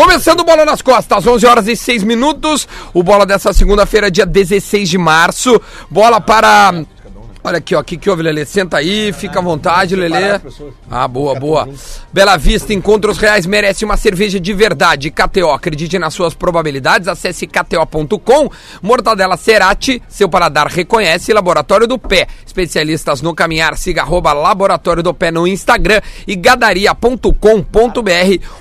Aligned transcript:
Começando 0.00 0.40
o 0.40 0.44
Bola 0.44 0.64
nas 0.64 0.80
Costas, 0.80 1.26
11 1.26 1.46
horas 1.46 1.68
e 1.68 1.76
6 1.76 2.04
minutos. 2.04 2.66
O 2.94 3.02
Bola 3.02 3.26
dessa 3.26 3.52
segunda-feira, 3.52 4.10
dia 4.10 4.24
16 4.24 4.88
de 4.88 4.96
março. 4.96 5.60
Bola 5.90 6.18
para... 6.18 6.72
Olha 7.44 7.58
aqui, 7.58 7.74
ó, 7.74 7.80
o 7.80 7.84
que, 7.84 7.98
que 7.98 8.08
houve, 8.08 8.22
Lelê? 8.22 8.46
Senta 8.46 8.78
aí, 8.78 9.12
fica 9.12 9.40
à 9.40 9.42
vontade, 9.42 9.94
Lelê. 9.94 10.40
Ah, 10.90 11.06
boa, 11.06 11.34
boa. 11.38 11.68
Bela 12.10 12.38
Vista, 12.38 12.72
encontros 12.72 13.18
reais 13.18 13.44
merece 13.44 13.84
uma 13.84 13.98
cerveja 13.98 14.40
de 14.40 14.54
verdade. 14.54 15.10
KTO, 15.10 15.50
acredite 15.50 15.98
nas 15.98 16.14
suas 16.14 16.32
probabilidades, 16.32 17.06
acesse 17.06 17.46
kto.com. 17.46 18.50
Mortadela 18.80 19.36
Cerati, 19.36 20.02
seu 20.08 20.30
paladar 20.30 20.66
reconhece. 20.66 21.32
Laboratório 21.34 21.86
do 21.86 21.98
Pé, 21.98 22.26
especialistas 22.46 23.20
no 23.20 23.34
caminhar, 23.34 23.76
siga 23.76 24.00
arroba 24.00 24.32
Laboratório 24.32 25.02
do 25.02 25.12
Pé 25.12 25.30
no 25.30 25.46
Instagram 25.46 26.00
e 26.26 26.34
gadaria.com.br. 26.36 27.28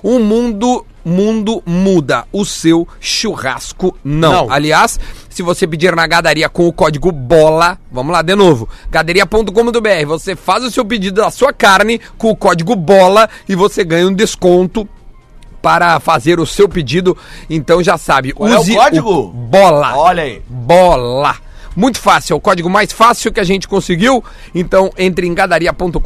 Um 0.03 0.19
mundo 0.19 0.85
mundo 1.03 1.61
muda, 1.65 2.25
o 2.31 2.45
seu 2.45 2.87
churrasco 2.99 3.97
não. 4.03 4.45
Não. 4.45 4.51
Aliás, 4.51 4.99
se 5.29 5.41
você 5.41 5.67
pedir 5.67 5.95
na 5.95 6.05
gadaria 6.07 6.49
com 6.49 6.67
o 6.67 6.73
código 6.73 7.11
BOLA, 7.11 7.77
vamos 7.91 8.11
lá 8.11 8.21
de 8.21 8.35
novo, 8.35 8.67
gadaria.com.br, 8.89 10.05
você 10.07 10.35
faz 10.35 10.63
o 10.63 10.71
seu 10.71 10.85
pedido 10.85 11.21
da 11.21 11.31
sua 11.31 11.53
carne 11.53 11.99
com 12.17 12.29
o 12.29 12.35
código 12.35 12.75
BOLA 12.75 13.29
e 13.47 13.55
você 13.55 13.83
ganha 13.83 14.07
um 14.07 14.13
desconto 14.13 14.87
para 15.61 15.99
fazer 15.99 16.39
o 16.39 16.45
seu 16.45 16.67
pedido. 16.67 17.17
Então 17.49 17.83
já 17.83 17.97
sabe, 17.97 18.31
Qual 18.31 18.49
é 18.49 18.57
o 18.57 18.65
código? 18.65 19.27
BOLA. 19.27 19.95
Olha 19.95 20.23
aí. 20.23 20.41
Bola. 20.47 21.35
Muito 21.75 21.99
fácil, 21.99 22.33
é 22.33 22.35
o 22.35 22.41
código 22.41 22.69
mais 22.69 22.91
fácil 22.91 23.31
que 23.31 23.39
a 23.39 23.43
gente 23.43 23.67
conseguiu. 23.67 24.23
Então 24.53 24.91
entre 24.97 25.27
em 25.27 25.33
gadaria.com.br. 25.33 26.01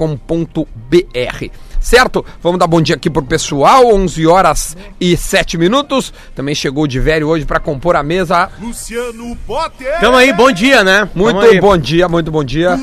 Certo? 1.83 2.25
Vamos 2.41 2.57
dar 2.57 2.65
bom 2.65 2.81
dia 2.81 2.95
aqui 2.95 3.09
pro 3.09 3.21
pessoal, 3.21 3.93
11 3.93 4.25
horas 4.25 4.77
e 5.01 5.17
7 5.17 5.57
minutos. 5.57 6.13
Também 6.33 6.55
chegou 6.55 6.85
o 6.85 6.87
de 6.87 6.97
velho 6.97 7.27
hoje 7.27 7.45
para 7.45 7.59
compor 7.59 7.97
a 7.97 8.01
mesa. 8.01 8.49
Luciano 8.61 9.35
Potter. 9.45 9.99
Tamo 9.99 10.15
aí, 10.15 10.31
bom 10.31 10.49
dia, 10.49 10.81
né? 10.81 11.09
Muito 11.13 11.41
Tamo 11.41 11.51
aí. 11.51 11.59
bom 11.59 11.77
dia, 11.77 12.07
muito 12.07 12.31
bom 12.31 12.43
dia. 12.43 12.79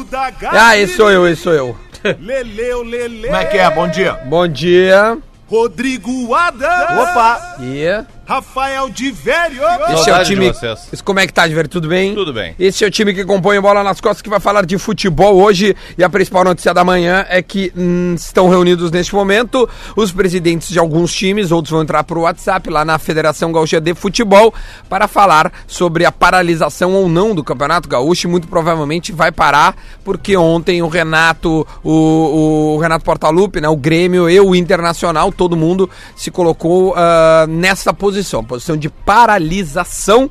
Ah, 0.53 0.77
esse 0.77 0.97
sou 0.97 1.11
eu, 1.11 1.27
esse 1.27 1.41
sou 1.43 1.55
eu. 1.55 1.75
Leleu, 2.21 2.83
Lele. 2.83 3.23
Como 3.25 3.37
é 3.37 3.45
que 3.47 3.56
é? 3.56 3.71
Bom 3.71 3.89
dia. 3.89 4.12
Bom 4.27 4.47
dia. 4.47 5.19
Rodrigo 5.48 6.34
Adams. 6.34 7.01
Opa! 7.01 7.56
E 7.61 8.05
Rafael 8.31 8.89
de 8.89 9.11
Velho. 9.11 9.61
esse 9.92 10.09
é 10.09 10.17
o 10.17 10.23
time. 10.25 10.47
Esse- 10.47 11.03
Como 11.03 11.19
é 11.19 11.27
que 11.27 11.33
tá, 11.33 11.48
de? 11.48 11.61
Tudo 11.69 11.89
bem? 11.89 12.14
Tudo 12.14 12.33
bem. 12.33 12.55
Esse 12.61 12.84
é 12.84 12.87
o 12.87 12.91
time 12.91 13.12
que 13.12 13.25
compõe 13.25 13.59
o 13.59 13.62
Bola 13.62 13.83
nas 13.83 14.00
Costas 14.00 14.22
que 14.22 14.31
vai 14.31 14.39
falar 14.39 14.64
de 14.64 14.78
futebol 14.78 15.34
hoje. 15.42 15.75
E 15.98 16.05
a 16.05 16.09
principal 16.09 16.45
notícia 16.45 16.72
da 16.72 16.84
manhã 16.84 17.27
é 17.28 17.42
que 17.42 17.72
hum, 17.77 18.14
estão 18.17 18.48
reunidos 18.48 18.92
neste 18.92 19.17
momento 19.17 19.69
os 19.97 20.12
presidentes 20.12 20.69
de 20.69 20.78
alguns 20.78 21.12
times, 21.12 21.50
outros 21.50 21.72
vão 21.72 21.83
entrar 21.83 22.05
pro 22.05 22.20
WhatsApp 22.20 22.70
lá 22.70 22.84
na 22.84 23.00
Federação 23.00 23.50
Gaúcha 23.50 23.81
de 23.81 23.95
Futebol 23.95 24.55
para 24.89 25.09
falar 25.09 25.53
sobre 25.67 26.05
a 26.05 26.12
paralisação 26.12 26.92
ou 26.92 27.09
não 27.09 27.34
do 27.34 27.42
Campeonato 27.42 27.89
Gaúcho. 27.89 28.28
E 28.28 28.31
muito 28.31 28.47
provavelmente 28.47 29.11
vai 29.11 29.33
parar, 29.33 29.75
porque 30.05 30.37
ontem 30.37 30.83
o 30.83 30.89
Renato, 30.89 31.67
o, 31.83 32.75
o 32.77 32.78
Renato 32.78 33.05
Portaluppi, 33.05 33.61
né, 33.61 33.69
o 33.69 33.77
Grêmio 33.77 34.31
e 34.31 34.39
o 34.39 34.55
Internacional, 34.55 35.33
todo 35.33 35.56
mundo 35.56 35.91
se 36.15 36.31
colocou 36.31 36.94
ah, 36.97 37.44
nessa 37.48 37.92
posição, 37.92 38.19
posição 38.44 38.76
de 38.76 38.88
paralisação. 38.88 40.31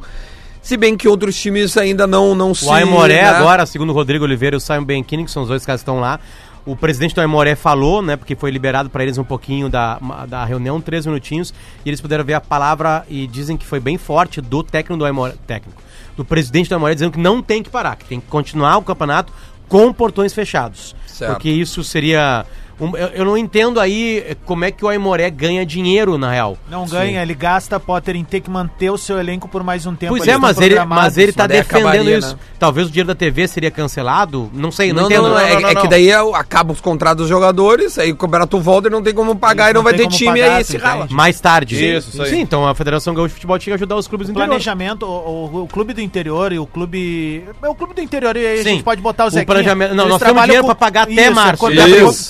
Se 0.62 0.76
bem 0.76 0.98
que 0.98 1.08
outros 1.08 1.36
times 1.40 1.78
ainda 1.78 2.06
não, 2.06 2.36
não 2.36 2.54
se. 2.54 2.66
O 2.66 2.72
Aimoré 2.72 3.22
né? 3.22 3.30
agora, 3.30 3.66
segundo 3.66 3.90
o 3.90 3.94
Rodrigo 3.94 4.26
Oliveira 4.26 4.56
e 4.56 4.58
o 4.58 4.60
Simon 4.60 4.84
Benchini, 4.84 5.26
que 5.26 5.32
são 5.32 5.44
os 5.44 5.50
dois 5.50 5.66
caras 5.66 5.82
que 5.82 5.84
estão 5.84 6.00
lá. 6.00 6.20
O 6.66 6.76
presidente 6.76 7.16
do 7.16 7.22
Aimoré 7.22 7.56
falou, 7.56 8.02
né, 8.02 8.16
porque 8.16 8.36
foi 8.36 8.52
liberado 8.52 8.90
para 8.90 9.02
eles 9.02 9.18
um 9.18 9.24
pouquinho 9.24 9.70
da, 9.70 9.98
da 10.28 10.46
reunião, 10.46 10.80
três 10.80 11.06
minutinhos, 11.06 11.54
e 11.84 11.90
eles 11.90 12.00
puderam 12.00 12.24
ver 12.24 12.34
a 12.34 12.42
palavra 12.42 13.06
e 13.10 13.26
dizem 13.26 13.58
que 13.58 13.66
foi 13.66 13.80
bem 13.80 13.98
forte 13.98 14.40
do 14.40 14.62
técnico 14.62 15.00
do 15.00 15.06
Aimoré, 15.06 15.34
técnico, 15.48 15.82
do 16.16 16.24
presidente 16.24 16.70
do 16.70 16.76
Aimoré 16.76 16.94
dizendo 16.94 17.14
que 17.14 17.20
não 17.20 17.42
tem 17.42 17.64
que 17.64 17.70
parar, 17.70 17.96
que 17.96 18.06
tem 18.06 18.20
que 18.20 18.28
continuar 18.28 18.78
o 18.78 18.84
campeonato 18.84 19.34
com 19.70 19.92
portões 19.94 20.34
fechados. 20.34 20.96
Certo. 21.08 21.32
Porque 21.32 21.50
isso 21.50 21.84
seria 21.84 22.46
um- 22.80 22.96
eu, 22.98 23.08
eu 23.10 23.26
não 23.26 23.38
entendo 23.38 23.80
aí 23.80 24.24
eh, 24.28 24.36
como 24.46 24.66
é 24.66 24.72
que 24.72 24.84
o 24.84 24.88
Aimoré 24.88 25.30
ganha 25.30 25.66
dinheiro, 25.66 26.18
na 26.18 26.32
real. 26.32 26.58
Não 26.70 26.86
ganha, 26.86 27.22
ele 27.22 27.34
gasta, 27.34 27.80
Potter, 27.80 28.16
em 28.16 28.24
ter 28.24 28.42
que 28.42 28.50
manter 28.50 28.90
o 28.90 28.98
seu 28.98 29.20
elenco 29.20 29.48
por 29.48 29.64
mais 29.64 29.86
um 29.86 29.96
tempo. 29.96 30.16
Pois 30.16 30.28
é, 30.28 30.38
mas 30.38 30.60
ele, 30.60 30.80
mas 30.86 31.18
ele 31.18 31.32
tá 31.34 31.46
defendendo 31.48 31.88
acabaria, 31.88 32.18
isso. 32.18 32.34
né? 32.36 32.40
Talvez 32.58 32.88
o 32.88 32.90
dinheiro 32.90 33.08
da 33.08 33.16
TV 33.16 33.48
seria 33.48 33.72
cancelado. 33.72 34.50
Não 34.54 34.72
sei, 34.72 34.92
não, 34.94 35.04
Não, 35.04 35.10
entendo. 35.10 35.24
não, 35.24 35.30
não, 35.32 35.40
é, 35.40 35.54
não, 35.54 35.62
não, 35.62 35.70
é 35.70 35.76
que 35.76 35.88
daí 35.88 36.10
é 36.10 36.16
acaba 36.36 36.72
os 36.74 36.82
contratos 36.82 37.24
dos 37.24 37.30
jogadores, 37.30 37.98
aí 37.98 38.12
o 38.12 38.16
campeonato 38.16 38.60
volta 38.60 38.88
e 38.88 38.92
não 38.92 39.02
tem 39.02 39.14
como 39.14 39.36
pagar 39.36 39.66
Isso, 39.66 39.72
e 39.72 39.74
não, 39.74 39.80
não 39.80 39.84
vai 39.84 39.94
ter 39.94 40.08
time 40.08 40.40
pagar, 40.40 40.56
aí 40.58 40.64
se 40.64 40.78
rala. 40.78 41.08
Mais 41.10 41.40
tarde. 41.40 41.76
Isso, 41.76 42.10
isso 42.10 42.22
aí. 42.22 42.30
Sim, 42.30 42.40
então 42.42 42.68
a 42.68 42.76
Federação 42.76 43.14
Gaúcha 43.14 43.30
de 43.30 43.34
Futebol 43.36 43.58
tinha 43.60 43.72
que 43.76 43.76
ajudar 43.84 43.96
os 43.96 44.08
clubes 44.08 44.28
do 44.28 44.32
O 44.32 44.34
interior. 44.34 44.48
planejamento, 44.50 45.06
o, 45.06 45.10
o- 45.54 45.64
o 45.64 45.68
clube 45.68 45.94
do 45.94 46.02
interior 46.02 46.52
e 46.52 46.60
o 46.60 46.66
clube. 46.66 47.44
É 47.62 47.70
o 47.70 47.76
clube 47.76 47.94
do 47.94 48.02
interior 48.02 48.36
e 48.36 48.46
aí 48.46 48.60
a 48.60 48.64
Sim. 48.64 48.70
gente 48.72 48.84
pode 48.84 49.02
botar 49.02 49.26
o 49.26 49.28
O 49.28 49.30
Zequinha. 49.32 49.46
planejamento- 49.46 49.96
não, 49.96 50.08
nós 50.08 50.22
temos 50.22 50.42
dinheiro 50.44 50.64
com- 50.64 50.68
pra 50.68 50.76
pagar 50.76 51.04
até 51.04 51.24
é 51.24 51.30
março. 51.30 51.60
Cobertor, 51.64 52.10
Isso. 52.12 52.28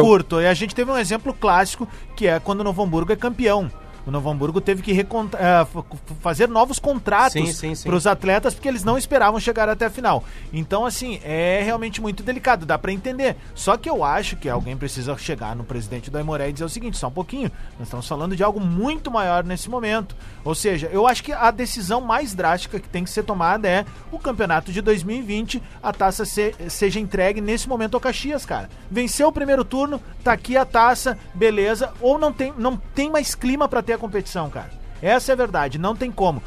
Curto. 0.00 0.40
E 0.40 0.46
a 0.46 0.54
gente 0.54 0.74
teve 0.74 0.90
um 0.90 0.96
exemplo 0.96 1.32
clássico 1.32 1.88
que 2.16 2.26
é 2.26 2.38
quando 2.38 2.60
o 2.60 2.64
Novo 2.64 2.82
Hamburgo 2.82 3.12
é 3.12 3.16
campeão. 3.16 3.70
O 4.06 4.10
Novo 4.10 4.28
Hamburgo 4.30 4.60
teve 4.60 4.82
que 4.82 4.92
eh, 5.00 5.66
fazer 6.20 6.48
novos 6.48 6.78
contratos 6.78 7.34
para 7.84 7.96
os 7.96 8.06
atletas 8.06 8.52
porque 8.54 8.68
eles 8.68 8.84
não 8.84 8.98
esperavam 8.98 9.40
chegar 9.40 9.68
até 9.68 9.86
a 9.86 9.90
final. 9.90 10.22
Então, 10.52 10.84
assim, 10.84 11.20
é 11.24 11.62
realmente 11.64 12.00
muito 12.00 12.22
delicado, 12.22 12.66
dá 12.66 12.78
para 12.78 12.92
entender. 12.92 13.36
Só 13.54 13.76
que 13.76 13.88
eu 13.88 14.04
acho 14.04 14.36
que 14.36 14.48
alguém 14.48 14.76
precisa 14.76 15.16
chegar 15.16 15.56
no 15.56 15.64
presidente 15.64 16.10
do 16.10 16.18
Aimoré 16.18 16.48
e 16.48 16.52
dizer 16.52 16.64
o 16.64 16.68
seguinte: 16.68 16.98
só 16.98 17.08
um 17.08 17.12
pouquinho, 17.12 17.50
nós 17.78 17.88
estamos 17.88 18.06
falando 18.06 18.36
de 18.36 18.42
algo 18.44 18.60
muito 18.60 19.10
maior 19.10 19.42
nesse 19.42 19.70
momento. 19.70 20.14
Ou 20.44 20.54
seja, 20.54 20.88
eu 20.92 21.06
acho 21.06 21.22
que 21.24 21.32
a 21.32 21.50
decisão 21.50 22.00
mais 22.00 22.34
drástica 22.34 22.78
que 22.78 22.88
tem 22.88 23.04
que 23.04 23.10
ser 23.10 23.22
tomada 23.22 23.66
é 23.68 23.84
o 24.12 24.18
campeonato 24.18 24.70
de 24.70 24.82
2020, 24.82 25.62
a 25.82 25.92
taça 25.92 26.24
se- 26.26 26.54
seja 26.68 27.00
entregue 27.00 27.40
nesse 27.40 27.68
momento 27.68 27.94
ao 27.94 28.00
Caxias, 28.00 28.44
cara. 28.44 28.68
Venceu 28.90 29.28
o 29.28 29.32
primeiro 29.32 29.64
turno, 29.64 30.00
tá 30.22 30.32
aqui 30.32 30.56
a 30.56 30.64
taça, 30.66 31.18
beleza. 31.34 31.90
Ou 32.00 32.18
não 32.18 32.32
tem, 32.32 32.52
não 32.58 32.76
tem 32.76 33.10
mais 33.10 33.34
clima 33.34 33.66
para 33.66 33.82
ter 33.82 33.93
a 33.94 33.98
competição, 33.98 34.48
cara. 34.50 34.70
Essa 35.02 35.32
é 35.32 35.34
a 35.34 35.36
verdade, 35.36 35.78
não 35.78 35.94
tem 35.94 36.10
como. 36.10 36.42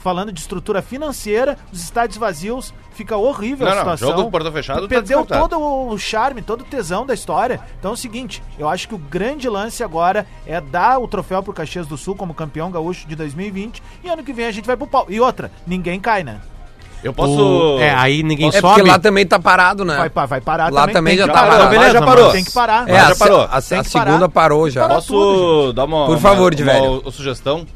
Falando 0.00 0.30
de 0.32 0.40
estrutura 0.40 0.82
financeira, 0.82 1.56
os 1.72 1.82
estádios 1.82 2.18
vazios, 2.18 2.72
fica 2.92 3.16
horrível 3.16 3.66
Não, 3.66 3.72
a 3.72 3.76
não, 3.76 3.82
situação. 3.82 4.08
jogo 4.10 4.24
com 4.24 4.30
portão 4.30 4.52
fechado 4.52 4.82
tá 4.82 4.88
Perdeu 4.88 5.20
descartado. 5.20 5.48
todo 5.48 5.88
o 5.92 5.98
charme, 5.98 6.42
todo 6.42 6.60
o 6.60 6.64
tesão 6.64 7.06
da 7.06 7.14
história. 7.14 7.60
Então 7.78 7.92
é 7.92 7.94
o 7.94 7.96
seguinte, 7.96 8.42
eu 8.58 8.68
acho 8.68 8.86
que 8.88 8.94
o 8.94 8.98
grande 8.98 9.48
lance 9.48 9.82
agora 9.82 10.26
é 10.46 10.60
dar 10.60 10.98
o 10.98 11.08
troféu 11.08 11.42
pro 11.42 11.52
Caxias 11.52 11.86
do 11.86 11.96
Sul 11.96 12.14
como 12.14 12.34
campeão 12.34 12.70
gaúcho 12.70 13.06
de 13.08 13.16
2020 13.16 13.82
e 14.04 14.08
ano 14.08 14.22
que 14.22 14.32
vem 14.32 14.46
a 14.46 14.52
gente 14.52 14.66
vai 14.66 14.76
pro 14.76 14.86
pau. 14.86 15.06
E 15.08 15.18
outra, 15.20 15.50
ninguém 15.66 15.98
cai, 15.98 16.22
né? 16.22 16.40
Eu 17.02 17.12
posso. 17.12 17.76
O- 17.76 17.80
É, 17.80 17.94
aí 17.94 18.22
ninguém 18.22 18.48
É 18.48 18.52
sobe. 18.52 18.74
porque 18.74 18.82
lá 18.90 18.98
também 18.98 19.26
tá 19.26 19.38
parado, 19.38 19.84
né? 19.84 19.96
Vai, 20.12 20.26
vai 20.26 20.40
parar 20.40 20.70
Lá 20.72 20.86
também 20.88 21.16
tem 21.16 21.26
já 21.26 21.32
tá 21.32 21.42
parado. 21.42 21.70
Beleza, 21.70 21.92
já 21.92 22.02
parou. 22.02 22.30
Tem 22.32 22.44
que 22.44 22.52
parar. 22.52 22.88
É, 22.88 22.98
já 23.08 23.16
parou. 23.16 23.40
a- 23.42 23.56
a 23.56 23.60
segunda 23.60 23.88
parar. 23.90 24.28
parou 24.28 24.70
já. 24.70 24.88
Posso 24.88 25.12
tudo, 25.12 25.72
dar 25.72 25.84
uma, 25.84 26.06
Por 26.06 26.12
uma- 26.16 26.18
favor, 26.20 26.54
de 26.54 26.62
uma, 26.62 26.72
velho. 26.72 27.00
uma 27.00 27.10
sugestão? 27.10 27.66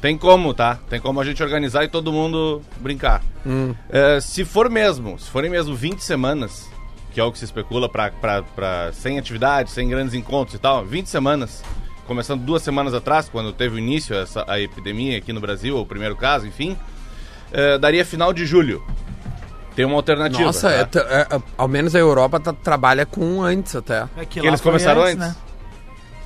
Tem 0.00 0.16
como, 0.16 0.54
tá? 0.54 0.78
Tem 0.88 0.98
como 0.98 1.20
a 1.20 1.24
gente 1.24 1.42
organizar 1.42 1.84
e 1.84 1.88
todo 1.88 2.10
mundo 2.10 2.62
brincar. 2.78 3.22
Hum. 3.46 3.74
É, 3.90 4.18
se 4.20 4.44
for 4.46 4.70
mesmo, 4.70 5.18
se 5.18 5.28
forem 5.28 5.50
mesmo 5.50 5.74
20 5.74 6.00
semanas, 6.02 6.66
que 7.12 7.20
é 7.20 7.24
o 7.24 7.30
que 7.30 7.38
se 7.38 7.44
especula 7.44 7.86
pra, 7.86 8.10
pra, 8.10 8.42
pra, 8.42 8.90
sem 8.94 9.18
atividade, 9.18 9.70
sem 9.70 9.88
grandes 9.90 10.14
encontros 10.14 10.54
e 10.54 10.58
tal, 10.58 10.86
20 10.86 11.06
semanas, 11.10 11.62
começando 12.06 12.40
duas 12.40 12.62
semanas 12.62 12.94
atrás, 12.94 13.28
quando 13.28 13.52
teve 13.52 13.74
o 13.74 13.78
início 13.78 14.16
essa, 14.16 14.42
a 14.48 14.58
epidemia 14.58 15.18
aqui 15.18 15.34
no 15.34 15.40
Brasil, 15.40 15.76
o 15.76 15.84
primeiro 15.84 16.16
caso, 16.16 16.46
enfim, 16.46 16.78
é, 17.52 17.78
daria 17.78 18.04
final 18.04 18.32
de 18.32 18.44
julho. 18.46 18.82
Tem 19.76 19.84
uma 19.84 19.96
alternativa. 19.96 20.42
Nossa, 20.44 20.68
tá? 20.68 20.74
é 20.74 20.84
t- 20.84 20.98
é- 20.98 21.26
é- 21.30 21.42
ao 21.56 21.68
menos 21.68 21.94
a 21.94 21.98
Europa 21.98 22.40
tá- 22.40 22.52
trabalha 22.52 23.06
com 23.06 23.42
antes 23.42 23.74
até. 23.76 24.06
É 24.16 24.24
Que 24.24 24.40
lá 24.40 24.48
eles 24.48 24.60
foi 24.60 24.72
começaram 24.72 25.02
antes. 25.02 25.34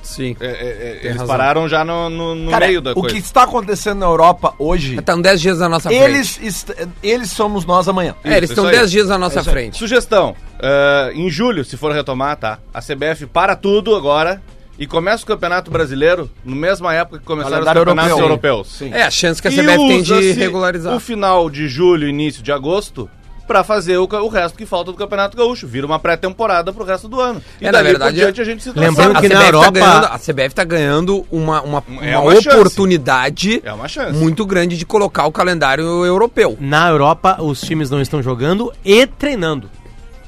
Sim. 0.01 0.35
É, 0.39 0.45
é, 0.45 0.49
é, 0.49 0.99
eles 1.03 1.11
razão. 1.17 1.27
pararam 1.27 1.67
já 1.67 1.83
no, 1.83 2.09
no, 2.11 2.35
no 2.35 2.51
Cara, 2.51 2.67
meio 2.67 2.79
da 2.79 2.91
o 2.91 2.95
coisa. 2.95 3.15
que 3.15 3.19
está 3.19 3.41
acontecendo 3.43 3.99
na 3.99 4.05
Europa 4.05 4.53
hoje, 4.59 4.97
Estão 4.99 5.19
10 5.19 5.41
dias 5.41 5.57
na 5.59 5.67
nossa 5.67 5.89
frente. 5.89 6.03
eles, 6.03 6.39
est- 6.43 6.87
eles 7.01 7.31
somos 7.31 7.65
nós 7.65 7.87
amanhã. 7.87 8.13
É, 8.23 8.37
eles 8.37 8.51
Isso, 8.51 8.53
estão 8.53 8.65
isso 8.65 8.73
aí. 8.73 8.79
10 8.81 8.91
dias 8.91 9.07
na 9.09 9.17
nossa 9.17 9.39
É 9.39 9.43
frente. 9.43 9.77
Sugestão: 9.79 10.35
eh, 10.59 11.11
em 11.15 11.27
julho, 11.29 11.65
se 11.65 11.75
for 11.75 11.91
retomar, 11.91 12.37
tá? 12.37 12.59
A 12.71 12.81
CBF 12.81 13.25
para 13.25 13.55
tudo 13.55 13.95
agora 13.95 14.39
e 14.77 14.85
começa 14.85 15.23
o 15.23 15.27
Campeonato 15.27 15.71
Brasileiro 15.71 16.29
no 16.43 16.55
mesma 16.55 16.93
época 16.93 17.19
que 17.19 17.25
começaram 17.25 17.59
os 17.59 17.63
Calendário 17.65 17.81
campeonatos 17.81 18.11
europeu. 18.19 18.51
europeus. 18.51 18.67
Sim. 18.77 18.91
É, 18.93 19.03
a 19.03 19.11
chance 19.11 19.41
que 19.41 19.47
a 19.47 19.51
CBF 19.51 19.77
tem 19.87 20.01
de 20.03 20.31
regularizar. 20.33 20.95
O 20.95 20.99
final 20.99 21.49
de 21.49 21.67
julho, 21.67 22.07
início 22.07 22.43
de 22.43 22.51
agosto. 22.51 23.09
Pra 23.47 23.63
fazer 23.63 23.95
o, 23.97 24.05
o 24.11 24.27
resto 24.27 24.57
que 24.57 24.65
falta 24.65 24.91
do 24.91 24.97
Campeonato 24.97 25.37
Gaúcho. 25.37 25.67
Vira 25.67 25.85
uma 25.85 25.99
pré-temporada 25.99 26.73
pro 26.73 26.83
resto 26.83 27.07
do 27.07 27.21
ano. 27.21 27.39
E 27.61 27.67
É, 27.67 27.71
na 27.71 27.73
dali 27.73 27.89
verdade, 27.89 28.15
por 28.15 28.19
diante 28.23 28.41
a 28.41 28.43
gente 28.43 28.63
se 28.63 28.71
Lembrando 28.75 29.19
que 29.19 29.27
a 29.27 29.29
na 29.29 29.35
CBF 29.35 29.45
Europa- 29.45 29.65
Tá 29.65 29.71
ganhando, 29.71 30.05
a 30.05 30.17
CBF 30.17 30.55
tá 30.55 30.63
ganhando 30.63 31.25
uma, 31.31 31.61
uma, 31.61 31.83
É 32.01 32.17
uma 32.17 32.33
oportunidade 32.33 33.61
É 33.63 33.71
uma 33.71 33.87
chance. 33.87 34.17
muito 34.17 34.45
grande 34.47 34.75
de 34.77 34.83
colocar 34.83 35.27
o 35.27 35.31
calendário 35.31 35.83
europeu. 36.03 36.57
Na 36.59 36.89
Europa, 36.89 37.37
os 37.39 37.61
times 37.61 37.89
não 37.91 38.01
estão 38.01 38.21
jogando 38.23 38.73
e 38.83 39.05
treinando. 39.05 39.69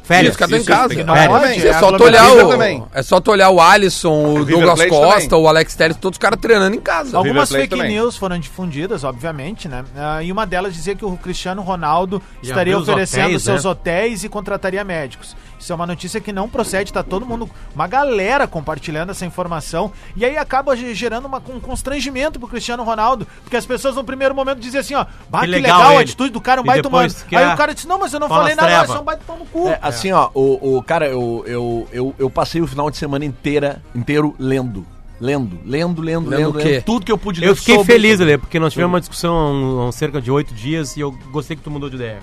Férias. 0.07 0.33
Estão 0.33 0.47
em 0.57 0.61
Isso, 0.61 0.65
casa. 0.69 0.95
também. 0.95 1.59
É 1.61 1.67
é 1.67 1.73
só 1.73 1.91
tu 1.97 2.03
olhar 2.03 2.31
o, 2.31 2.49
também. 2.49 2.83
é 2.93 3.03
só 3.03 3.19
tu 3.19 3.31
olhar 3.31 3.49
o 3.49 3.59
Alisson, 3.61 4.33
o 4.39 4.45
Douglas 4.45 4.75
Plate 4.75 4.89
Costa, 4.89 5.29
também. 5.29 5.43
o 5.45 5.47
Alex 5.49 5.75
Telles, 5.75 5.97
todos 5.97 6.15
os 6.15 6.21
caras 6.21 6.39
treinando 6.39 6.75
em 6.75 6.79
casa. 6.79 7.17
Algum- 7.17 7.29
Algumas 7.29 7.49
fake 7.51 7.75
também. 7.75 7.91
news 7.91 8.15
foram 8.15 8.39
difundidas, 8.39 9.03
obviamente, 9.03 9.67
né? 9.67 9.83
Ah, 9.95 10.23
e 10.23 10.31
uma 10.31 10.45
delas 10.45 10.73
dizia 10.73 10.95
que 10.95 11.03
o 11.03 11.17
Cristiano 11.17 11.61
Ronaldo 11.61 12.21
E 12.41 12.47
estaria 12.47 12.77
oferecendo 12.77 13.25
hotéis, 13.25 13.43
seus 13.43 13.63
né? 13.65 13.69
hotéis 13.69 14.23
e 14.23 14.29
contrataria 14.29 14.83
médicos. 14.83 15.35
Isso 15.59 15.71
é 15.71 15.75
uma 15.75 15.87
notícia 15.87 16.21
que 16.21 16.31
não 16.31 16.47
procede, 16.47 16.93
tá 16.93 17.01
todo 17.01 17.25
mundo, 17.25 17.49
uma 17.73 17.87
galera 17.87 18.47
compartilhando 18.47 19.09
essa 19.09 19.25
informação. 19.25 19.91
E 20.15 20.23
aí 20.23 20.37
acaba 20.37 20.75
ge- 20.75 20.93
gerando 20.93 21.25
uma, 21.25 21.41
um 21.49 21.59
constrangimento 21.59 22.39
pro 22.39 22.47
Cristiano 22.47 22.83
Ronaldo, 22.83 23.27
porque 23.43 23.57
as 23.57 23.65
pessoas 23.65 23.95
no 23.95 24.03
primeiro 24.03 24.35
momento 24.35 24.59
dizem 24.59 24.79
assim, 24.79 24.93
ó, 24.95 25.05
bah, 25.29 25.39
que, 25.41 25.45
Que 25.47 25.51
legal, 25.53 25.79
legal 25.79 25.97
a 25.97 26.01
atitude 26.01 26.29
do 26.29 26.39
cara, 26.41 26.61
um 26.61 26.63
E 26.63 26.67
baita 26.67 26.87
humano. 26.87 27.11
Aí 27.31 27.53
o 27.53 27.57
cara 27.57 27.73
disse, 27.73 27.87
não, 27.87 27.97
mas 27.99 28.13
eu 28.13 28.19
não 28.19 28.27
Fala 28.29 28.41
falei 28.41 28.55
nada, 28.55 28.71
é 28.71 28.85
só 28.87 29.01
um 29.01 29.03
baita 29.03 29.23
pau 29.25 29.37
no 29.37 29.45
cu. 29.45 29.67
É, 29.67 29.79
assim, 29.81 30.11
ó, 30.11 30.29
o, 30.33 30.77
o 30.77 30.83
cara, 30.83 31.07
eu, 31.07 31.43
eu, 31.47 31.87
eu, 31.91 32.15
eu 32.19 32.29
passei 32.29 32.61
o 32.61 32.67
final 32.67 32.89
de 32.91 32.97
semana 32.97 33.25
inteira, 33.25 33.81
inteiro 33.95 34.35
lendo. 34.37 34.85
Lendo, 35.19 35.59
lendo, 35.65 35.99
lendo, 35.99 36.29
Lendo 36.29 36.39
lendo, 36.39 36.59
o 36.59 36.61
quê? 36.61 36.69
lendo 36.73 36.83
tudo 36.83 37.03
que 37.03 37.11
eu 37.11 37.17
pude 37.17 37.41
ler 37.41 37.47
Eu 37.49 37.55
fiquei 37.55 37.73
sobre- 37.75 37.91
feliz, 37.91 38.21
Ale, 38.21 38.37
porque 38.37 38.59
nós 38.59 38.71
tivemos 38.71 38.93
uma 38.93 38.99
discussão 38.99 39.35
há, 39.35 39.49
um- 39.51 39.87
há 39.87 39.91
cerca 39.91 40.21
de 40.21 40.29
oito 40.29 40.53
dias 40.53 40.95
e 40.95 40.99
eu 40.99 41.11
gostei 41.31 41.57
que 41.57 41.63
tu 41.63 41.71
mudou 41.71 41.89
de 41.89 41.95
ideia. 41.95 42.19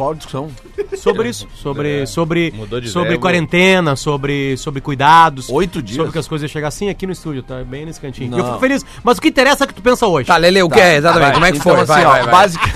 Qual 0.00 0.12
a 0.12 0.14
discussão? 0.14 0.48
Sobre 0.96 1.28
isso, 1.28 1.46
sobre, 1.54 2.00
É, 2.04 2.06
sobre, 2.06 2.50
mudou 2.56 2.80
de 2.80 2.88
sobre 2.88 3.08
ideia, 3.10 3.20
quarentena, 3.20 3.94
sobre, 3.96 4.56
sobre 4.56 4.80
cuidados. 4.80 5.50
Oito 5.50 5.82
dias? 5.82 5.96
Sobre 5.98 6.10
que 6.10 6.18
as 6.18 6.26
coisas 6.26 6.48
iam 6.48 6.50
chegar 6.50 6.68
assim 6.68 6.88
aqui 6.88 7.06
no 7.06 7.12
estúdio, 7.12 7.42
tá? 7.42 7.62
Bem 7.62 7.84
nesse 7.84 8.00
cantinho. 8.00 8.30
Não. 8.30 8.38
Eu 8.38 8.44
fico 8.46 8.58
feliz. 8.60 8.82
Mas 9.04 9.18
o 9.18 9.20
que 9.20 9.28
interessa 9.28 9.64
é 9.64 9.66
o 9.66 9.68
que 9.68 9.74
tu 9.74 9.82
pensa 9.82 10.06
hoje. 10.06 10.26
Tá, 10.26 10.38
Lele, 10.38 10.62
o 10.62 10.70
que 10.70 10.80
é? 10.80 10.96
Exatamente. 10.96 11.32
Como 11.34 11.44
é 11.44 11.52
que 11.52 11.58
Então, 11.58 11.72
foi? 11.74 11.80
assim, 11.82 11.92
vai, 11.92 12.04
ó, 12.06 12.10
vai, 12.12 12.22
vai. 12.22 12.30
basic- 12.32 12.74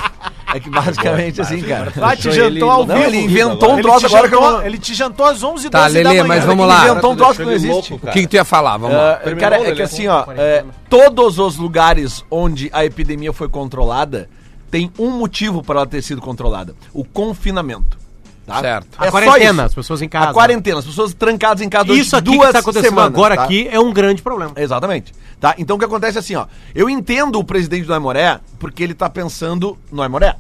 É 0.55 0.61
que 0.61 0.69
basicamente 0.69 1.41
assim, 1.41 1.63
cara. 1.63 1.91
Vai, 1.97 2.15
te 2.15 2.31
jantou 2.31 2.45
ele- 2.47 2.61
ao 2.63 2.87
Não, 2.87 2.95
vivo. 2.95 3.09
ele 3.09 3.17
inventou 3.23 3.71
um 3.71 3.75
Ele 3.75 3.83
troço 3.83 4.01
te 4.01 4.07
agora 4.07 4.29
que 4.29 4.35
eu 4.35 4.41
jantou- 4.43 4.59
não- 4.59 4.67
Ele 4.67 4.79
te 4.79 4.95
jantou 4.95 5.27
às 5.27 5.43
11 5.43 5.71
Tá, 5.71 5.87
Lelê, 5.87 6.23
mas 6.25 6.45
vamos 6.45 6.69
lá. 6.69 6.89
Inventou 6.91 7.13
um 7.13 7.17
troço 7.17 7.37
que 7.37 7.43
não 7.43 7.53
ele 7.53 7.57
existe. 7.57 7.91
louco, 7.93 8.07
O 8.07 8.11
que, 8.13 8.21
que 8.21 8.27
tu 8.27 8.35
ia 8.35 8.45
falar? 8.45 8.77
Vamos 8.77 8.95
lá. 8.99 9.13
Ah, 9.25 9.35
cara, 9.35 9.67
é 9.67 9.73
que 9.75 9.81
assim, 9.83 10.07
ó, 10.09 10.27
é, 10.37 10.63
todos 10.91 11.39
os 11.39 11.57
lugares 11.57 12.23
onde 12.31 12.69
a 12.71 12.85
epidemia 12.85 13.33
foi 13.33 13.49
controlada 13.49 14.29
tem 14.75 14.91
um 14.99 15.09
motivo 15.09 15.63
para 15.63 15.77
ela 15.77 15.87
ter 15.87 16.03
sido 16.03 16.21
controlada: 16.21 16.75
o 16.93 17.05
confinamento. 17.05 17.97
Tá? 18.45 18.61
Certo. 18.61 18.89
A 18.99 19.05
É 19.05 19.07
só 19.07 19.13
quarentena, 19.13 19.65
as 19.65 19.73
pessoas 19.73 20.03
em 20.03 20.09
casa. 20.09 20.31
A 20.31 20.35
quarentena, 20.35 20.79
as 20.81 20.85
pessoas 20.85 21.15
trancadas 21.15 21.63
em 21.63 21.69
casa 21.69 21.85
durante 21.85 22.03
Isso 22.05 22.17
aqui 22.17 22.25
duas 22.25 22.49
que 22.49 22.53
tá 22.53 22.59
acontecendo 22.59 22.91
semanas, 22.91 23.15
agora 23.15 23.37
tá? 23.37 23.45
aqui 23.45 23.69
é 23.71 23.79
um 23.79 23.93
grande 23.93 24.21
problema. 24.21 24.53
Exatamente. 24.57 25.15
Tá? 25.39 25.55
Então 25.59 25.77
o 25.77 25.79
que 25.79 25.85
acontece 25.85 26.19
é 26.19 26.21
assim, 26.21 26.35
ó. 26.35 26.47
Eu 26.75 26.91
entendo 26.91 27.39
o 27.39 27.45
presidente 27.45 27.87
do 27.87 27.95
Aimoré 27.95 28.41
porque 28.59 28.83
ele 28.83 28.95
tá 28.95 29.09
pensando 29.09 29.79
no 29.93 30.03
Aimoré. 30.03 30.35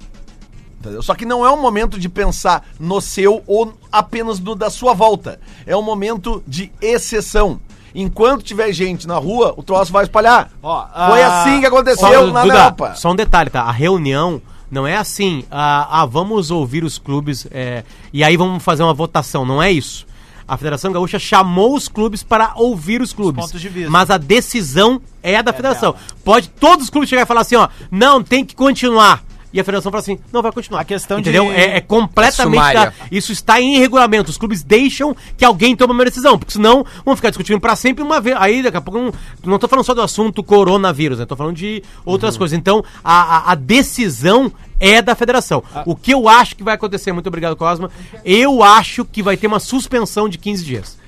Entendeu? 0.81 1.01
Só 1.01 1.15
que 1.15 1.25
não 1.25 1.47
é 1.47 1.51
um 1.51 1.63
momento 1.63 1.99
de 1.99 2.09
pensar 2.09 2.67
no 2.79 3.01
seu 3.01 3.41
ou 3.47 3.73
apenas 3.91 4.41
no 4.41 4.57
da 4.57 4.69
sua 4.69 4.95
volta. 4.95 5.39
É 5.65 5.77
um 5.77 5.83
momento 5.83 6.43
de 6.47 6.73
exceção. 6.83 7.61
Enquanto 7.94 8.43
tiver 8.43 8.73
gente 8.73 9.06
na 9.06 9.17
rua, 9.17 9.55
o 9.56 9.62
troço 9.62 9.93
vai 9.93 10.05
espalhar. 10.05 10.50
Ó, 10.62 10.87
Foi 11.11 11.23
ah, 11.23 11.43
assim 11.43 11.61
que 11.61 11.67
aconteceu 11.67 12.08
Só, 12.08 12.26
na 12.32 12.43
Duda, 12.43 12.55
Europa. 12.55 12.94
só 12.96 13.12
um 13.12 13.17
detalhe, 13.17 13.50
tá? 13.50 13.62
A 13.62 13.70
reunião 13.70 14.43
não 14.70 14.87
é 14.87 14.96
assim, 14.96 15.44
ah, 15.50 16.02
ah, 16.02 16.06
vamos 16.06 16.50
ouvir 16.50 16.82
os 16.82 16.99
clubes 16.99 17.46
é, 17.50 17.85
e 18.12 18.25
aí 18.25 18.37
vamos 18.37 18.62
fazer 18.62 18.82
uma 18.82 18.94
votação. 18.94 19.46
Não 19.46 19.62
é 19.62 19.70
isso. 19.70 20.06
A 20.46 20.56
Federação 20.58 20.93
Gaúcha 20.93 21.19
chamou 21.19 21.75
os 21.75 21.88
clubes 21.88 22.23
para 22.23 22.52
ouvir 22.56 23.00
os 23.00 23.12
clubes. 23.14 23.46
pontos 23.46 23.61
de 23.61 23.69
vista. 23.69 23.91
Mas 23.91 24.11
a 24.11 24.19
decisão 24.19 25.00
é 25.23 25.43
da 25.43 25.55
federação. 25.55 25.94
Pode 26.23 26.50
todos 26.50 26.85
os 26.85 26.91
clubes 26.91 27.08
chegar 27.08 27.23
e 27.23 27.26
falar 27.26 27.41
assim, 27.41 27.56
ó, 27.56 27.69
não, 27.91 28.23
tem 28.23 28.44
que 28.44 28.55
continuar. 28.55 29.24
E 29.55 29.61
a 29.61 29.65
federação 29.65 29.91
fala 29.93 30.03
assim, 30.03 30.19
não 30.33 30.43
vai 30.43 30.51
continuar. 30.51 30.81
A 30.81 30.85
questão 30.85 31.19
de- 31.21 31.31
Entendeu? 31.31 31.51
É, 31.53 31.77
é 31.77 31.81
completamente. 31.81 32.56
Da- 32.75 32.93
isso 33.11 33.31
está 33.31 33.61
em 33.61 33.79
regulamento. 33.79 34.29
Os 34.31 34.37
clubes 34.37 34.65
deixam 34.65 35.15
que 35.37 35.45
alguém 35.45 35.77
tome 35.77 35.93
uma 35.95 36.05
decisão, 36.05 36.37
porque 36.37 36.53
senão 36.53 36.85
vão 37.05 37.15
ficar 37.15 37.31
discutindo 37.31 37.61
pra 37.61 37.77
sempre 37.77 38.03
uma 38.03 38.21
vez. 38.21 38.37
Aí 38.41 38.62
daqui 38.65 38.77
a 38.77 38.81
pouco 38.81 38.99
não, 39.01 39.12
não 39.53 39.59
tô 39.59 39.69
falando 39.69 39.85
só 39.85 39.95
do 39.95 40.03
assunto 40.03 40.43
coronavírus, 40.43 41.21
né? 41.21 41.25
Tô 41.25 41.37
falando 41.37 41.55
de 41.56 41.83
outras 42.05 42.37
coisas. 42.37 42.59
Então, 42.59 42.85
a, 43.03 43.37
a- 43.49 43.53
a 43.53 43.55
decisão 43.55 44.51
é 44.81 45.01
da 45.01 45.15
federação. 45.15 45.62
O 45.87 45.95
que 45.95 46.12
eu 46.12 46.29
acho 46.29 46.56
que 46.56 46.65
vai 46.65 46.75
acontecer, 46.75 47.12
muito 47.12 47.29
obrigado, 47.29 47.55
Cosma. 47.55 47.91
Eu 48.25 48.61
acho 48.62 49.05
que 49.05 49.23
vai 49.23 49.37
ter 49.37 49.47
uma 49.47 49.61
suspensão 49.61 50.29
de 50.29 50.37
15 50.37 50.65
dias. 50.65 50.99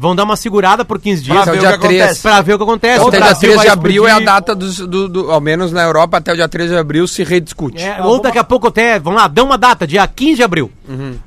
Vão 0.00 0.16
dar 0.16 0.24
uma 0.24 0.34
segurada 0.34 0.82
por 0.82 0.98
15 0.98 1.22
dias 1.22 1.46
o 1.46 1.50
ver 1.50 1.58
dia 1.58 1.68
o 1.68 1.72
que 1.74 1.78
3. 1.78 2.00
acontece. 2.00 2.22
pra 2.22 2.40
ver 2.40 2.54
o 2.54 2.56
que 2.56 2.64
acontece. 2.64 3.00
O 3.04 3.08
Até 3.08 3.18
dia 3.18 3.26
Brasil 3.26 3.50
3 3.50 3.60
de 3.60 3.68
abril 3.68 4.06
é 4.06 4.06
a 4.06 4.14
explodir. 4.14 4.26
data 4.34 4.54
dos, 4.54 4.78
do, 4.78 5.08
do- 5.10 5.30
Ao 5.30 5.40
menos 5.42 5.72
na 5.72 5.82
Europa, 5.82 6.16
até 6.16 6.32
o 6.32 6.36
dia 6.36 6.48
3 6.48 6.70
de 6.70 6.76
abril 6.78 7.06
se 7.06 7.22
rediscute. 7.22 7.82
É, 7.82 8.02
ou 8.02 8.18
daqui 8.18 8.38
a 8.38 8.44
pouco 8.44 8.68
até, 8.68 8.98
vamos 8.98 9.20
lá, 9.20 9.28
dá 9.28 9.44
uma 9.44 9.58
data, 9.58 9.86
dia 9.86 10.06
15 10.08 10.36
de 10.36 10.42
abril. 10.42 10.70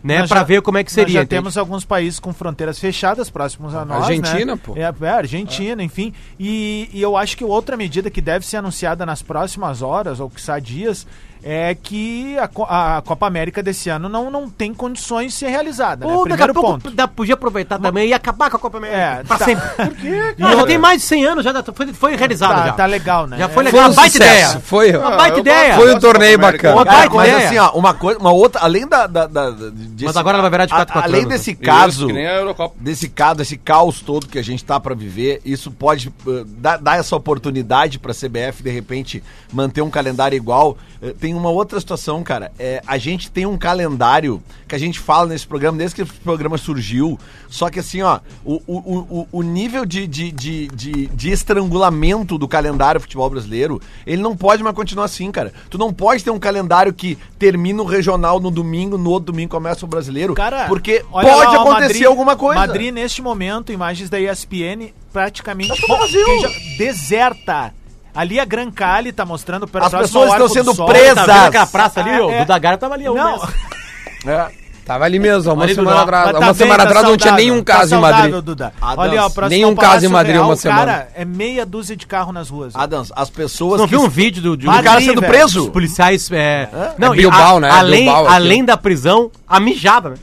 Né, 0.04 0.20
Nós 0.22 0.28
pra 0.28 0.40
já- 0.40 0.44
ver 0.44 0.62
como 0.64 0.80
é 0.80 0.84
que 0.84 0.90
Nós 0.90 0.96
seria. 0.96 1.14
já 1.14 1.20
entende? 1.22 1.40
temos 1.42 1.56
alguns 1.56 1.86
países 1.86 2.20
com 2.20 2.34
fronteiras 2.34 2.80
fechadas 2.80 3.30
próximos 3.30 3.75
a 3.75 3.86
nós. 3.86 4.06
Argentina, 4.10 4.56
né? 4.56 4.60
pô. 4.62 4.74
É, 4.75 4.92
é, 5.06 5.10
Argentina, 5.10 5.84
enfim. 5.84 6.12
E, 6.40 6.90
e 6.92 7.00
eu 7.00 7.16
acho 7.16 7.38
que 7.38 7.46
outra 7.46 7.78
medida 7.78 8.10
que 8.10 8.22
deve 8.22 8.44
ser 8.44 8.58
anunciada 8.58 9.06
nas 9.06 9.22
próximas 9.22 9.84
horas, 9.84 10.20
ou 10.20 10.30
quiçá 10.31 10.58
dias, 10.58 11.06
é 11.44 11.75
que 11.75 12.38
a, 12.38 12.98
a 12.98 13.01
Copa 13.01 13.28
América 13.28 13.62
desse 13.62 13.90
ano 13.90 14.07
não, 14.07 14.31
não 14.31 14.50
tem 14.50 14.74
condições 14.74 15.34
de 15.34 15.38
ser 15.40 15.48
realizada. 15.50 16.06
Né? 16.07 16.13
Ou 16.13 16.28
daqui 16.28 16.44
a 16.44 16.54
pouco 16.54 16.80
ponto. 16.80 17.07
podia 17.10 17.34
aproveitar 17.34 17.78
também 17.80 18.07
e 18.10 18.13
acabar 18.13 18.50
com 18.50 18.57
a 18.57 18.60
Copa 18.60 18.78
América. 18.78 18.98
É, 19.00 19.24
pra 19.24 19.38
tá. 19.38 19.45
sempre. 19.45 19.68
Por 19.75 19.95
quê? 19.95 20.36
já 20.38 20.66
tem 20.66 20.78
mais 20.78 21.01
de 21.01 21.07
100 21.07 21.25
anos, 21.25 21.44
já 21.44 21.51
dá- 21.51 21.63
foi, 21.74 21.94
foi 21.94 22.16
realizado 22.16 22.56
Tá, 22.56 22.66
já. 22.68 22.74
tá 22.74 22.86
legal, 22.86 23.28
né? 23.28 23.38
Já 23.38 23.50
foi 23.50 23.63
É, 23.63 23.66
legal. 23.66 23.81
Foi 23.81 23.90
um 23.90 23.94
Uma 23.94 23.95
baita 23.95 24.12
sucesso. 24.18 24.34
ideia. 24.51 24.62
Foi. 24.62 24.95
Uma 24.95 25.18
baita 25.18 25.40
ideia. 25.40 25.75
Foi 25.75 25.95
um 25.95 26.00
torneio 26.00 26.40
bacana. 26.40 26.75
Uma 26.75 26.86
baita 26.86 27.16
mas 27.16 27.28
ideia. 27.30 27.48
assim, 27.48 27.57
ó, 27.57 27.72
uma 27.78 27.94
coisa, 27.94 28.19
uma 28.19 28.31
outra, 28.31 28.62
além 28.62 28.88
da, 28.88 29.06
da, 29.07 29.28
da- 29.28 29.50
desse- 29.51 30.06
Mas 30.06 30.18
agora 30.18 30.38
ela 30.38 30.42
vai 30.44 30.51
virar 30.51 30.66
de 30.66 30.74
a- 30.74 30.78
4 30.78 30.94
4 30.94 31.10
Além 31.10 31.22
anos, 31.22 31.34
desse 31.34 31.51
Isso, 31.51 31.62
caso, 31.62 32.07
que 32.07 32.13
nem 32.13 32.25
a 32.28 32.36
Eurocopa. 32.36 32.75
desse 32.80 33.10
caso, 33.10 33.42
esse 33.42 33.57
caos 33.57 34.00
todo 34.01 34.28
que 34.28 34.39
a 34.39 34.44
gente 34.44 34.63
tá 34.63 34.80
pra 34.80 34.96
viver, 34.96 35.42
isso 35.44 35.69
pode 35.72 36.07
uh, 36.25 36.46
dar, 36.46 36.78
dar 36.78 36.98
essa 37.00 37.16
oportunidade 37.16 38.00
pra 38.00 38.13
CBF 38.13 38.63
de 38.63 38.69
repente 38.69 39.24
manter 39.51 39.81
um 39.81 39.89
calendário 39.89 40.36
igual. 40.36 40.78
Uh, 41.01 41.13
tem 41.13 41.32
uma 41.38 41.50
outra 41.50 41.80
situação, 41.80 42.24
cara. 42.24 42.51
É, 42.57 42.81
a 42.85 42.97
gente 42.97 43.30
tem 43.31 43.45
um 43.45 43.57
calendário 43.57 44.41
que 44.68 44.75
a 44.75 44.77
gente 44.77 45.00
fala 45.00 45.27
nesse 45.27 45.45
programa 45.47 45.77
desde 45.77 45.95
que 45.95 46.01
o 46.01 46.07
programa 46.24 46.57
surgiu. 46.57 47.19
Só 47.50 47.69
que 47.69 47.80
assim, 47.80 48.01
ó, 48.01 48.19
o, 48.44 48.62
o, 48.65 48.77
o, 48.77 49.27
o 49.31 49.41
nível 49.43 49.86
de, 49.86 50.08
de, 50.08 50.31
de, 50.31 50.67
de, 50.69 51.08
de 51.08 51.31
estrangulamento 51.31 52.38
do 52.38 52.48
calendário 52.48 53.00
futebol 53.00 53.29
brasileiro, 53.29 53.81
ele 54.05 54.22
não 54.22 54.36
pode 54.36 54.63
mais 54.63 54.75
continuar 54.75 55.05
assim, 55.05 55.31
cara. 55.31 55.53
Tu 55.69 55.77
não 55.77 55.93
pode 55.93 56.24
ter 56.24 56.31
um 56.31 56.39
calendário 56.39 56.93
que 56.93 57.17
termina 57.38 57.81
o 57.81 57.86
regional 57.86 58.39
no 58.39 58.50
domingo, 58.51 58.98
no 58.98 59.10
outro 59.10 59.31
domingo 59.31 59.51
começa 59.51 59.86
o 59.86 59.88
brasileiro. 59.88 60.34
Cara, 60.34 60.67
porque 60.67 61.05
pode 61.12 61.27
lá, 61.27 61.55
acontecer 61.62 61.84
Madrid- 61.88 62.05
alguma 62.05 62.36
coisa. 62.36 62.60
Madrid, 62.60 62.93
neste 62.93 63.22
momento, 63.22 63.72
imagens 63.72 64.10
da 64.10 64.19
ESPN, 64.19 64.93
praticamente 65.12 65.69
Tá 65.88 66.08
já- 66.41 66.50
deserta. 66.77 67.74
Ali 68.15 68.39
a 68.39 68.46
Gran 68.46 68.70
Cali 68.72 69.12
tá 69.12 69.25
mostrando 69.25 69.67
para 69.67 69.86
As 69.88 69.91
pessoas 69.93 70.32
estão 70.32 70.48
sendo 70.50 70.75
presas. 70.86 71.25
Tá 71.25 71.48
aquela 71.48 71.67
praça 71.67 72.00
ali, 72.01 72.12
É, 72.12 72.22
ó? 72.22 72.29
é. 72.32 72.39
Do 72.39 72.48
Dagara 72.48 72.77
tava 72.77 72.93
ali. 72.93 73.08
ó, 73.08 73.13
Não. 73.13 73.39
É. 74.25 74.48
Tava 74.86 75.05
ali 75.05 75.17
mesmo, 75.17 75.50
há 75.50 75.53
uma 75.53 75.63
Ali 75.63 75.75
semana 75.75 76.01
atrás. 76.01 76.25
Tá 76.32 76.38
uma 76.39 76.46
bem, 76.48 76.53
semana 76.55 76.84
tá 76.84 76.89
atrás 76.89 77.05
não 77.08 77.15
tinha 77.15 77.29
saudável, 77.32 77.46
nenhum 77.53 77.63
tá 77.63 77.74
caso 77.74 77.96
em 77.96 78.00
Madrid. 78.00 78.20
saudável, 78.20 78.41
Duda. 78.41 78.74
Adams, 78.82 78.98
Olha, 78.98 79.25
ó, 79.25 79.29
próximo 79.29 79.50
nenhum 79.50 79.75
caso 79.75 80.05
em 80.05 80.10
Madrid 80.10 80.36
Real, 80.36 80.46
uma 80.50 80.55
semana. 80.58 80.86
Cara, 80.86 81.08
é 81.15 81.24
meia 81.25 81.65
dúzia 81.65 81.96
de 81.96 82.05
carro 82.05 82.34
nas 82.34 82.50
ruas. 82.50 82.75
Adams, 82.75 83.10
as 83.15 83.29
pessoas 83.29 83.79
Não 83.79 83.88
que 83.88 83.96
viu 83.96 84.01
um 84.05 84.10
vídeo 84.10 84.41
do, 84.41 84.58
de 84.58 84.67
um 84.67 84.72
do 84.72 84.75
cara 84.75 84.89
Madrid, 84.91 85.08
sendo 85.08 85.22
preso? 85.22 85.63
Os 85.63 85.70
policiais. 85.70 86.29
É, 86.34 86.70
não, 86.98 87.13
É 87.13 87.15
Bilbao, 87.15 87.58
a- 87.58 87.60
né? 87.62 87.70
Além, 87.70 88.03
Bilbao 88.03 88.27
além 88.27 88.65
da 88.65 88.75
prisão, 88.75 89.32
a 89.48 89.58
mijada, 89.58 90.10
né? 90.10 90.15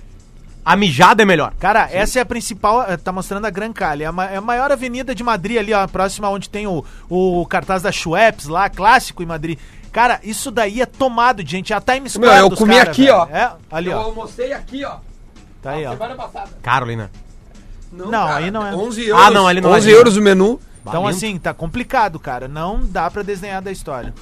A 0.72 0.76
mijada 0.76 1.22
é 1.22 1.26
melhor. 1.26 1.52
Cara, 1.58 1.88
essa 1.90 2.18
é 2.18 2.22
a 2.22 2.26
principal. 2.26 2.82
eh, 2.88 2.96
Tá 2.96 3.10
mostrando 3.12 3.44
a 3.46 3.50
Gran 3.50 3.72
Cali. 3.72 4.04
É 4.04 4.06
a, 4.06 4.24
é 4.32 4.36
a 4.36 4.40
maior 4.40 4.70
avenida 4.70 5.14
de 5.14 5.22
Madrid 5.24 5.58
ali, 5.58 5.72
ó. 5.72 5.86
Próxima 5.88 6.28
onde 6.28 6.48
tem 6.48 6.66
o, 6.66 6.84
o 7.08 7.44
cartaz 7.46 7.82
da 7.82 7.90
Schweppes 7.90 8.46
lá, 8.46 8.68
clássico 8.68 9.22
em 9.22 9.26
Madrid. 9.26 9.58
Cara, 9.92 10.20
isso 10.22 10.50
daí 10.50 10.80
é 10.80 10.86
tomado 10.86 11.42
de 11.42 11.50
gente. 11.50 11.72
É 11.72 11.76
a 11.76 11.80
Times 11.80 12.16
Meu, 12.16 12.28
Square 12.28 12.42
eu 12.44 12.48
dos 12.48 12.58
comi 12.58 12.76
cara, 12.76 12.90
aqui, 12.90 13.02
velho. 13.06 13.16
ó. 13.16 13.26
É, 13.26 13.52
ali, 13.70 13.90
Eu 13.90 13.98
ó. 13.98 14.02
almocei 14.02 14.52
aqui, 14.52 14.84
ó. 14.84 14.96
Tá 15.60 15.72
aí, 15.72 15.84
ó. 15.84 15.92
Semana 15.92 16.14
passada. 16.14 16.50
Carolina. 16.62 17.10
Não, 17.92 18.28
aí 18.28 18.50
não 18.50 18.64
é. 18.66 18.72
11 18.74 19.06
euros. 19.08 19.24
Ah, 19.26 19.30
não, 19.30 19.48
ali 19.48 19.60
não 19.60 19.74
é 19.74 19.78
11 19.78 19.86
lindo. 19.88 19.98
euros 19.98 20.16
o 20.16 20.22
menu. 20.22 20.60
Então, 20.86 21.06
assim, 21.06 21.36
tá 21.38 21.52
complicado, 21.52 22.18
cara. 22.20 22.46
Não 22.48 22.80
dá 22.86 23.10
pra 23.10 23.22
desenhar 23.22 23.60
da 23.60 23.70
história. 23.72 24.14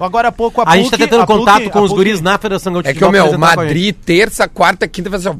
Agora 0.00 0.28
há 0.28 0.32
pouco 0.32 0.60
a 0.62 0.64
A, 0.68 0.76
gente 0.76 0.86
tá 0.90 0.96
PUC- 0.96 1.04
tentando 1.04 1.22
a 1.22 1.26
PUC- 1.26 1.38
contato 1.38 1.70
com 1.70 1.80
os 1.82 1.90
PUC- 1.90 1.96
guris 1.96 2.20
na 2.20 2.38
Federação 2.38 2.72
Gaúcha 2.72 2.88
É 2.90 2.94
que 2.94 3.04
o 3.04 3.10
meu, 3.10 3.38
Madrid, 3.38 3.94
terça, 4.04 4.48
quarta, 4.48 4.88
quinta, 4.88 5.10
vai 5.10 5.20
ser 5.20 5.28
ó, 5.28 5.34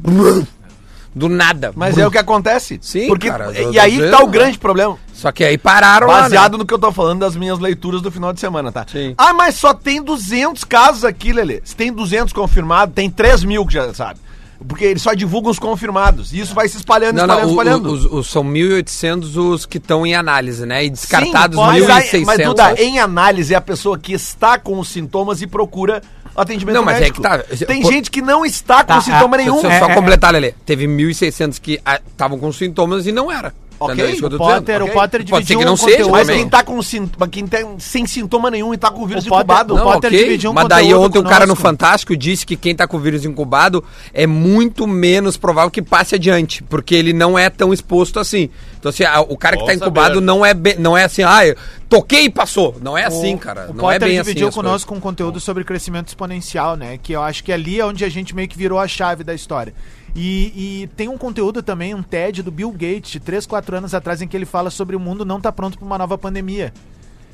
do 1.13 1.27
nada. 1.27 1.73
Mas 1.75 1.97
é 1.97 2.07
o 2.07 2.11
que 2.11 2.17
acontece. 2.17 2.79
Sim, 2.81 3.07
Porque, 3.07 3.29
cara, 3.29 3.51
E 3.51 3.75
eu 3.75 3.81
aí 3.81 3.99
tô 3.99 4.17
tá 4.17 4.23
o 4.23 4.27
grande 4.27 4.57
problema. 4.57 4.97
Só 5.13 5.31
que 5.31 5.43
aí 5.43 5.57
pararam 5.57 6.07
lá, 6.07 6.21
Baseado 6.21 6.53
né? 6.53 6.57
no 6.59 6.65
que 6.65 6.73
eu 6.73 6.79
tô 6.79 6.91
falando 6.91 7.19
das 7.19 7.35
minhas 7.35 7.59
leituras 7.59 8.01
do 8.01 8.09
final 8.09 8.31
de 8.31 8.39
semana, 8.39 8.71
tá? 8.71 8.85
Sim. 8.89 9.13
Ah, 9.17 9.33
mas 9.33 9.55
só 9.55 9.73
tem 9.73 10.01
200 10.01 10.63
casos 10.63 11.03
aqui, 11.03 11.33
Lelê. 11.33 11.61
Se 11.65 11.75
tem 11.75 11.91
200 11.91 12.31
confirmados, 12.33 12.95
tem 12.95 13.09
3 13.09 13.43
mil 13.43 13.65
que 13.65 13.73
já 13.73 13.93
sabe. 13.93 14.19
Porque 14.67 14.85
eles 14.85 15.01
só 15.01 15.13
divulgam 15.13 15.49
os 15.51 15.57
confirmados. 15.59 16.31
E 16.33 16.39
isso 16.39 16.53
vai 16.53 16.67
se 16.67 16.77
espalhando, 16.77 17.15
Não, 17.17 17.23
espalhando, 17.23 17.41
não, 17.41 17.47
o- 17.47 17.51
espalhando. 17.51 17.89
o- 17.89 17.93
os, 17.93 18.05
os- 18.05 18.29
são 18.31 18.43
1.800 18.43 19.35
os 19.35 19.65
que 19.65 19.77
estão 19.77 20.05
em 20.05 20.13
análise, 20.15 20.65
né? 20.65 20.85
E 20.85 20.89
descartados 20.89 21.57
Sim, 21.59 21.65
mas, 21.65 21.89
aí- 21.89 22.03
1.600. 22.03 22.25
mas 22.25 22.45
Duda, 22.47 22.73
em 22.81 22.99
análise 22.99 23.53
é 23.53 23.57
a 23.57 23.61
pessoa 23.61 23.97
que 23.97 24.13
está 24.13 24.59
com 24.59 24.79
os 24.79 24.87
sintomas 24.87 25.41
e 25.41 25.47
procura 25.47 26.01
atendimento 26.35 26.75
Não, 26.75 26.83
mas 26.83 26.97
é 26.97 26.99
médico. 27.01 27.17
que 27.17 27.23
tá- 27.27 27.39
Tem 27.65 27.81
Por- 27.81 27.91
gente 27.91 28.09
que 28.11 28.21
não 28.21 28.45
está 28.45 28.83
com 28.83 28.93
Tá, 28.93 29.01
sintoma 29.01 29.35
ah, 29.35 29.39
nenhum. 29.39 29.59
Só, 29.61 29.69
É, 29.69 29.79
só 29.79 29.85
é, 29.89 29.95
completar, 29.95 30.31
Lelê. 30.31 30.53
Teve 30.65 30.87
1.600 30.87 31.59
que 31.59 31.81
estavam 32.11 32.37
com 32.39 32.51
sintomas 32.53 33.05
e 33.07 33.11
não 33.11 33.31
era. 33.31 33.53
Ok, 33.81 33.93
Entendeu? 33.95 34.11
Isso 34.11 34.19
que 34.19 34.25
eu 34.25 34.29
tô 34.29 34.35
O 34.35 34.39
Potter, 34.39 34.61
dizendo. 34.61 34.83
o 34.83 34.93
Potter 34.93 35.19
Pode 35.25 35.29
ser 35.29 35.33
dividiu 35.33 35.59
que 35.59 35.65
não 35.65 35.73
um 35.73 35.77
seja, 35.77 35.89
conteúdo- 36.03 36.11
Mas 36.11 36.29
quem 36.29 36.49
tá 36.49 36.63
com 36.63 36.81
sintoma, 36.83 37.27
quem 37.27 37.47
tem 37.47 37.65
sem 37.79 38.05
sintoma 38.05 38.51
nenhum 38.51 38.73
e 38.73 38.77
tá 38.77 38.91
com 38.91 39.01
o 39.01 39.07
vírus 39.07 39.25
O 39.25 39.29
Potter- 39.29 39.43
incubado. 39.43 39.73
o 39.73 39.77
Não, 39.77 39.83
Potter 39.85 40.09
ok, 40.11 40.23
dividiu 40.23 40.51
um 40.51 40.53
mas 40.53 40.67
daí 40.67 40.83
conteúdo 40.85 41.05
ontem 41.05 41.19
o 41.19 41.23
cara 41.23 41.47
no. 41.47 41.55
Fantástico 41.55 42.15
disse 42.15 42.45
que 42.45 42.55
quem 42.55 42.75
tá 42.75 42.87
com 42.87 42.97
o 42.97 42.99
vírus 42.99 43.25
incubado 43.25 43.83
é 44.13 44.27
muito 44.27 44.85
menos 44.85 45.35
provável 45.37 45.71
que 45.71 45.81
passe 45.81 46.15
adiante, 46.15 46.61
porque 46.63 46.93
ele 46.95 47.11
não 47.13 47.37
é 47.39 47.49
tão 47.49 47.73
exposto 47.73 48.19
assim. 48.19 48.49
Então, 48.79 48.89
assim, 48.89 49.03
a- 49.03 49.21
o 49.21 49.35
cara 49.37 49.55
que 49.55 49.61
Bom 49.61 49.67
tá 49.67 49.73
incubado 49.75 50.15
saber. 50.15 50.25
não 50.25 50.45
é, 50.45 50.53
bem- 50.53 50.75
não 50.77 50.97
é 50.97 51.03
assim, 51.03 51.23
ah, 51.23 51.45
eu 51.45 51.55
toquei 51.89 52.25
e 52.25 52.29
passou. 52.29 52.75
Não 52.81 52.97
é 52.97 53.03
assim, 53.05 53.35
cara. 53.37 53.67
O 53.69 53.73
não 53.73 53.89
é 53.89 53.95
Potter 53.95 54.09
bem 54.09 54.19
assim. 54.19 54.27
dividiu 54.29 54.47
as 54.49 54.55
conosco 54.55 54.93
um 54.95 54.99
conteúdo 54.99 55.39
sobre 55.39 55.63
crescimento 55.63 56.07
exponencial, 56.07 56.75
né? 56.75 56.97
Que 57.01 57.13
eu 57.13 57.21
acho 57.23 57.43
que 57.43 57.51
ali 57.51 57.79
é 57.79 57.85
onde 57.85 58.05
a 58.05 58.09
gente 58.09 58.35
meio 58.35 58.47
que 58.47 58.57
virou 58.57 58.79
a 58.79 58.87
chave 58.87 59.23
da 59.23 59.33
história. 59.33 59.73
E, 60.15 60.83
e 60.83 60.87
tem 60.95 61.07
um 61.07 61.17
conteúdo 61.17 61.63
também, 61.63 61.93
um 61.95 62.03
TED 62.03 62.43
do 62.43 62.51
Bill 62.51 62.71
Gates, 62.71 63.11
de 63.11 63.19
3, 63.19 63.45
4 63.45 63.77
anos 63.77 63.93
atrás, 63.93 64.21
em 64.21 64.27
que 64.27 64.35
ele 64.35 64.45
fala 64.45 64.69
sobre 64.69 64.95
o 64.95 64.99
mundo 64.99 65.23
não 65.25 65.39
tá 65.39 65.51
pronto 65.51 65.77
pra 65.77 65.85
uma 65.85 65.97
nova 65.97 66.17
pandemia. 66.17 66.73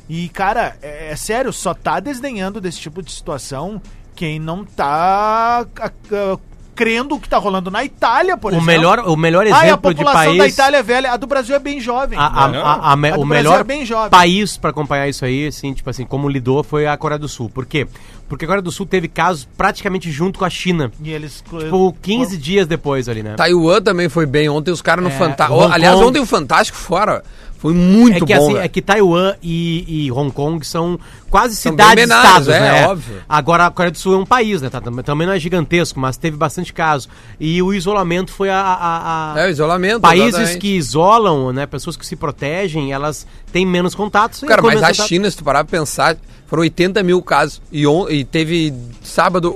E, 0.08 0.30
cara, 0.30 0.78
é, 0.82 1.12
é 1.12 1.16
sério, 1.16 1.52
só 1.52 1.74
tá 1.74 2.00
desdenhando 2.00 2.62
desse 2.62 2.80
tipo 2.80 3.02
de 3.02 3.12
situação 3.12 3.82
quem 4.16 4.40
não 4.40 4.64
tá 4.64 5.66
a- 5.80 5.86
a- 5.86 6.40
crendo 6.78 7.16
o 7.16 7.20
que 7.20 7.28
tá 7.28 7.38
rolando 7.40 7.72
na 7.72 7.84
Itália, 7.84 8.38
por 8.38 8.52
O 8.52 8.56
exemplo. 8.56 8.66
melhor, 8.68 9.00
o 9.00 9.18
melhor 9.18 9.46
Ah, 9.46 9.50
e 9.50 9.52
a 9.54 9.66
exemplo 9.66 9.94
de 9.94 9.98
população 9.98 10.26
país. 10.26 10.38
da 10.38 10.48
Itália 10.48 10.78
é 10.78 10.84
velha, 10.84 11.12
a 11.12 11.18
do 11.18 11.26
Brasil 11.26 11.56
é 11.56 11.60
bem 11.60 11.82
jovem. 11.82 12.18
A, 12.20 12.26
a- 12.26 12.46
a- 12.46 12.92
a 12.94 12.96
me- 12.96 13.10
A 13.10 13.16
do 13.16 13.22
o 13.22 13.26
melhor 13.26 13.60
é 13.62 13.64
bem 13.64 13.84
jovem. 13.84 14.12
país 14.12 14.56
pra 14.58 14.70
acompanhar 14.70 15.10
isso 15.10 15.26
aí, 15.26 15.48
assim, 15.48 15.74
tipo 15.74 15.90
assim, 15.90 16.06
como 16.06 16.30
lidou 16.30 16.64
foi 16.64 16.86
a 16.86 16.96
Coreia 16.96 17.18
do 17.18 17.28
Sul. 17.28 17.50
Por 17.50 17.66
quê? 17.66 17.88
Porque 18.30 18.46
a 18.46 18.48
Coreia 18.48 18.62
do 18.62 18.72
Sul 18.72 18.86
teve 18.86 19.08
casos 19.08 19.48
praticamente 19.58 20.12
junto 20.12 20.38
com 20.38 20.46
a 20.46 20.50
China. 20.50 20.92
E 21.02 21.12
eles... 21.12 21.42
Tipo, 21.50 21.96
15 22.02 22.38
dias 22.38 22.68
depois 22.68 23.10
ali, 23.10 23.24
né? 23.24 23.34
Taiwan 23.36 23.82
também 23.82 24.08
foi 24.10 24.26
bem 24.26 24.48
ontem, 24.50 24.70
os 24.70 24.82
caras 24.82 25.04
no 25.04 25.10
É, 25.10 25.14
Fantástico. 25.14 25.62
Aliás, 25.72 25.98
ontem 26.00 26.20
o 26.20 26.26
Fantástico 26.26 26.78
fora 26.78 27.24
foi 27.60 27.74
muito 27.74 28.24
é 28.24 28.28
que, 28.28 28.36
bom. 28.36 28.44
assim, 28.44 28.54
velho. 28.54 28.66
é 28.66 28.68
que 28.68 28.82
Taiwan 28.82 29.34
e, 29.42 30.06
e 30.06 30.12
Hong 30.12 30.32
Kong 30.32 30.66
são 30.66 31.00
quase 31.30 31.56
São 31.56 31.72
cidades 31.74 31.96
bem 31.96 32.06
menores, 32.08 32.28
estados, 32.30 32.48
é, 32.50 32.60
né? 32.60 32.88
óbvio. 32.88 33.16
Agora 33.28 33.66
a 33.66 33.72
Coreia 33.72 33.92
do 33.92 33.98
Sul 33.98 34.14
é 34.14 34.18
um 34.18 34.26
país, 34.26 34.62
né? 34.62 34.70
Tá, 34.70 34.80
também, 34.80 35.26
não 35.28 35.34
é 35.34 35.40
gigantesco, 35.40 36.00
mas 36.00 36.18
teve 36.18 36.38
bastante 36.38 36.72
caso. 36.72 37.10
E 37.40 37.62
o 37.62 37.74
isolamento 37.74 38.32
foi 38.32 38.50
a, 38.50 38.60
a- 38.62 39.34
a- 39.34 39.40
É, 39.42 39.48
o 39.48 39.50
isolamento. 39.50 40.02
países 40.02 40.30
exatamente. 40.36 40.60
que 40.60 40.78
isolam, 40.78 41.52
né? 41.52 41.66
Pessoas 41.66 41.98
que 41.98 42.06
se 42.06 42.16
protegem, 42.16 42.94
elas 42.94 43.26
têm 43.52 43.66
menos 43.66 43.94
contatos. 43.96 44.42
Cara, 44.42 44.62
mas 44.62 44.82
a 44.84 44.88
contato- 44.90 45.08
China, 45.08 45.30
se 45.30 45.38
tu 45.38 45.44
parar 45.44 45.64
pra 45.64 45.80
pensar, 45.80 46.16
foram 46.48 46.62
80 46.62 47.02
mil 47.04 47.22
casos. 47.22 47.62
E, 47.72 47.86
on- 47.88 48.08
e 48.10 48.24
teve 48.24 48.74
sábado 49.04 49.54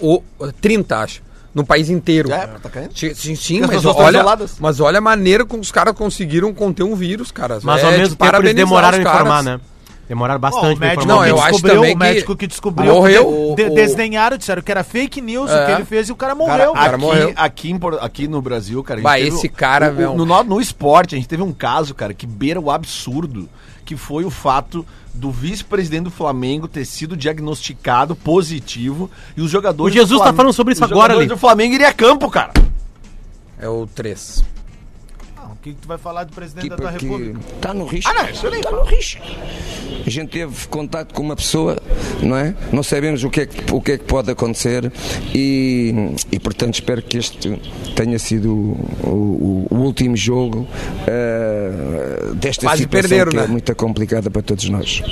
o, 0.00 0.22
o, 0.38 0.52
30, 0.60 0.98
acho. 0.98 1.22
No 1.54 1.64
país 1.64 1.88
inteiro. 1.88 2.32
É, 2.32 2.46
tá 2.60 2.68
caindo. 2.68 2.90
Sim, 2.96 3.36
sim, 3.36 3.60
mas 3.60 3.84
olha, 3.84 4.18
isoladas. 4.18 4.56
mas 4.58 4.80
olha 4.80 4.98
a 4.98 5.00
maneira 5.00 5.44
como 5.46 5.62
os 5.62 5.70
caras 5.70 5.94
conseguiram 5.94 6.52
conter 6.52 6.82
um 6.82 6.96
vírus, 6.96 7.30
cara. 7.30 7.60
Mas 7.62 7.80
É 7.82 7.86
ao 7.86 7.92
de 7.92 7.98
mesmo 7.98 8.16
tempo 8.16 8.36
eles 8.38 8.54
demoraram 8.54 8.98
a 8.98 9.00
informar, 9.00 9.42
né? 9.44 9.60
Demoraram 10.08 10.40
bastante 10.40 10.74
o 10.74 10.76
pra 10.76 10.88
médico. 10.88 11.06
Não, 11.06 11.22
que 11.22 11.30
eu 11.30 11.38
acho 11.40 11.52
descobriu, 11.52 11.76
também 11.76 11.94
o 11.94 11.98
médico 11.98 12.32
que 12.34 12.38
que 12.40 12.46
descobriu, 12.48 12.92
morreu. 12.92 13.54
de- 13.56 13.64
O- 13.64 13.74
desdenharam, 13.74 14.36
disseram 14.36 14.60
que 14.60 14.70
era 14.70 14.84
fake 14.84 15.20
news 15.20 15.50
o 15.50 15.54
É. 15.54 15.64
que 15.64 15.72
ele 15.72 15.84
fez 15.86 16.08
e 16.08 16.12
o 16.12 16.16
cara 16.16 16.34
Cara, 16.36 16.46
morreu. 16.46 16.72
cara 16.74 16.96
aqui, 16.96 17.00
morreu. 17.00 17.32
aqui, 17.36 17.70
em 17.70 17.80
aqui 18.00 18.28
no 18.28 18.42
Brasil, 18.42 18.82
cara. 18.84 18.98
a 18.98 19.00
gente 19.00 19.04
Bah, 19.04 19.14
teve 19.16 19.28
esse 19.28 19.48
cara, 19.48 19.90
o- 19.90 19.94
meu. 19.94 20.12
o- 20.12 20.16
no, 20.18 20.26
no, 20.26 20.44
no 20.44 20.60
esporte, 20.60 21.14
a 21.14 21.18
gente 21.18 21.28
teve 21.28 21.42
um 21.42 21.52
caso, 21.52 21.94
cara, 21.94 22.12
que 22.12 22.26
beira 22.26 22.60
o 22.60 22.70
absurdo, 22.70 23.48
que 23.84 23.96
foi 23.96 24.24
o 24.26 24.30
fato 24.30 24.84
do 25.14 25.30
vice-presidente 25.30 26.04
do 26.04 26.10
Flamengo 26.10 26.66
ter 26.66 26.84
sido 26.84 27.16
diagnosticado 27.16 28.16
positivo 28.16 29.08
e 29.36 29.40
os 29.40 29.50
jogadores. 29.50 29.94
O 29.94 29.96
Jesus 29.96 30.20
do 30.20 30.24
tá 30.24 30.32
falando 30.32 30.52
sobre 30.52 30.72
isso 30.72 30.84
os 30.84 30.90
agora 30.90 31.14
ali. 31.14 31.26
do 31.26 31.38
Flamengo 31.38 31.74
iria 31.74 31.88
a 31.88 31.92
campo, 31.92 32.28
cara. 32.28 32.52
É 33.58 33.68
o 33.68 33.86
3. 33.86 34.44
O 35.64 35.66
que, 35.66 35.72
que 35.72 35.80
tu 35.80 35.88
vai 35.88 35.96
falar 35.96 36.24
do 36.24 36.32
presidente 36.34 36.68
da 36.68 36.76
tua 36.76 36.90
porque 36.92 37.06
república? 37.06 37.40
está 37.56 37.72
no 37.72 37.86
risco. 37.86 38.10
Ah, 38.14 38.22
não, 38.22 38.28
isso 38.28 38.50
nem 38.50 38.60
está 38.60 38.70
no 38.70 38.82
risco. 38.82 39.22
A 40.06 40.10
gente 40.10 40.28
teve 40.28 40.68
contato 40.68 41.14
com 41.14 41.22
uma 41.22 41.34
pessoa, 41.34 41.78
não 42.22 42.36
é? 42.36 42.54
Não 42.70 42.82
sabemos 42.82 43.24
o 43.24 43.30
que 43.30 43.40
é 43.40 43.46
que, 43.46 43.72
o 43.72 43.80
que, 43.80 43.92
é 43.92 43.96
que 43.96 44.04
pode 44.04 44.30
acontecer 44.30 44.92
e, 45.34 46.14
e, 46.30 46.38
portanto, 46.38 46.74
espero 46.74 47.00
que 47.00 47.16
este 47.16 47.58
tenha 47.96 48.18
sido 48.18 48.52
o, 48.52 49.08
o- 49.08 49.66
o 49.70 49.76
último 49.76 50.14
jogo 50.14 50.68
eh, 51.06 52.32
desta 52.34 52.66
Quase 52.66 52.82
situação 52.82 53.08
perderam, 53.08 53.30
que 53.30 53.36
né? 53.38 53.44
é 53.44 53.46
muito 53.48 53.74
complicada 53.74 54.30
para 54.30 54.42
todos 54.42 54.68
nós. 54.68 55.02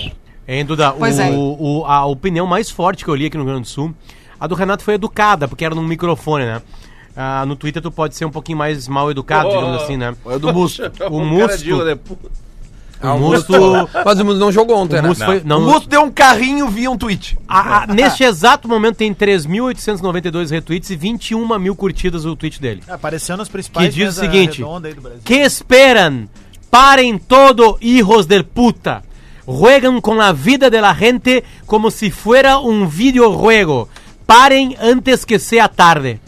Hein, 0.46 0.66
Duda, 0.66 0.92
Pois 0.92 1.18
o, 1.18 1.22
é. 1.22 1.30
o- 1.30 1.84
a 1.86 2.04
opinião 2.04 2.46
mais 2.46 2.68
forte 2.70 3.04
que 3.06 3.10
eu 3.10 3.14
li 3.14 3.24
aqui 3.24 3.38
no 3.38 3.44
Rio 3.44 3.52
Grande 3.54 3.68
do 3.68 3.72
Sul, 3.72 3.94
a 4.38 4.46
do 4.46 4.54
Renato 4.54 4.82
foi 4.84 4.94
educada, 4.94 5.48
porque 5.48 5.64
era 5.64 5.74
num 5.74 5.82
microfone, 5.82 6.44
né? 6.44 6.60
Ah, 7.16 7.44
no 7.46 7.56
Twitter 7.56 7.82
tu 7.82 7.90
pode 7.90 8.16
ser 8.16 8.24
um 8.24 8.30
pouquinho 8.30 8.56
mais 8.58 8.88
mal 8.88 9.10
educado, 9.10 9.48
Oh. 9.48 9.52
digamos 9.52 9.82
assim, 9.82 9.96
né? 9.96 10.14
É 10.26 10.38
do 10.38 10.52
Musto. 10.52 10.82
O 10.86 10.88
cara 10.90 11.10
Musto-. 11.10 11.92
O 13.02 13.18
Musto, 13.18 13.52
Mas 14.06 14.20
o 14.20 14.24
Musto 14.24 14.38
não 14.38 14.52
jogou 14.52 14.76
ontem, 14.78 14.98
o 15.00 15.02
né? 15.02 15.08
Musto 15.08 15.24
foi, 15.24 15.38
O 15.38 15.42
não, 15.44 15.60
Musto 15.60 15.88
deu 15.88 16.02
um 16.02 16.10
carrinho 16.10 16.68
via 16.68 16.88
um 16.90 16.96
tweet. 16.96 17.36
a- 17.48 17.82
a- 17.82 17.86
neste 17.92 18.22
exato 18.24 18.68
momento 18.68 18.96
tem 18.96 19.12
3.892 19.12 20.50
retweets 20.50 20.88
e 20.90 20.96
21 20.96 21.58
mil 21.58 21.74
curtidas 21.74 22.24
o 22.24 22.36
tweet 22.36 22.60
dele. 22.60 22.82
É, 22.86 22.92
Apareceu 22.92 23.36
nas 23.36 23.48
principais 23.48 23.88
Que 23.88 23.94
diz 23.94 24.16
o 24.16 24.20
seguinte, 24.20 24.58
redonda 24.62 24.88
aí 24.88 24.94
do 24.94 25.00
Brasil. 25.00 25.20
Que 25.24 25.34
esperan? 25.42 26.28
Paren 26.70 27.18
todo, 27.18 27.76
hijos 27.80 28.26
del 28.26 28.44
puta. 28.44 29.02
Juegan 29.44 30.00
con 30.00 30.16
la 30.16 30.32
vida 30.32 30.70
de 30.70 30.80
la 30.80 30.94
gente 30.94 31.42
como 31.66 31.90
si 31.90 32.10
fuera 32.10 32.58
un 32.58 32.88
videojuego. 32.88 33.88
Parem 34.24 34.76
antes 34.80 35.26
que 35.26 35.38
sea 35.40 35.68
tarde. 35.68 36.20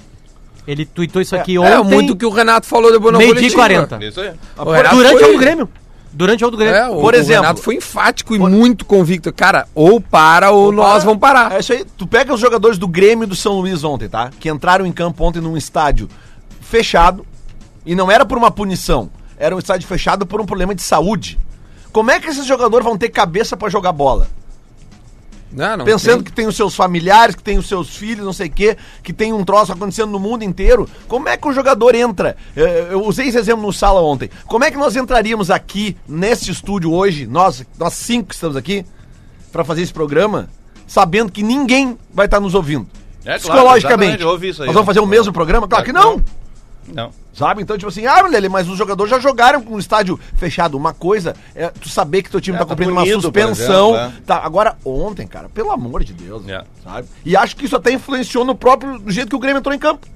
Ele 0.67 0.85
tweetou 0.87 1.21
isso 1.21 1.37
aqui 1.37 1.57
É, 1.57 1.61
ontem, 1.79 1.95
muito 1.95 2.17
que 2.17 2.25
o 2.25 2.31
Renato 2.31 2.67
falou 2.67 2.91
depois 2.91 3.13
na 3.13 3.19
meio 3.19 3.35
dia 3.35 3.49
e 3.49 3.53
coletiva. 3.53 3.87
40. 3.87 4.05
Isso 4.07 4.21
aí. 4.21 4.33
O 4.59 4.71
Renato 4.73 4.97
Durante 4.97 5.19
foi- 5.21 5.35
o 5.35 5.39
Grêmio. 5.39 5.69
Durante 6.13 6.45
o 6.45 6.51
do 6.51 6.57
Grêmio. 6.57 6.77
É, 6.77 6.89
o, 6.89 7.01
Por 7.01 7.13
o 7.13 7.17
exemplo- 7.17 7.43
Renato 7.43 7.61
foi 7.61 7.75
enfático 7.77 8.35
e 8.37 8.39
muito 8.39 8.85
convicto. 8.85 9.33
Cara, 9.33 9.67
ou 9.75 10.01
para 10.01 10.53
ou, 10.53 10.71
nós 10.73 11.03
vamos 11.05 11.19
parar. 11.21 11.53
É 11.53 11.59
isso 11.61 11.73
aí. 11.73 11.85
Tu 11.99 12.07
pega 12.07 12.33
os 12.33 12.41
jogadores 12.41 12.79
do 12.79 12.87
Grêmio 12.87 13.25
e 13.25 13.27
do 13.27 13.35
São 13.35 13.55
Luís 13.61 13.83
ontem, 13.85 14.09
tá? 14.09 14.31
Que 14.39 14.49
entraram 14.49 14.87
em 14.87 14.93
campo 14.93 15.25
ontem 15.25 15.41
num 15.41 15.57
estádio 15.57 16.09
fechado. 16.61 17.27
E 17.85 17.95
não 17.95 18.11
era 18.11 18.25
por 18.25 18.39
uma 18.39 18.51
punição. 18.51 19.11
Era 19.37 19.55
um 19.55 19.59
estádio 19.59 19.87
fechado 19.89 20.25
por 20.25 20.41
um 20.41 20.47
problema 20.47 20.75
de 20.75 20.83
saúde. 20.83 21.39
Como 21.93 22.11
é 22.11 22.19
que 22.21 22.29
esses 22.29 22.47
jogadores 22.47 22.85
vão 22.85 22.97
ter 22.97 23.09
cabeça 23.09 23.57
pra 23.57 23.69
jogar 23.69 23.93
bola? 23.93 24.29
Não, 25.55 25.77
não 25.77 25.85
Pensando 25.85 26.17
tem. 26.17 26.25
que 26.25 26.33
tem 26.33 26.47
os 26.49 26.57
seus 26.57 26.75
familiares, 26.75 27.35
que 27.37 27.43
tem 27.43 27.57
os 27.57 27.69
seus 27.69 27.97
filhos, 27.97 28.25
não 28.27 28.33
sei 28.33 28.49
o 28.49 28.51
quê, 28.51 28.77
que 29.03 29.13
tem 29.13 29.33
um 29.33 29.45
troço 29.45 29.73
acontecendo 29.73 30.11
no 30.11 30.19
mundo 30.19 30.43
inteiro. 30.43 30.89
Como 31.07 31.29
é 31.29 31.37
que 31.37 31.47
o 31.47 31.53
jogador 31.53 31.95
entra? 31.95 32.37
Eh, 32.57 32.89
Eu 32.91 33.05
usei 33.05 33.29
esse 33.29 33.39
exemplo 33.39 33.63
no 33.65 33.73
sala 33.73 34.01
ontem. 34.03 34.29
Como 34.47 34.65
é 34.65 34.71
que 34.71 34.77
nós 34.77 34.97
entraríamos 34.97 35.51
aqui, 35.51 35.97
nesse 36.09 36.51
estúdio 36.51 36.93
hoje, 36.93 37.27
nós, 37.27 37.65
nós 37.79 37.93
cinco 37.95 38.29
que 38.31 38.35
estamos 38.35 38.57
aqui, 38.57 38.85
pra 39.53 39.65
fazer 39.65 39.83
esse 39.83 39.93
programa, 39.93 40.49
sabendo 40.89 41.31
que 41.31 41.43
ninguém 41.43 41.97
vai 42.13 42.27
estar 42.27 42.41
nos 42.41 42.55
ouvindo? 42.55 42.87
É, 43.25 43.39
Psicologicamente. 43.39 44.23
nós 44.67 44.75
vamos 44.75 44.87
fazer 44.87 45.01
o 45.01 45.07
mesmo 45.07 45.33
programa? 45.33 45.69
Claro 45.69 45.85
que 45.85 45.93
não! 45.93 46.23
Não. 46.93 47.11
Sabe? 47.33 47.63
Então, 47.63 47.77
tipo 47.77 47.89
assim, 47.89 48.07
ah, 48.07 48.23
Lele, 48.23 48.49
mas 48.49 48.69
os 48.69 48.77
jogadores 48.79 49.11
já 49.11 49.19
jogaram 49.19 49.61
com 49.61 49.75
um 49.75 49.79
estádio 49.79 50.19
fechado. 50.37 50.77
Uma 50.77 50.93
coisa 50.95 51.35
é 51.55 51.69
tu 51.69 51.89
saber 51.89 52.23
que 52.23 52.31
teu 52.31 52.41
time 52.41 52.57
É, 52.57 52.59
tá 52.61 52.65
tá 52.65 52.69
cumprindo 52.71 52.93
uma 52.93 53.05
suspensão. 53.07 53.95
exemplo, 53.97 54.13
é. 54.19 54.23
tá, 54.27 54.37
agora, 54.45 54.77
ontem, 54.85 55.27
cara, 55.27 55.49
pelo 55.49 55.73
amor 55.73 56.05
de 56.05 56.13
Deus, 56.13 56.47
É. 56.49 56.63
sabe? 56.85 57.09
E 57.25 57.37
acho 57.37 57.57
que 57.57 57.65
isso 57.67 57.77
até 57.77 57.93
influenciou 57.93 58.45
no 58.45 58.55
próprio 58.55 58.99
do 58.99 59.11
jeito 59.11 59.29
que 59.31 59.37
o 59.37 59.39
Grêmio 59.41 59.59
entrou 59.59 59.75
em 59.75 59.79
campo. 59.79 60.07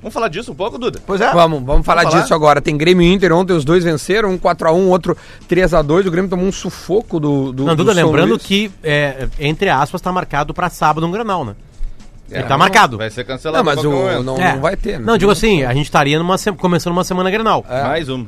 Vamos 0.00 0.12
falar 0.12 0.28
disso 0.28 0.52
um 0.52 0.54
pouco, 0.54 0.76
Duda? 0.78 1.00
Pois 1.06 1.18
é. 1.20 1.32
Vamos, 1.32 1.62
vamos 1.64 1.84
falar 1.86 2.02
Vamos 2.02 2.12
falar? 2.12 2.22
disso 2.22 2.34
agora. 2.34 2.60
Tem 2.60 2.76
Grêmio 2.76 3.02
e 3.06 3.10
Inter 3.12 3.32
ontem, 3.32 3.54
os 3.54 3.64
dois 3.64 3.82
venceram, 3.84 4.30
um 4.30 4.38
4x1, 4.38 4.86
outro 4.88 5.16
3x2. 5.48 6.06
O 6.06 6.10
Grêmio 6.10 6.28
tomou 6.30 6.44
um 6.46 6.52
sufoco 6.52 7.18
do. 7.18 7.52
do 7.52 7.64
Não, 7.64 7.74
do 7.74 7.84
Duda, 7.84 7.94
São 7.94 8.04
lembrando 8.06 8.30
Luís. 8.32 8.42
que, 8.42 8.70
é, 8.82 9.28
entre 9.40 9.70
aspas, 9.70 10.02
tá 10.02 10.12
marcado 10.12 10.52
pra 10.52 10.68
sábado 10.68 11.06
um 11.06 11.10
Granal, 11.10 11.42
né? 11.44 11.54
É, 12.30 12.38
Ele 12.38 12.48
tá 12.48 12.56
marcado. 12.56 12.96
Vai 12.98 13.10
ser 13.10 13.24
cancelado. 13.24 13.64
Não, 13.64 13.74
mas 13.74 13.84
o, 13.84 14.22
não, 14.22 14.36
É. 14.40 14.54
não 14.54 14.60
vai 14.60 14.76
ter, 14.76 14.98
né? 14.98 15.04
Não, 15.06 15.18
digo 15.18 15.30
assim, 15.30 15.62
a 15.64 15.72
gente 15.74 15.84
estaria 15.86 16.18
numa, 16.18 16.38
se- 16.38 16.52
começando 16.52 16.92
uma 16.92 17.04
semana 17.04 17.30
Grenal. 17.30 17.64
Mais 17.68 18.08
um. 18.08 18.26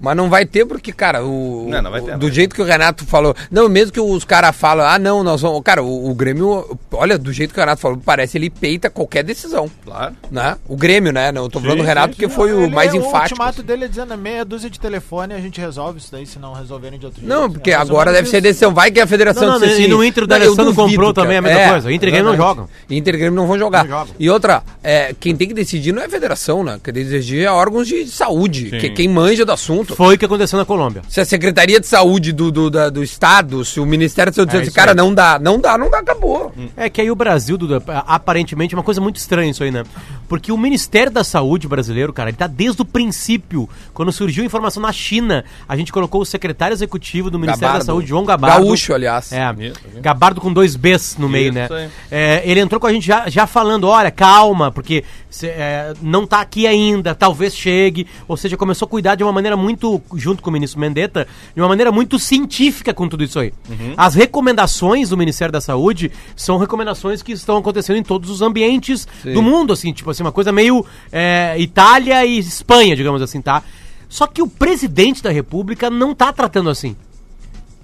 Mas 0.00 0.16
não 0.16 0.28
vai 0.30 0.46
ter 0.46 0.64
porque, 0.64 0.92
cara, 0.92 1.22
o, 1.24 1.66
Não, 1.68 1.82
não 1.82 1.90
vai 1.90 2.00
o- 2.00 2.04
ter, 2.04 2.10
não 2.12 2.18
do 2.18 2.30
jeito 2.30 2.54
que 2.54 2.62
o 2.62 2.64
Renato 2.64 3.04
falou. 3.04 3.34
Não, 3.50 3.68
mesmo 3.68 3.92
que 3.92 4.00
os 4.00 4.24
caras 4.24 4.56
falam, 4.56 4.86
ah, 4.86 4.98
não, 4.98 5.22
nós 5.22 5.42
vamos. 5.42 5.60
Cara, 5.62 5.82
o, 5.82 6.10
o 6.10 6.14
Grêmio, 6.14 6.78
olha, 6.92 7.18
do 7.18 7.32
jeito 7.32 7.52
que 7.52 7.58
o 7.58 7.62
Renato 7.62 7.80
falou, 7.82 8.00
parece 8.04 8.38
ele 8.38 8.48
peita 8.48 8.88
qualquer 8.88 9.22
decisão. 9.22 9.70
Claro. 9.84 10.14
Né? 10.30 10.56
O 10.66 10.76
Grêmio, 10.76 11.12
né? 11.12 11.30
Não, 11.30 11.42
eu 11.44 11.48
tô 11.50 11.58
Sim, 11.58 11.64
falando 11.66 11.78
do 11.80 11.84
Renato 11.84 12.08
sim, 12.08 12.12
porque 12.16 12.28
sim. 12.28 12.34
foi 12.34 12.52
o 12.52 12.62
Ele 12.64 12.74
mais 12.74 12.94
é- 12.94 12.96
enfático. 12.96 13.18
O 13.40 13.44
ultimato 13.44 13.62
dele 13.62 13.84
é 13.84 13.88
dizendo 13.88 14.16
meia 14.16 14.44
dúzia 14.44 14.70
de 14.70 14.80
telefone 14.80 15.34
e 15.34 15.36
a 15.36 15.40
gente 15.40 15.60
resolve 15.60 15.98
isso 15.98 16.10
daí, 16.10 16.24
se 16.26 16.38
não 16.38 16.52
resolverem 16.54 16.98
de 16.98 17.04
outro 17.06 17.20
jeito. 17.20 17.32
Não, 17.32 17.50
porque 17.50 17.70
É 17.70 17.74
agora 17.74 18.12
deve 18.12 18.28
ser 18.28 18.40
decisão. 18.40 18.72
Vai 18.72 18.90
que 18.90 19.00
a 19.00 19.06
federação 19.06 19.46
Não, 19.48 19.58
não, 19.60 19.66
disse 19.66 19.82
e 19.82 19.88
no 19.88 20.02
Inter 20.02 20.24
o 20.24 20.26
D'Alessandro 20.26 20.64
duvido, 20.72 20.82
comprou 20.88 21.12
também 21.12 21.36
a 21.36 21.42
mesma 21.42 21.68
coisa. 21.72 21.92
Inter 21.92 22.08
e 22.08 22.12
Grêmio 22.12 22.30
não 22.30 22.36
jogam. 22.38 22.68
Inter 22.88 23.14
e 23.14 23.18
Grêmio 23.18 23.36
não 23.36 23.46
vão 23.46 23.58
jogar. 23.58 23.84
Não 23.84 23.90
jogam. 23.90 24.14
E 24.18 24.30
outra, 24.30 24.62
é, 24.82 25.14
quem 25.20 25.36
tem 25.36 25.46
que 25.46 25.54
decidir 25.54 25.92
não 25.92 26.00
é 26.00 26.06
a 26.06 26.08
federação, 26.10 26.64
né? 26.64 26.80
Quem 26.82 26.94
tem 26.94 27.04
que 27.04 27.10
decidir 27.10 27.44
é 27.44 27.50
órgãos 27.50 27.86
de 27.86 28.06
saúde, 28.08 28.70
que 28.70 28.88
quem 28.90 29.08
manja 29.08 29.44
do 29.44 29.52
assunto. 29.52 29.89
Ponto. 29.90 29.96
Foi 29.96 30.14
o 30.14 30.18
que 30.18 30.24
aconteceu 30.24 30.58
na 30.58 30.64
Colômbia. 30.64 31.02
Se 31.08 31.20
a 31.20 31.24
Secretaria 31.24 31.78
de 31.80 31.86
Saúde 31.86 32.32
do, 32.32 32.50
do, 32.50 32.70
da- 32.70 32.88
do 32.90 33.02
Estado, 33.02 33.64
se 33.64 33.78
o 33.80 33.86
Ministério 33.86 34.32
da 34.32 34.36
Saúde 34.36 34.56
É 34.68 34.70
cara, 34.70 34.92
aí. 34.92 34.96
não 34.96 35.12
dá, 35.14 35.38
não 35.38 35.58
dá, 35.60 35.76
não 35.78 35.90
dá, 35.90 35.98
acabou. 35.98 36.52
É 36.76 36.88
que 36.88 37.00
aí 37.00 37.10
o 37.10 37.14
Brasil, 37.16 37.56
Duda, 37.58 37.82
aparentemente 38.06 38.74
é 38.74 38.78
uma 38.78 38.84
coisa 38.84 39.00
muito 39.00 39.16
estranha 39.16 39.50
isso 39.50 39.62
aí, 39.62 39.70
né? 39.70 39.84
Porque 40.28 40.52
o 40.52 40.56
Ministério 40.58 41.10
da 41.12 41.24
Saúde 41.24 41.66
brasileiro, 41.68 42.12
cara, 42.12 42.30
ele 42.30 42.36
tá 42.36 42.46
desde 42.46 42.80
o 42.82 42.84
princípio. 42.84 43.68
Quando 43.92 44.12
surgiu 44.12 44.42
a 44.42 44.46
informação 44.46 44.82
na 44.82 44.92
China, 44.92 45.44
a 45.68 45.76
gente 45.76 45.92
colocou 45.92 46.20
o 46.20 46.24
secretário 46.26 46.74
executivo 46.74 47.30
do 47.30 47.38
Ministério 47.38 47.62
Gabardo. 47.62 47.84
da 47.84 47.92
Saúde, 47.92 48.08
João 48.08 48.24
Gabardo. 48.24 48.64
Gaúcho, 48.64 48.94
aliás. 48.94 49.32
É, 49.32 49.52
Isso? 49.58 49.80
Gabardo 50.00 50.40
com 50.40 50.52
dois 50.52 50.76
Bs 50.76 51.16
no 51.18 51.28
meio, 51.28 51.48
Isso 51.50 51.54
né? 51.54 51.68
aí. 51.70 51.88
É, 52.10 52.42
ele 52.44 52.60
entrou 52.60 52.80
com 52.80 52.86
a 52.86 52.92
gente 52.92 53.06
já, 53.06 53.28
já 53.28 53.46
falando, 53.46 53.88
olha, 53.88 54.10
calma, 54.10 54.70
porque 54.70 55.04
cê, 55.28 55.48
é, 55.48 55.92
não 56.00 56.26
tá 56.26 56.40
aqui 56.40 56.66
ainda, 56.66 57.14
talvez 57.14 57.54
chegue. 57.56 58.06
Ou 58.28 58.36
seja, 58.36 58.56
começou 58.56 58.86
a 58.86 58.88
cuidar 58.88 59.14
de 59.16 59.22
uma 59.24 59.32
maneira 59.32 59.56
muito, 59.56 59.79
junto 60.16 60.42
com 60.42 60.50
o 60.50 60.52
ministro 60.52 60.80
Mendetta, 60.80 61.26
de 61.54 61.60
uma 61.60 61.68
maneira 61.68 61.92
muito 61.92 62.18
científica 62.18 62.92
com 62.92 63.08
tudo 63.08 63.24
isso 63.24 63.38
aí. 63.38 63.52
Uhum. 63.68 63.94
As 63.96 64.14
recomendações 64.14 65.08
do 65.08 65.16
Ministério 65.16 65.52
da 65.52 65.60
Saúde 65.60 66.10
são 66.34 66.58
recomendações 66.58 67.22
que 67.22 67.32
estão 67.32 67.56
acontecendo 67.56 67.96
em 67.96 68.02
todos 68.02 68.30
os 68.30 68.42
ambientes 68.42 69.06
do 69.24 69.42
mundo, 69.42 69.72
assim, 69.72 69.92
tipo 69.92 70.10
assim, 70.10 70.22
uma 70.22 70.32
coisa 70.32 70.52
meio 70.52 70.84
é, 71.12 71.54
Itália 71.58 72.24
e 72.24 72.38
Espanha, 72.38 72.96
digamos 72.96 73.22
assim, 73.22 73.40
tá? 73.40 73.62
Só 74.08 74.26
que 74.26 74.42
o 74.42 74.46
presidente 74.48 75.22
da 75.22 75.30
República 75.30 75.88
não 75.88 76.14
tá 76.14 76.32
tratando 76.32 76.68
assim. 76.68 76.96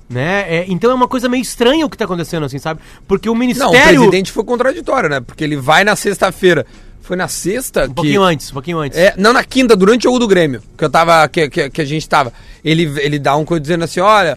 Né? 0.09 0.59
É, 0.59 0.65
então 0.69 0.91
é 0.91 0.95
uma 0.95 1.09
coisa 1.09 1.29
meio 1.29 1.43
estranha 1.43 1.85
o 1.85 1.91
que 1.91 1.97
tá 1.97 2.05
acontecendo, 2.05 2.45
assim, 2.45 2.59
sabe? 2.59 2.81
Porque 3.09 3.29
o 3.29 3.33
Não, 3.33 3.41
Ministério. 3.41 3.75
o 3.75 4.05
presidente 4.05 4.31
foi 4.31 4.45
contraditório, 4.45 5.09
né? 5.09 5.21
Porque 5.21 5.43
ele 5.43 5.57
vai 5.57 5.83
na 5.83 5.97
sexta-feira. 5.97 6.65
Foi 7.07 7.17
na 7.17 7.29
sexta 7.29 7.85
Um 7.85 7.95
pouquinho 7.95 8.23
antes, 8.23 8.51
um 8.51 8.55
pouquinho 8.55 8.79
antes. 8.81 8.99
É, 8.99 9.15
não, 9.17 9.33
na 9.33 9.45
quinta, 9.45 9.77
durante 9.77 10.01
o 10.01 10.11
jogo 10.11 10.19
do 10.19 10.27
Grêmio, 10.29 10.61
que 10.77 10.85
eu 10.85 10.91
tava. 10.91 11.27
Que, 11.29 11.49
que, 11.49 11.71
que 11.71 11.81
a 11.81 11.85
gente 11.85 12.09
tava. 12.09 12.33
Ele, 12.65 12.93
ele 13.01 13.19
dá 13.19 13.37
um 13.37 13.45
coisa 13.45 13.61
dizendo 13.61 13.85
assim: 13.85 14.01
olha. 14.01 14.37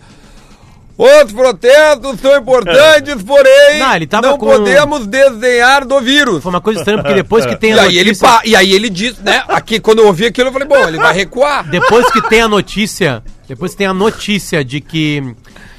Outros 0.98 1.32
protestos 1.32 2.20
são 2.20 2.36
importantes, 2.38 3.24
porém 3.24 3.80
Não, 3.80 3.96
ele 3.96 4.06
tava 4.06 4.28
não 4.32 4.38
com- 4.38 4.48
podemos 4.48 5.08
desdenhar 5.08 5.86
do 5.88 5.98
vírus. 6.02 6.44
Foi 6.44 6.50
uma 6.52 6.60
coisa 6.60 6.80
estranha, 6.82 7.02
porque 7.02 7.16
depois 7.16 7.46
que 7.46 7.56
tem 7.56 7.72
E 7.72 7.80
a 7.80 7.84
aí, 7.84 7.98
ele, 7.98 8.10
notícia. 8.10 8.28
pa- 8.28 8.42
e 8.44 8.54
aí 8.54 8.74
ele 8.74 8.90
diz, 8.90 9.18
né? 9.20 9.42
Aqui, 9.48 9.80
quando 9.80 10.00
eu 10.00 10.08
ouvi 10.08 10.26
aquilo, 10.26 10.50
eu 10.50 10.52
falei, 10.52 10.68
bom, 10.68 10.86
ele 10.90 10.98
vai 10.98 11.14
recuar. 11.16 11.70
Depois 11.70 12.12
que 12.12 12.22
tem 12.28 12.42
a 12.42 12.50
notícia. 12.50 13.24
Depois 13.48 13.72
que 13.72 13.78
tem 13.78 13.88
a 13.88 13.94
notícia 13.94 14.62
de 14.62 14.82
que 14.82 15.24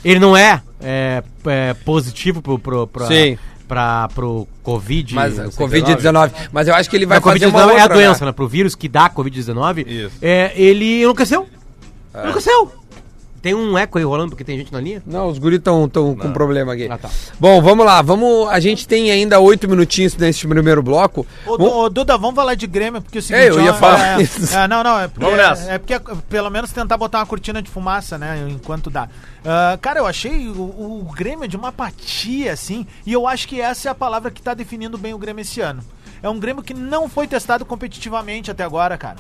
ele 0.02 0.18
não 0.18 0.35
é, 0.35 0.62
é, 0.82 1.23
é, 1.47 1.75
positivo 1.85 2.40
pro, 2.40 2.59
pro, 2.59 2.87
pra, 2.87 3.06
Sim. 3.06 3.37
Pra, 3.71 4.09
pro 4.09 4.49
Covid. 4.65 5.15
Mas 5.15 5.39
não 5.39 5.49
sei, 5.49 5.65
Covid-19. 5.65 6.33
Mas 6.53 6.67
eu 6.67 6.75
acho 6.75 6.91
que 6.91 6.97
ele 6.97 7.07
vai 7.07 7.21
fazer 7.21 7.47
Covid-19 7.47 7.53
uma 7.53 7.61
é 7.61 7.79
a 7.79 7.83
outra, 7.83 7.95
doença, 7.95 8.25
né? 8.25 8.31
né? 8.31 8.33
Pro 8.33 8.49
vírus 8.49 8.75
que 8.75 8.89
dá 8.89 9.09
Covid-19. 9.09 9.87
Isso. 9.87 10.17
É, 10.21 10.53
ele 10.57 11.03
enlouqueceu. 11.03 11.47
Enlouqueceu. 12.12 12.79
Tem 13.42 13.54
um 13.54 13.76
eco 13.78 13.97
aí 13.97 14.04
rolando 14.04 14.30
porque 14.30 14.44
tem 14.44 14.59
gente 14.59 14.73
na 14.73 14.80
linha? 14.80 15.02
Não, 15.06 15.28
os 15.28 15.38
guris 15.38 15.59
estão 15.59 15.88
tão 15.88 16.14
com 16.14 16.30
problema 16.32 16.75
aqui. 16.75 16.88
Ah, 16.90 16.99
tá. 16.99 17.09
Bom, 17.38 17.62
vamos 17.62 17.87
lá. 17.87 18.02
Vamos, 18.02 18.49
a 18.49 18.61
gente 18.61 18.87
tem 18.87 19.11
ainda 19.11 19.40
oito 19.40 19.66
minutinhos 19.66 20.14
nesse 20.16 20.47
primeiro 20.47 20.82
bloco. 20.82 21.26
Ô, 21.47 21.56
Vamos- 21.56 21.73
ô, 21.73 21.88
Duda, 21.88 22.18
vamos 22.18 22.37
falar 22.37 22.54
de 22.54 22.66
Grêmio, 22.66 23.00
porque 23.00 23.18
o 23.18 23.23
seguinte... 23.23 23.44
É, 23.47 23.49
eu 23.50 23.61
ia 23.61 23.73
ó, 23.73 23.75
falar 23.75 24.20
é, 24.20 24.23
isso. 24.23 24.54
é, 24.54 24.68
não, 24.68 24.85
não, 24.85 25.00
é 25.00 25.09
porque, 25.09 25.25
Vamos 25.25 25.38
nessa. 25.38 25.70
é 25.73 25.78
porque 25.78 25.94
é, 25.94 26.00
pelo 26.28 26.50
menos 26.50 26.70
tentar 26.70 26.97
botar 26.99 27.18
uma 27.20 27.26
cortina 27.26 27.62
de 27.62 27.70
fumaça, 27.70 28.18
né, 28.18 28.47
enquanto 28.50 28.90
dá. 28.90 29.09
Ah, 29.44 29.78
cara, 29.80 30.00
eu 30.00 30.06
achei 30.06 30.49
o, 30.49 30.61
o 30.61 31.12
Grêmio 31.14 31.49
de 31.49 31.56
uma 31.56 31.68
apatia, 31.68 32.52
assim, 32.52 32.87
e 33.06 33.12
eu 33.12 33.26
acho 33.26 33.49
que 33.49 33.61
essa 33.61 33.88
é 33.88 33.90
a 33.90 33.94
palavra 33.94 34.30
que 34.30 34.42
tá 34.42 34.52
definindo 34.54 34.99
bem 34.99 35.14
o 35.14 35.18
Grêmio 35.18 35.40
esse 35.42 35.61
ano. 35.61 35.82
É 36.23 36.28
um 36.28 36.38
Grêmio 36.38 36.62
que 36.62 36.75
não 36.75 37.09
foi 37.09 37.26
testado 37.26 37.64
competitivamente 37.64 38.50
até 38.50 38.62
agora, 38.64 38.99
cara. 38.99 39.16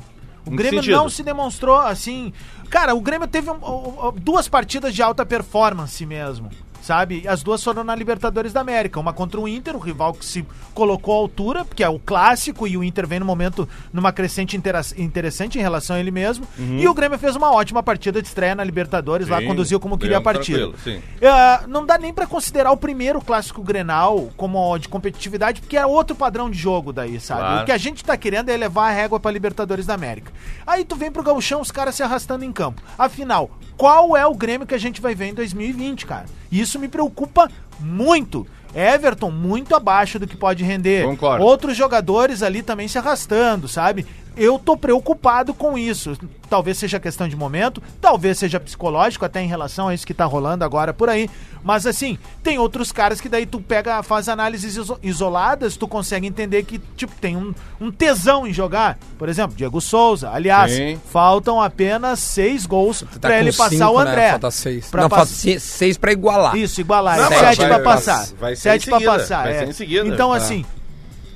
O 0.46 0.50
Grêmio 0.50 0.80
sentido? 0.80 0.96
não 0.96 1.08
se 1.08 1.22
demonstrou 1.22 1.78
assim. 1.78 2.32
Cara, 2.70 2.94
o 2.94 3.00
Grêmio 3.00 3.26
teve 3.28 3.50
um- 3.50 4.12
duas 4.16 4.48
partidas 4.48 4.94
de 4.94 5.02
alta 5.02 5.24
performance 5.26 6.04
mesmo. 6.06 6.50
Sabe? 6.90 7.22
As 7.28 7.40
duas 7.40 7.62
foram 7.62 7.84
na 7.84 7.94
Libertadores 7.94 8.52
da 8.52 8.60
América. 8.60 8.98
Uma 8.98 9.12
contra 9.12 9.40
o 9.40 9.46
Inter, 9.46 9.76
o 9.76 9.78
rival 9.78 10.12
que 10.12 10.24
se 10.24 10.44
colocou 10.74 11.14
à 11.14 11.18
altura, 11.18 11.64
porque 11.64 11.84
é 11.84 11.88
o 11.88 12.00
clássico, 12.00 12.66
e 12.66 12.76
o 12.76 12.82
Inter 12.82 13.06
vem 13.06 13.20
no 13.20 13.24
momento 13.24 13.68
numa 13.92 14.10
crescente 14.12 14.60
interessante 14.98 15.56
em 15.56 15.62
relação 15.62 15.94
a 15.94 16.00
ele 16.00 16.10
mesmo. 16.10 16.44
E 16.58 16.88
o 16.88 16.92
Grêmio 16.92 17.16
fez 17.16 17.36
uma 17.36 17.52
ótima 17.52 17.80
partida 17.80 18.20
de 18.20 18.26
estreia 18.26 18.56
na 18.56 18.64
Libertadores, 18.64 19.28
lá 19.28 19.38
Sim, 19.38 19.46
conduziu 19.46 19.78
como 19.78 19.96
queria 19.96 20.18
a 20.18 20.20
partida. 20.20 20.72
É, 21.20 21.64
não 21.68 21.86
dá 21.86 21.96
nem 21.96 22.12
pra 22.12 22.26
considerar 22.26 22.72
o 22.72 22.76
primeiro 22.76 23.20
clássico 23.20 23.62
Grenal 23.62 24.28
como 24.36 24.76
de 24.76 24.88
competitividade, 24.88 25.60
porque 25.60 25.76
é 25.76 25.86
outro 25.86 26.16
padrão 26.16 26.50
de 26.50 26.58
jogo 26.58 26.92
daí, 26.92 27.20
sabe? 27.20 27.40
Claro. 27.42 27.62
O 27.62 27.66
que 27.66 27.72
a 27.72 27.78
gente 27.78 28.04
tá 28.04 28.16
querendo 28.16 28.48
é 28.48 28.56
levar 28.56 28.88
a 28.88 28.90
régua 28.90 29.20
pra 29.20 29.30
Libertadores 29.30 29.86
da 29.86 29.94
América. 29.94 30.32
Aí 30.66 30.84
tu 30.84 30.96
vem 30.96 31.12
pro 31.12 31.22
gauchão, 31.22 31.60
os 31.60 31.70
caras 31.70 31.94
se 31.94 32.02
arrastando 32.02 32.44
em 32.44 32.50
campo. 32.50 32.82
Afinal, 32.98 33.48
qual 33.80 34.14
é 34.14 34.26
o 34.26 34.34
Grêmio 34.34 34.66
que 34.66 34.74
a 34.74 34.78
gente 34.78 35.00
vai 35.00 35.14
ver 35.14 35.28
em 35.28 35.34
2020, 35.34 36.04
cara? 36.04 36.26
E 36.52 36.60
Isso 36.60 36.78
me 36.78 36.86
preocupa 36.86 37.50
muito. 37.78 38.46
Everton 38.74 39.30
muito 39.30 39.74
abaixo 39.74 40.18
do 40.18 40.26
que 40.26 40.36
pode 40.36 40.62
render. 40.62 41.06
Concordo. 41.06 41.42
Outros 41.42 41.78
jogadores 41.78 42.42
ali 42.42 42.62
também 42.62 42.86
se 42.86 42.98
arrastando, 42.98 43.66
sabe? 43.66 44.06
Eu 44.36 44.58
tô 44.58 44.76
preocupado 44.76 45.52
com 45.52 45.76
isso. 45.76 46.16
Talvez 46.48 46.78
seja 46.78 46.98
questão 46.98 47.28
de 47.28 47.36
momento, 47.36 47.80
talvez 48.00 48.38
seja 48.38 48.58
psicológico, 48.58 49.24
até 49.24 49.40
em 49.40 49.46
relação 49.46 49.86
a 49.88 49.94
isso 49.94 50.04
que 50.06 50.12
tá 50.14 50.24
rolando 50.24 50.64
agora 50.64 50.92
por 50.92 51.08
aí. 51.08 51.30
Mas 51.62 51.86
assim, 51.86 52.18
tem 52.42 52.58
outros 52.58 52.90
caras 52.90 53.20
que 53.20 53.28
daí 53.28 53.46
tu 53.46 53.60
pega, 53.60 54.02
faz 54.02 54.28
análises 54.28 54.74
iso- 54.76 54.98
isoladas, 55.02 55.76
tu 55.76 55.86
consegue 55.86 56.26
entender 56.26 56.64
que, 56.64 56.78
tipo, 56.96 57.12
tem 57.20 57.36
um, 57.36 57.54
um 57.80 57.90
tesão 57.92 58.46
em 58.46 58.52
jogar. 58.52 58.98
Por 59.18 59.28
exemplo, 59.28 59.56
Diego 59.56 59.80
Souza. 59.80 60.30
Aliás, 60.30 60.72
Sim. 60.72 60.98
faltam 61.12 61.60
apenas 61.60 62.18
seis 62.18 62.66
gols 62.66 63.02
Tá 63.20 63.28
pra 63.28 63.38
ele 63.38 63.52
passar 63.52 63.70
cinco, 63.70 63.90
o 63.92 64.02
né? 64.04 64.10
André. 64.10 64.30
Falta 64.30 64.50
seis. 64.50 64.86
Pra 64.90 65.02
não, 65.02 65.08
pass- 65.08 65.18
falta 65.18 65.32
se- 65.34 65.60
seis 65.60 65.96
pra 65.96 66.10
igualar. 66.12 66.56
isso, 66.56 66.80
igualar. 66.80 67.16
Não, 67.18 67.26
é 67.26 67.38
sete 67.38 67.58
vai- 67.58 67.66
pra 67.68 67.76
vai- 67.76 67.84
passar. 67.84 68.26
vai 68.40 68.56
ser 68.56 68.62
sete 68.62 68.86
em 68.86 68.90
pra 68.90 68.98
seguida, 68.98 69.18
passar. 69.18 69.42
vai 69.44 69.52
é. 69.68 69.72
seguida. 69.72 70.08
Então, 70.08 70.32
assim. 70.32 70.64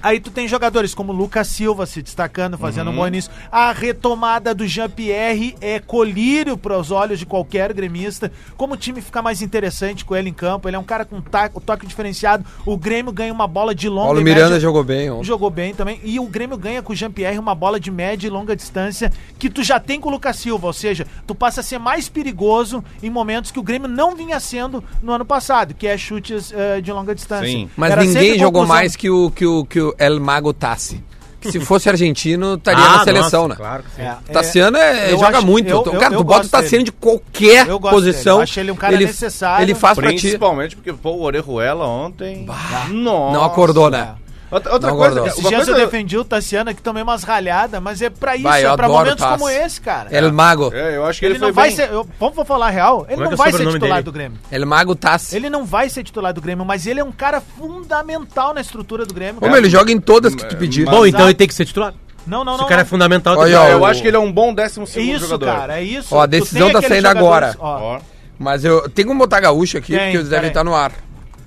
Aí 0.04 0.20
tu 0.20 0.30
tem 0.30 0.46
jogadores 0.46 0.94
como 0.94 1.12
o 1.12 1.16
Lucas 1.16 1.48
Silva 1.48 1.86
se 1.86 2.02
destacando, 2.02 2.58
fazendo 2.58 2.88
Uhum. 2.88 2.92
um 2.92 2.96
bom 2.98 3.06
início. 3.08 3.32
A 3.50 3.72
retomada 3.72 4.54
do 4.54 4.66
Jean-Pierre 4.66 5.56
é 5.62 5.80
colírio 5.80 6.58
para 6.58 6.78
os 6.78 6.90
olhos 6.90 7.18
de 7.18 7.24
qualquer 7.24 7.72
gremista. 7.72 8.30
Como 8.54 8.74
o 8.74 8.76
time 8.76 9.00
fica 9.00 9.22
mais 9.22 9.40
interessante 9.40 10.04
com 10.04 10.14
ele 10.14 10.28
em 10.28 10.32
campo. 10.34 10.68
Ele 10.68 10.76
é 10.76 10.78
um 10.78 10.84
cara 10.84 11.06
com 11.06 11.22
ta- 11.22 11.50
o 11.54 11.60
toque 11.60 11.86
diferenciado. 11.86 12.44
O 12.66 12.76
Grêmio 12.76 13.12
ganha 13.12 13.32
uma 13.32 13.46
bola 13.46 13.74
de 13.74 13.88
longa 13.88 14.04
Paulo 14.08 14.20
e 14.20 14.24
Miranda 14.24 14.44
média- 14.50 14.60
jogou 14.60 14.84
bem 14.84 15.10
ontem. 15.10 15.24
Jogou 15.24 15.48
bem 15.48 15.74
também. 15.74 15.98
E 16.04 16.20
o 16.20 16.26
Grêmio 16.26 16.58
ganha 16.58 16.82
com 16.82 16.92
o 16.92 16.96
Jean-Pierre 16.96 17.38
uma 17.38 17.54
bola 17.54 17.80
de 17.80 17.90
média 17.90 18.26
e 18.26 18.30
longa 18.30 18.54
distância 18.54 19.10
que 19.38 19.48
tu 19.48 19.62
já 19.62 19.80
tem 19.80 19.98
com 19.98 20.10
o 20.10 20.12
Lucas 20.12 20.36
Silva. 20.36 20.66
Ou 20.66 20.72
seja, 20.74 21.06
tu 21.26 21.34
passa 21.34 21.60
a 21.60 21.64
ser 21.64 21.78
mais 21.78 22.10
perigoso 22.10 22.84
em 23.02 23.08
momentos 23.08 23.50
que 23.50 23.58
o 23.58 23.62
Grêmio 23.62 23.88
não 23.88 24.14
vinha 24.14 24.38
sendo 24.38 24.84
no 25.02 25.12
ano 25.12 25.24
passado, 25.24 25.72
que 25.72 25.86
é 25.86 25.96
chutes 25.96 26.52
eh, 26.54 26.80
de 26.82 26.92
longa 26.92 27.14
distância. 27.14 27.46
Sim. 27.48 27.70
Mas 27.74 27.92
Era 27.92 28.04
ninguém 28.04 28.32
jogou 28.38 28.62
conclusão. 28.62 28.66
mais 28.76 28.96
que 28.96 29.08
o, 29.08 29.30
que, 29.30 29.46
o, 29.46 29.64
que 29.64 29.80
o 29.80 29.93
El 29.98 30.20
Mago 30.20 30.52
Tassi. 30.52 31.02
Que 31.40 31.52
se 31.52 31.60
fosse 31.60 31.90
argentino, 31.90 32.54
estaria 32.54 32.82
Ah, 32.88 32.96
na 32.98 33.04
seleção, 33.04 33.42
nossa, 33.42 33.48
né? 33.48 33.54
Claro 33.56 33.82
que 33.82 33.90
sim. 33.96 34.02
É, 34.02 34.16
O 34.30 34.32
Tassiano 34.32 34.76
é, 34.78 35.10
joga 35.10 35.36
acho- 35.38 35.46
muito. 35.46 35.68
eu- 35.68 35.82
Tu- 35.82 35.90
eu- 35.90 36.00
cara, 36.00 36.14
eu 36.14 36.18
tu 36.18 36.24
bota 36.24 36.38
o 36.38 36.40
dele. 36.42 36.50
Tassiano 36.50 36.84
de 36.86 36.92
qualquer 36.92 37.68
Eu 37.68 37.78
gosto 37.78 37.94
posição. 37.94 38.22
dele. 38.22 38.38
Eu 38.38 38.42
acho 38.44 38.60
ele 38.60 38.70
um 38.70 38.76
cara 38.76 38.96
necessário. 38.96 39.62
Ele 39.62 39.74
faz 39.74 39.94
pra 39.98 40.08
ti. 40.08 40.20
Principalmente 40.20 40.74
porque, 40.74 40.90
pô, 40.94 41.10
o 41.10 41.22
Orejuela 41.22 41.86
ontem. 41.86 42.46
Nossa. 42.46 42.88
Não 42.88 43.44
acordou, 43.44 43.90
né? 43.90 44.14
Outra, 44.54 44.72
outra 44.72 44.90
Não 44.90 44.96
coisa, 44.96 45.26
Esses 45.26 45.38
uma 45.40 45.48
dias 45.48 45.64
coisa 45.64 45.80
eu 45.80 45.84
defendi 45.84 46.16
o 46.16 46.24
Tassiano 46.24 46.70
aqui 46.70 46.80
tomei 46.80 47.02
umas 47.02 47.24
ralhadas, 47.24 47.82
mas 47.82 48.00
é 48.00 48.08
pra 48.08 48.34
isso, 48.36 48.44
Vai, 48.44 48.64
é 48.64 48.76
pra 48.76 48.88
momentos 48.88 49.24
como 49.24 49.48
esse, 49.48 49.80
cara. 49.80 50.08
El 50.16 50.32
Mago. 50.32 50.70
É, 50.72 50.96
eu 50.96 51.04
acho 51.04 51.18
que 51.18 51.26
Ele, 51.26 51.34
ele, 51.34 51.40
não 51.40 51.46
foi 51.48 51.52
vai 51.52 51.68
bem. 51.68 51.76
ser. 51.76 51.90
eu- 51.92 52.06
vamos 52.20 52.46
falar 52.46 52.66
a 52.68 52.70
real, 52.70 52.98
ele 53.08 53.16
Como 53.16 53.22
é 53.22 53.24
não 53.26 53.32
é 53.32 53.36
vai 53.36 53.52
ser 53.52 53.58
titular 53.66 53.80
dele? 53.96 54.02
do 54.02 54.12
Grêmio. 54.12 54.38
El 54.52 54.66
Mago 54.66 54.94
Tassi. 54.94 55.34
Ele 55.36 55.50
não 55.50 55.64
vai 55.64 55.88
ser 55.88 56.04
titular 56.04 56.32
do 56.32 56.40
Grêmio, 56.40 56.64
mas 56.64 56.86
ele 56.86 57.00
é 57.00 57.04
um 57.04 57.12
cara 57.12 57.40
fundamental 57.40 58.54
na 58.54 58.60
estrutura 58.60 59.04
do 59.04 59.12
Grêmio. 59.12 59.40
Como 59.40 59.56
ele 59.56 59.68
joga 59.68 59.90
em 59.92 60.00
todas 60.00 60.34
que 60.34 60.44
tu 60.46 60.56
pedir. 60.56 60.86
Mas- 60.86 60.94
Bom, 60.94 61.06
então 61.06 61.24
ele 61.24 61.34
tem 61.34 61.48
que 61.48 61.54
ser 61.54 61.64
titular. 61.64 61.92
Não, 62.26 62.42
não, 62.44 62.56
não. 62.56 62.64
o 62.64 62.68
cara 62.68 62.80
é 62.80 62.84
não. 62.84 62.88
fundamental, 62.88 63.36
Olha, 63.36 63.58
tem 63.58 63.66
ó, 63.66 63.68
Eu 63.70 63.80
o- 63.80 63.84
acho 63.84 64.00
que 64.00 64.08
ele 64.08 64.16
é 64.16 64.20
um 64.20 64.32
bom 64.32 64.54
décimo 64.54 64.84
É 64.84 64.86
segundo 64.86 65.10
isso, 65.16 65.26
jogador. 65.28 65.58
cara, 65.58 65.78
é 65.78 65.82
isso. 65.82 66.14
Ó, 66.14 66.20
a 66.22 66.26
decisão 66.26 66.70
tem 66.70 66.80
tá 66.80 66.88
saindo 66.88 67.06
agora. 67.06 67.54
ó, 67.58 67.96
Ó. 67.96 68.00
Mas 68.38 68.64
eu 68.64 68.88
tenho 68.88 69.08
como 69.08 69.18
botar 69.20 69.40
gaúcho 69.40 69.76
aqui, 69.78 69.92
Tem, 69.92 70.00
porque 70.06 70.16
eles 70.16 70.28
devem 70.28 70.48
estar 70.48 70.64
no 70.64 70.74
ar. 70.74 70.92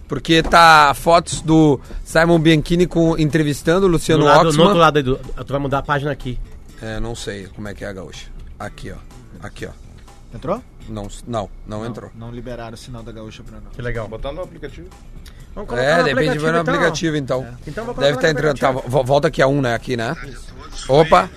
Porque 0.08 0.42
tá 0.42 0.94
fotos 0.96 1.42
do 1.42 1.80
Simon 2.06 2.40
Bianchini 2.40 2.88
com, 2.88 3.18
entrevistando 3.18 3.86
o 3.86 3.90
no, 3.90 3.94
Luciano 3.94 4.24
lado, 4.26 4.44
no 4.44 4.50
Oxman. 4.50 4.66
outro 4.66 4.80
lado 4.80 4.98
aí, 4.98 5.04
do, 5.04 5.18
tu 5.18 5.52
vai 5.52 5.60
mudar 5.60 5.80
a 5.80 5.84
página 5.84 6.12
aqui. 6.12 6.40
É, 6.82 7.00
não 7.00 7.14
sei 7.16 7.48
como 7.48 7.68
é 7.68 7.74
que 7.74 7.84
é 7.84 7.88
a 7.88 7.94
gaúcha. 7.94 8.28
Aqui, 8.60 8.92
ó. 8.92 8.96
Aqui, 9.46 9.66
ó. 9.66 9.72
Entrou? 10.34 10.64
Não, 10.88 11.08
não, 11.28 11.50
não, 11.66 11.86
entrou. 11.86 12.10
Não 12.16 12.32
liberaram 12.32 12.74
o 12.76 12.78
sinal 12.78 13.04
da 13.04 13.12
gaúcha 13.12 13.44
pra 13.44 13.60
nós. 13.60 13.74
Que 13.76 13.82
legal. 13.82 14.08
Botar 14.08 14.32
no 14.32 14.42
aplicativo. 14.42 14.88
Vamos 15.54 15.74
É, 15.74 16.04
de 16.04 16.14
repente 16.14 16.38
vai 16.38 16.52
no 16.52 16.60
aplicativo, 16.60 17.18
então. 17.18 17.46
Então 17.68 17.84
vou 17.86 17.94
Deve 17.96 18.14
colocar 18.14 18.28
estar 18.28 18.28
no 18.28 18.40
entrando. 18.40 18.60
Tá, 18.60 18.68
aplicativo. 18.70 18.98
vo- 18.98 19.04
volta 19.04 19.28
aqui 19.28 19.42
a 19.42 19.48
um, 19.48 19.60
né? 19.60 19.74
Aqui, 19.74 19.98
né? 19.98 20.16
Opa! 20.88 21.30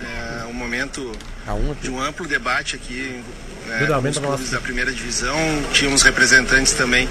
É 0.00 0.44
um 0.46 0.52
momento 0.52 1.12
A 1.46 1.54
um 1.54 1.72
de 1.74 1.88
um 1.90 2.00
amplo 2.02 2.26
debate 2.26 2.74
aqui 2.76 3.22
né, 3.68 4.10
os 4.10 4.18
clubes 4.18 4.50
da 4.50 4.60
primeira 4.60 4.92
divisão. 4.92 5.36
Tínhamos 5.72 6.02
representantes 6.02 6.72
também 6.72 7.08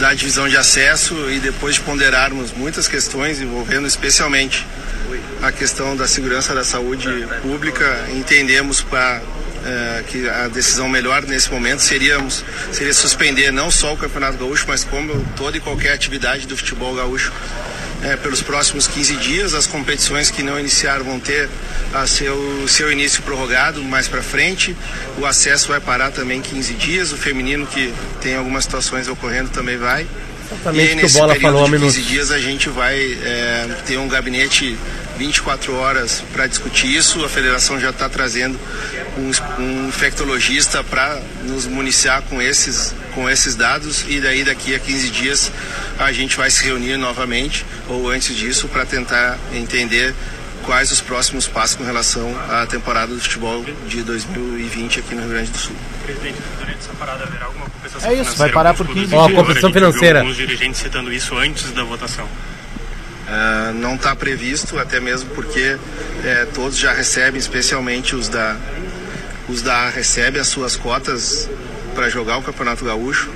da 0.00 0.12
divisão 0.14 0.48
de 0.48 0.56
acesso 0.56 1.30
e 1.30 1.38
depois 1.38 1.76
de 1.76 1.82
ponderarmos 1.82 2.52
muitas 2.52 2.88
questões 2.88 3.40
envolvendo 3.40 3.86
especialmente 3.86 4.66
a 5.42 5.52
questão 5.52 5.96
da 5.96 6.06
segurança 6.06 6.54
da 6.54 6.64
saúde 6.64 7.08
pública, 7.42 8.06
entendemos 8.10 8.80
para 8.80 9.20
é, 9.64 10.02
que 10.06 10.28
a 10.28 10.48
decisão 10.48 10.88
melhor 10.88 11.22
nesse 11.22 11.50
momento 11.50 11.80
seríamos, 11.80 12.44
seria 12.72 12.94
suspender 12.94 13.50
não 13.50 13.70
só 13.70 13.94
o 13.94 13.96
Campeonato 13.96 14.38
Gaúcho, 14.38 14.64
mas 14.68 14.84
como 14.84 15.24
toda 15.36 15.56
e 15.56 15.60
qualquer 15.60 15.92
atividade 15.92 16.46
do 16.46 16.56
futebol 16.56 16.94
gaúcho 16.94 17.32
é, 18.02 18.16
pelos 18.16 18.42
próximos 18.42 18.86
15 18.86 19.16
dias. 19.16 19.54
As 19.54 19.66
competições 19.66 20.30
que 20.30 20.42
não 20.42 20.58
iniciaram 20.58 21.04
vão 21.04 21.20
ter 21.20 21.48
a 21.94 22.06
seu, 22.06 22.66
seu 22.68 22.90
início 22.90 23.22
prorrogado 23.22 23.82
mais 23.82 24.08
para 24.08 24.22
frente. 24.22 24.76
O 25.18 25.24
acesso 25.24 25.68
vai 25.68 25.80
parar 25.80 26.10
também 26.10 26.40
15 26.40 26.74
dias. 26.74 27.12
O 27.12 27.16
feminino, 27.16 27.66
que 27.66 27.92
tem 28.20 28.36
algumas 28.36 28.64
situações 28.64 29.08
ocorrendo, 29.08 29.50
também 29.50 29.76
vai. 29.76 30.06
Exatamente 30.52 30.94
o 30.94 30.98
que 30.98 31.06
o 31.06 31.10
Bola 31.10 31.34
falou 31.36 31.64
há 31.64 31.66
de 31.66 31.72
15 31.72 31.78
minutos. 31.78 32.06
dias 32.06 32.30
a 32.30 32.38
gente 32.38 32.68
vai 32.68 32.96
é, 33.22 33.76
ter 33.86 33.98
um 33.98 34.08
gabinete 34.08 34.78
24 35.18 35.74
horas 35.76 36.22
para 36.32 36.46
discutir 36.46 36.94
isso. 36.94 37.24
A 37.24 37.28
federação 37.28 37.78
já 37.78 37.90
está 37.90 38.08
trazendo 38.08 38.58
um, 39.16 39.62
um 39.62 39.88
infectologista 39.88 40.82
para 40.82 41.20
nos 41.44 41.66
municiar 41.66 42.22
com 42.22 42.40
esses, 42.40 42.94
com 43.14 43.28
esses 43.28 43.54
dados 43.54 44.04
e 44.08 44.20
daí 44.20 44.44
daqui 44.44 44.74
a 44.74 44.78
15 44.78 45.10
dias 45.10 45.52
a 45.98 46.12
gente 46.12 46.36
vai 46.36 46.50
se 46.50 46.64
reunir 46.64 46.96
novamente 46.96 47.64
ou 47.88 48.10
antes 48.10 48.34
disso 48.36 48.68
para 48.68 48.84
tentar 48.84 49.38
entender 49.52 50.14
quais 50.64 50.90
os 50.92 51.00
próximos 51.00 51.46
passos 51.46 51.76
com 51.76 51.84
relação 51.84 52.34
à 52.48 52.66
temporada 52.66 53.12
do 53.12 53.20
futebol 53.20 53.64
de 53.86 54.02
2020 54.02 55.00
aqui 55.00 55.14
no 55.14 55.22
Rio 55.22 55.30
Grande 55.30 55.50
do 55.50 55.58
Sul. 55.58 55.76
Presidente, 56.02 56.38
durante 56.58 56.78
essa 56.78 56.92
parada 56.94 57.24
haverá 57.24 57.46
alguma 57.46 57.66
compensação 57.66 58.10
É 58.10 58.14
isso, 58.14 58.36
vai 58.36 58.48
financeira 58.48 58.52
parar 58.52 58.74
por 58.74 58.86
clubes? 58.86 59.04
15 59.04 59.14
Ó, 59.14 59.26
dias. 59.26 59.38
compensação 59.38 59.68
A 59.68 59.72
gente 59.72 59.80
viu 59.80 59.92
financeira. 59.92 60.18
Alguns 60.20 60.36
dirigentes 60.36 60.80
citando 60.80 61.12
isso 61.12 61.36
antes 61.36 61.70
da 61.72 61.84
votação. 61.84 62.28
Ah, 63.28 63.72
não 63.74 63.94
está 63.94 64.14
previsto, 64.14 64.78
até 64.78 65.00
mesmo 65.00 65.30
porque 65.30 65.78
eh, 66.24 66.46
todos 66.54 66.76
já 66.76 66.92
recebem, 66.92 67.38
especialmente 67.38 68.14
os 68.14 68.28
da 68.28 68.56
os 69.48 69.62
da 69.62 69.86
A 69.86 69.90
recebem 69.90 70.40
as 70.40 70.48
suas 70.48 70.76
cotas 70.76 71.48
para 71.94 72.08
jogar 72.08 72.38
o 72.38 72.42
Campeonato 72.42 72.84
Gaúcho. 72.84 73.30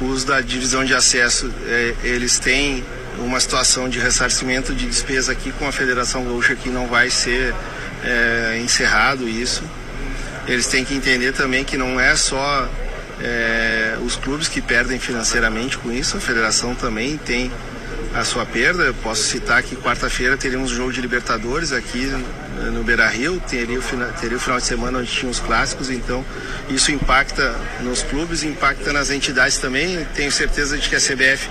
Os 0.00 0.24
da 0.24 0.40
divisão 0.40 0.84
de 0.84 0.94
acesso, 0.94 1.52
eh, 1.66 1.94
eles 2.02 2.38
têm 2.38 2.84
uma 3.18 3.38
situação 3.38 3.88
de 3.88 3.98
ressarcimento 3.98 4.74
de 4.74 4.86
despesa 4.86 5.32
aqui 5.32 5.52
com 5.52 5.68
a 5.68 5.72
Federação 5.72 6.24
Gaúcha 6.24 6.56
que 6.56 6.68
não 6.68 6.86
vai 6.86 7.10
ser 7.10 7.54
eh, 8.02 8.60
encerrado 8.64 9.28
isso. 9.28 9.62
Eles 10.50 10.66
têm 10.66 10.84
que 10.84 10.92
entender 10.94 11.32
também 11.32 11.64
que 11.64 11.76
não 11.78 11.98
é 12.00 12.14
só 12.16 12.68
eh, 13.20 13.96
os 14.04 14.16
clubes 14.16 14.48
que 14.48 14.60
perdem 14.60 14.98
financeiramente 14.98 15.78
com 15.78 15.92
isso, 15.92 16.16
a 16.16 16.20
federação 16.20 16.74
também 16.74 17.16
tem 17.16 17.50
a 18.14 18.24
sua 18.24 18.44
perda. 18.44 18.82
Eu 18.82 18.94
posso 18.94 19.22
citar 19.22 19.62
que 19.62 19.76
quarta-feira 19.76 20.36
teríamos 20.36 20.70
jogo 20.70 20.92
de 20.92 21.00
Libertadores 21.00 21.70
aqui 21.72 22.12
no 22.72 22.82
Beira 22.82 23.06
Rio, 23.06 23.40
teria 23.48 23.78
o, 23.78 23.82
fina- 23.82 24.06
teria 24.20 24.36
o 24.36 24.40
final 24.40 24.58
de 24.58 24.66
semana 24.66 24.98
onde 24.98 25.10
tinha 25.10 25.30
os 25.30 25.38
clássicos, 25.40 25.88
então 25.88 26.24
isso 26.68 26.90
impacta 26.90 27.54
nos 27.80 28.02
clubes, 28.02 28.42
impacta 28.42 28.92
nas 28.92 29.10
entidades 29.10 29.56
também. 29.58 30.04
Tenho 30.14 30.32
certeza 30.32 30.76
de 30.76 30.88
que 30.88 30.96
a 30.96 31.00
CBF, 31.00 31.48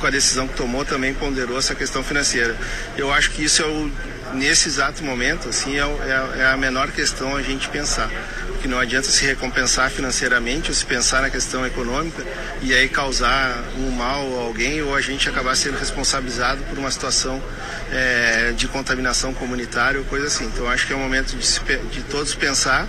com 0.00 0.06
a 0.06 0.10
decisão 0.10 0.48
que 0.48 0.54
tomou, 0.54 0.84
também 0.86 1.12
ponderou 1.14 1.58
essa 1.58 1.74
questão 1.74 2.02
financeira. 2.02 2.56
Eu 2.96 3.12
acho 3.12 3.30
que 3.30 3.44
isso 3.44 3.60
é 3.62 3.66
o, 3.66 3.90
nesse 4.34 4.68
exato 4.68 5.02
momento, 5.04 5.48
assim, 5.48 5.76
é, 5.76 5.80
é 5.80 5.82
a- 5.82 6.36
é 6.38 6.46
a 6.52 6.56
menor 6.56 6.90
questão 6.90 7.36
a 7.36 7.42
gente 7.42 7.68
pensar. 7.68 8.08
Porque 8.48 8.68
não 8.68 8.78
adianta 8.78 9.08
se 9.08 9.24
recompensar 9.24 9.90
financeiramente 9.90 10.70
ou 10.70 10.74
se 10.74 10.84
pensar 10.86 11.20
na 11.22 11.30
questão 11.30 11.66
econômica 11.66 12.24
e 12.62 12.72
aí 12.72 12.88
causar 12.88 13.62
um 13.76 13.90
mal 13.90 14.20
a 14.38 14.42
alguém 14.44 14.80
ou 14.82 14.94
a 14.94 15.00
gente 15.00 15.28
acabar 15.28 15.56
sendo 15.56 15.76
responsabilizado 15.78 16.62
por 16.64 16.78
uma 16.78 16.90
situação 16.90 17.42
eh, 17.90 18.52
de 18.56 18.68
contaminação 18.68 19.34
comunitária 19.34 19.98
ou 19.98 20.04
coisa 20.06 20.26
assim. 20.28 20.44
Então 20.44 20.68
acho 20.68 20.86
que 20.86 20.92
é 20.92 20.96
o 20.96 20.98
momento 21.00 21.36
de, 21.36 21.76
de 21.90 22.02
todos 22.04 22.34
pensar. 22.34 22.88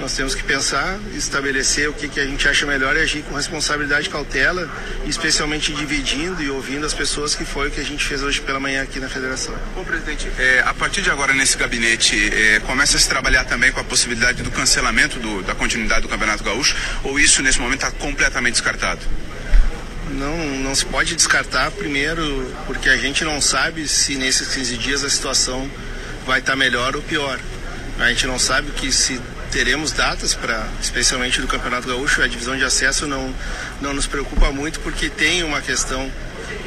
Nós 0.00 0.12
temos 0.14 0.32
que 0.32 0.44
pensar, 0.44 0.96
estabelecer 1.16 1.88
o 1.88 1.92
que, 1.92 2.08
que 2.08 2.20
a 2.20 2.24
gente 2.24 2.46
acha 2.48 2.64
melhor 2.64 2.96
e 2.96 3.00
agir 3.00 3.22
com 3.24 3.34
responsabilidade 3.34 4.06
e 4.06 4.10
cautela, 4.10 4.70
especialmente 5.04 5.72
dividindo 5.72 6.40
e 6.40 6.48
ouvindo 6.48 6.86
as 6.86 6.94
pessoas, 6.94 7.34
que 7.34 7.44
foi 7.44 7.66
o 7.66 7.70
que 7.70 7.80
a 7.80 7.84
gente 7.84 8.04
fez 8.04 8.22
hoje 8.22 8.40
pela 8.40 8.60
manhã 8.60 8.82
aqui 8.84 9.00
na 9.00 9.08
federação. 9.08 9.52
Bom, 9.74 9.82
presidente, 9.84 10.28
é, 10.38 10.60
a 10.64 10.72
partir 10.72 11.02
de 11.02 11.10
agora 11.10 11.34
nesse 11.34 11.56
gabinete, 11.58 12.32
é, 12.32 12.60
começa 12.60 12.96
a 12.96 13.00
se 13.00 13.08
trabalhar 13.08 13.44
também 13.44 13.72
com 13.72 13.80
a 13.80 13.84
possibilidade 13.84 14.40
do 14.40 14.52
cancelamento 14.52 15.18
do- 15.18 15.42
da 15.42 15.54
continuidade 15.56 16.02
do 16.02 16.08
Campeonato 16.08 16.44
Gaúcho, 16.44 16.76
ou 17.02 17.18
isso 17.18 17.42
nesse 17.42 17.58
momento 17.58 17.84
está 17.84 17.90
completamente 17.90 18.52
descartado? 18.52 19.00
Não, 20.12 20.36
não 20.62 20.74
se 20.76 20.86
pode 20.86 21.16
descartar, 21.16 21.72
primeiro, 21.72 22.54
porque 22.66 22.88
a 22.88 22.96
gente 22.96 23.24
não 23.24 23.40
sabe 23.40 23.88
se 23.88 24.14
nesses 24.14 24.54
15 24.54 24.76
dias 24.78 25.02
a 25.02 25.10
situação 25.10 25.68
vai 26.24 26.38
estar 26.38 26.54
melhor 26.54 26.94
ou 26.94 27.02
pior. 27.02 27.38
A 27.98 28.08
gente 28.10 28.26
não 28.28 28.38
sabe 28.38 28.70
que 28.70 28.92
se 28.92 29.20
teremos 29.50 29.92
datas 29.92 30.34
para, 30.34 30.66
especialmente 30.80 31.40
do 31.40 31.46
Campeonato 31.46 31.88
Gaúcho, 31.88 32.22
a 32.22 32.26
divisão 32.26 32.56
de 32.56 32.64
acesso 32.64 33.06
não, 33.06 33.34
não 33.80 33.94
nos 33.94 34.06
preocupa 34.06 34.50
muito 34.52 34.80
porque 34.80 35.08
tem 35.08 35.42
uma 35.42 35.60
questão 35.60 36.10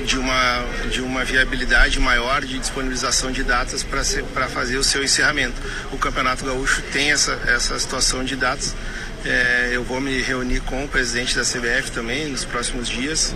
de 0.06 0.18
uma, 0.18 0.66
de 0.90 1.02
uma 1.02 1.24
viabilidade 1.24 2.00
maior 2.00 2.44
de 2.44 2.58
disponibilização 2.60 3.32
de 3.32 3.44
datas 3.44 3.84
para 3.84 4.48
fazer 4.48 4.78
o 4.78 4.84
seu 4.84 5.04
encerramento. 5.04 5.56
O 5.92 5.98
Campeonato 5.98 6.46
Gaúcho 6.46 6.82
tem 6.92 7.12
essa, 7.12 7.40
essa 7.48 7.78
situação 7.80 8.24
de 8.24 8.36
datas. 8.36 8.76
É, 9.24 9.70
eu 9.72 9.84
vou 9.84 10.02
me 10.02 10.22
reunir 10.22 10.62
com 10.62 10.84
o 10.84 10.88
presidente 10.88 11.36
da 11.36 11.44
CBF 11.44 11.92
também 11.92 12.28
nos 12.28 12.44
próximos 12.44 12.90
dias 12.90 13.36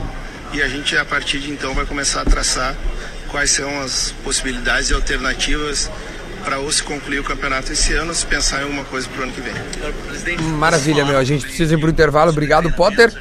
e 0.53 0.61
a 0.61 0.67
gente, 0.67 0.97
a 0.97 1.05
partir 1.05 1.39
de 1.39 1.51
então, 1.51 1.73
vai 1.73 1.85
começar 1.85 2.21
a 2.21 2.25
traçar 2.25 2.75
quais 3.27 3.51
são 3.51 3.81
as 3.81 4.13
possibilidades 4.23 4.89
e 4.89 4.93
alternativas 4.93 5.89
para 6.45 6.59
ou 6.59 6.71
se 6.71 6.83
concluir 6.83 7.19
o 7.19 7.23
campeonato 7.23 7.73
esse 7.73 7.93
ano 7.93 8.09
ou 8.09 8.15
se 8.15 8.25
pensar 8.25 8.61
em 8.61 8.63
alguma 8.63 8.85
coisa 8.85 9.09
para 9.09 9.21
o 9.21 9.23
ano 9.23 9.33
que 9.33 9.41
vem. 9.41 10.37
Maravilha, 10.57 11.03
meu. 11.03 11.17
A 11.17 11.23
gente 11.23 11.45
precisa 11.45 11.73
ir 11.73 11.79
pro 11.79 11.89
intervalo. 11.89 12.29
Obrigado, 12.29 12.71
Potter. 12.71 13.11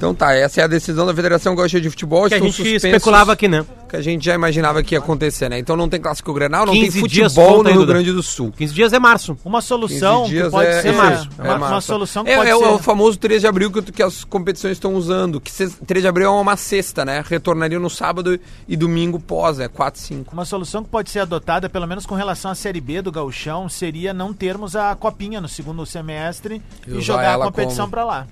Então 0.00 0.14
tá, 0.14 0.34
essa 0.34 0.62
é 0.62 0.64
a 0.64 0.66
decisão 0.66 1.04
da 1.04 1.14
Federação 1.14 1.54
Gaúcha 1.54 1.78
de 1.78 1.90
Futebol. 1.90 2.26
Que 2.26 2.32
a 2.32 2.38
gente 2.38 2.54
suspensos, 2.56 2.84
especulava 2.84 3.32
aqui, 3.34 3.46
né? 3.46 3.66
Que 3.86 3.96
a 3.96 4.00
gente 4.00 4.24
já 4.24 4.34
imaginava 4.34 4.82
que 4.82 4.94
ia 4.94 4.98
acontecer, 4.98 5.50
né? 5.50 5.58
Então 5.58 5.76
não 5.76 5.90
tem 5.90 6.00
clássico 6.00 6.32
Grenal, 6.32 6.64
não 6.64 6.72
tem 6.72 6.84
15 6.84 7.02
dias 7.06 7.34
futebol 7.34 7.62
no 7.62 7.68
Rio. 7.70 7.84
Grande 7.84 8.10
do 8.10 8.22
Sul. 8.22 8.50
15 8.56 8.72
dias 8.72 8.94
é 8.94 8.98
março. 8.98 9.36
Uma 9.44 9.60
solução 9.60 10.22
15 10.22 10.30
que 10.30 10.36
dias 10.40 10.50
pode 10.50 10.68
é, 10.70 10.80
ser. 10.80 10.88
é, 10.88 10.90
uma, 10.92 11.04
março, 11.04 11.28
uma- 11.38 11.46
é 11.46 11.50
uma 11.50 11.58
março. 11.58 11.86
solução 11.86 12.24
que 12.24 12.30
é, 12.30 12.36
pode 12.38 12.48
é 12.48 12.56
ser. 12.56 12.64
o 12.64 12.78
famoso 12.78 13.18
3 13.18 13.42
de 13.42 13.46
abril 13.46 13.70
que, 13.70 13.82
que 13.92 14.02
as 14.02 14.24
competições 14.24 14.72
estão 14.72 14.94
usando. 14.94 15.38
Que 15.38 15.52
se- 15.52 15.68
3 15.68 16.02
de 16.02 16.08
abril 16.08 16.28
é 16.28 16.30
uma 16.30 16.56
sexta, 16.56 17.04
né? 17.04 17.22
Retornariam 17.28 17.78
no 17.78 17.90
sábado 17.90 18.40
e 18.66 18.76
domingo 18.78 19.20
pós, 19.20 19.58
né? 19.58 19.68
4, 19.68 20.00
5. 20.00 20.32
Uma 20.32 20.46
solução 20.46 20.82
que 20.82 20.88
pode 20.88 21.10
ser 21.10 21.18
adotada, 21.18 21.68
pelo 21.68 21.86
menos 21.86 22.06
com 22.06 22.14
relação 22.14 22.50
à 22.50 22.54
Série 22.54 22.80
B 22.80 23.02
do 23.02 23.12
Gauchão, 23.12 23.68
seria 23.68 24.14
não 24.14 24.32
termos 24.32 24.74
a 24.74 24.94
copinha 24.94 25.42
no 25.42 25.48
segundo 25.48 25.84
semestre 25.84 26.62
E 26.88 26.96
e, 26.96 27.00
jogar 27.02 27.34
a 27.34 27.38
competição 27.44 27.84
como- 27.84 27.90
pra 27.90 28.04
lá. 28.06 28.26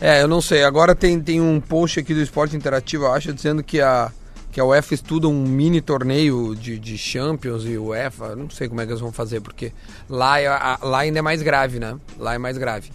É, 0.00 0.22
eu 0.22 0.28
não 0.28 0.40
sei. 0.40 0.64
Agora 0.64 0.94
tem, 0.94 1.20
tem 1.20 1.40
um 1.40 1.60
post 1.60 1.98
aqui 2.00 2.12
do 2.14 2.20
Esporte 2.20 2.56
Interativo, 2.56 3.04
eu 3.04 3.12
acho, 3.12 3.32
dizendo 3.32 3.62
que 3.62 3.80
a, 3.80 4.10
que 4.52 4.60
a 4.60 4.64
UEFA 4.64 4.94
estuda 4.94 5.28
um 5.28 5.44
mini 5.46 5.80
torneio 5.80 6.54
de, 6.54 6.78
de 6.78 6.98
Champions 6.98 7.64
e 7.64 7.78
UEFA. 7.78 8.34
Não 8.36 8.50
sei 8.50 8.68
como 8.68 8.80
é 8.80 8.84
que 8.86 8.90
eles 8.92 9.00
vão 9.00 9.12
fazer, 9.12 9.40
porque 9.40 9.72
lá, 10.08 10.40
é, 10.40 10.46
a- 10.46 10.78
lá 10.82 10.98
ainda 11.00 11.18
é 11.20 11.22
mais 11.22 11.42
grave, 11.42 11.78
né? 11.78 11.96
Lá 12.18 12.34
é 12.34 12.38
mais 12.38 12.58
grave. 12.58 12.90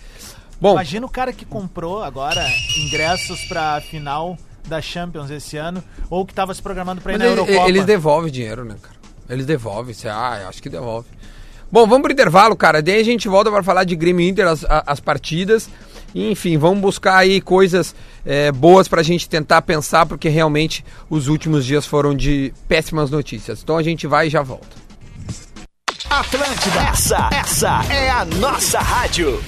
Bom, 0.62 0.74
Imagina 0.74 1.06
o 1.06 1.10
cara 1.10 1.32
que 1.32 1.46
comprou 1.46 2.04
agora 2.04 2.46
ingressos 2.78 3.46
pra 3.46 3.80
final 3.82 4.38
da 4.68 4.82
Champions 4.82 5.32
esse 5.32 5.56
ano, 5.58 5.82
ou 6.10 6.26
que 6.26 6.34
tava 6.34 6.54
se 6.54 6.62
programando 6.62 7.02
pra 7.02 7.14
ir 7.14 7.18
na 7.18 7.26
ele- 7.26 7.40
Eurocopa. 7.40 7.70
eles 7.70 7.86
devolvem 7.86 8.32
dinheiro, 8.32 8.66
né, 8.66 8.76
cara? 8.82 8.96
Eles 9.30 9.46
devolvem. 9.46 9.94
Você, 9.94 10.10
ah, 10.10 10.40
eu 10.44 10.50
acho 10.50 10.62
que 10.62 10.70
devolve. 10.70 11.08
Bom, 11.72 11.86
vamos 11.88 12.02
pro 12.02 12.12
intervalo, 12.12 12.56
cara. 12.56 12.82
Daí 12.82 13.00
a 13.00 13.04
gente 13.06 13.28
volta 13.30 13.50
para 13.52 13.62
falar 13.64 13.84
de 13.84 13.96
Grêmio 13.96 14.28
Inter, 14.28 14.48
as, 14.48 14.64
a- 14.66 14.84
as 14.88 15.00
partidas. 15.00 15.70
Enfim, 16.14 16.58
vamos 16.58 16.82
buscar 16.82 17.18
aí 17.18 17.40
coisas 17.40 17.96
é, 18.26 18.52
boas 18.52 18.88
pra 18.88 19.04
gente 19.04 19.30
tentar 19.30 19.62
pensar, 19.62 20.06
porque 20.06 20.30
realmente 20.30 20.84
os 21.10 21.28
últimos 21.28 21.66
dias 21.66 21.86
foram 21.86 22.16
de 22.16 22.54
péssimas 22.68 23.12
notícias. 23.12 23.62
Então 23.62 23.78
a 23.78 23.84
gente 23.84 24.08
vai 24.08 24.28
e 24.28 24.30
já 24.30 24.42
volta. 24.42 24.78
Atlântida, 26.10 26.80
essa, 26.82 27.30
essa 27.32 27.82
é 27.94 28.10
a 28.10 28.26
nossa 28.26 28.80
rádio. 28.80 29.42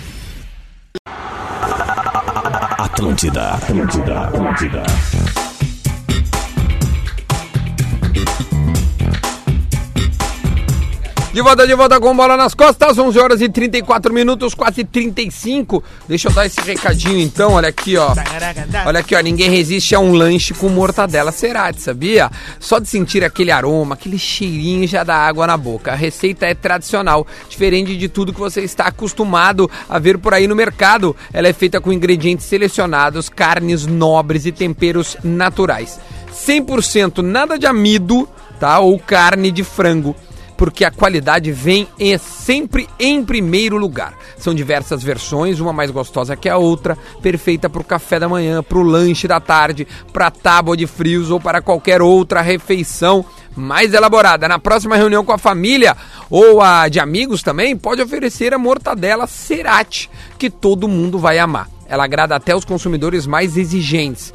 Atlântida, 2.77 3.53
Atlântida, 3.53 4.21
Atlântida. 4.27 4.83
De 11.33 11.41
volta, 11.41 11.65
de 11.65 11.73
volta 11.73 11.97
com 11.97 12.13
bola 12.13 12.35
nas 12.35 12.53
costas, 12.53 12.97
11 12.97 13.17
horas 13.17 13.41
e 13.41 13.47
34 13.47 14.13
minutos, 14.13 14.53
quase 14.53 14.83
35. 14.83 15.81
Deixa 16.05 16.27
eu 16.27 16.33
dar 16.33 16.45
esse 16.45 16.59
recadinho 16.59 17.17
então, 17.19 17.53
olha 17.53 17.69
aqui, 17.69 17.95
ó. 17.95 18.13
Olha 18.85 18.99
aqui, 18.99 19.15
ó, 19.15 19.21
ninguém 19.21 19.49
resiste 19.49 19.95
a 19.95 19.99
um 20.01 20.11
lanche 20.11 20.53
com 20.53 20.67
mortadela 20.67 21.31
cerati, 21.31 21.79
sabia? 21.79 22.29
Só 22.59 22.79
de 22.79 22.89
sentir 22.89 23.23
aquele 23.23 23.49
aroma, 23.49 23.95
aquele 23.95 24.19
cheirinho 24.19 24.85
já 24.85 25.05
dá 25.05 25.15
água 25.15 25.47
na 25.47 25.55
boca. 25.55 25.93
A 25.93 25.95
receita 25.95 26.45
é 26.45 26.53
tradicional, 26.53 27.25
diferente 27.47 27.95
de 27.95 28.09
tudo 28.09 28.33
que 28.33 28.39
você 28.39 28.59
está 28.59 28.87
acostumado 28.87 29.71
a 29.87 29.97
ver 29.97 30.17
por 30.17 30.33
aí 30.33 30.49
no 30.49 30.55
mercado. 30.55 31.15
Ela 31.31 31.47
é 31.47 31.53
feita 31.53 31.79
com 31.79 31.93
ingredientes 31.93 32.45
selecionados, 32.45 33.29
carnes 33.29 33.85
nobres 33.85 34.45
e 34.45 34.51
temperos 34.51 35.15
naturais. 35.23 35.97
100% 36.33 37.19
nada 37.19 37.57
de 37.57 37.65
amido, 37.65 38.27
tá? 38.59 38.79
Ou 38.79 38.99
carne 38.99 39.49
de 39.49 39.63
frango 39.63 40.13
porque 40.61 40.85
a 40.85 40.91
qualidade 40.91 41.51
vem 41.51 41.87
em- 41.99 42.15
sempre 42.19 42.87
em 42.99 43.25
primeiro 43.25 43.77
lugar. 43.77 44.13
São 44.37 44.53
diversas 44.53 45.01
versões, 45.01 45.59
uma 45.59 45.73
mais 45.73 45.89
gostosa 45.89 46.35
que 46.35 46.47
a 46.47 46.55
outra, 46.55 46.95
perfeita 47.19 47.67
para 47.67 47.81
o 47.81 47.83
café 47.83 48.19
da 48.19 48.29
manhã, 48.29 48.61
para 48.61 48.77
o 48.77 48.83
lanche 48.83 49.27
da 49.27 49.39
tarde, 49.39 49.87
para 50.13 50.29
tábua 50.29 50.77
de 50.77 50.85
frios 50.85 51.31
ou 51.31 51.39
para 51.39 51.63
qualquer 51.63 51.99
outra 51.99 52.41
refeição 52.41 53.25
mais 53.55 53.91
elaborada. 53.91 54.47
Na 54.47 54.59
próxima 54.59 54.95
reunião 54.95 55.25
com 55.25 55.31
a 55.31 55.37
família 55.39 55.97
ou 56.29 56.61
a 56.61 56.87
de 56.87 56.99
amigos 56.99 57.41
também, 57.41 57.75
pode 57.75 57.99
oferecer 57.99 58.53
a 58.53 58.59
mortadela 58.59 59.25
Cerati, 59.25 60.11
que 60.37 60.47
todo 60.47 60.87
mundo 60.87 61.17
vai 61.17 61.39
amar. 61.39 61.67
Ela 61.89 62.03
agrada 62.03 62.35
até 62.35 62.55
os 62.55 62.65
consumidores 62.65 63.25
mais 63.25 63.57
exigentes. 63.57 64.31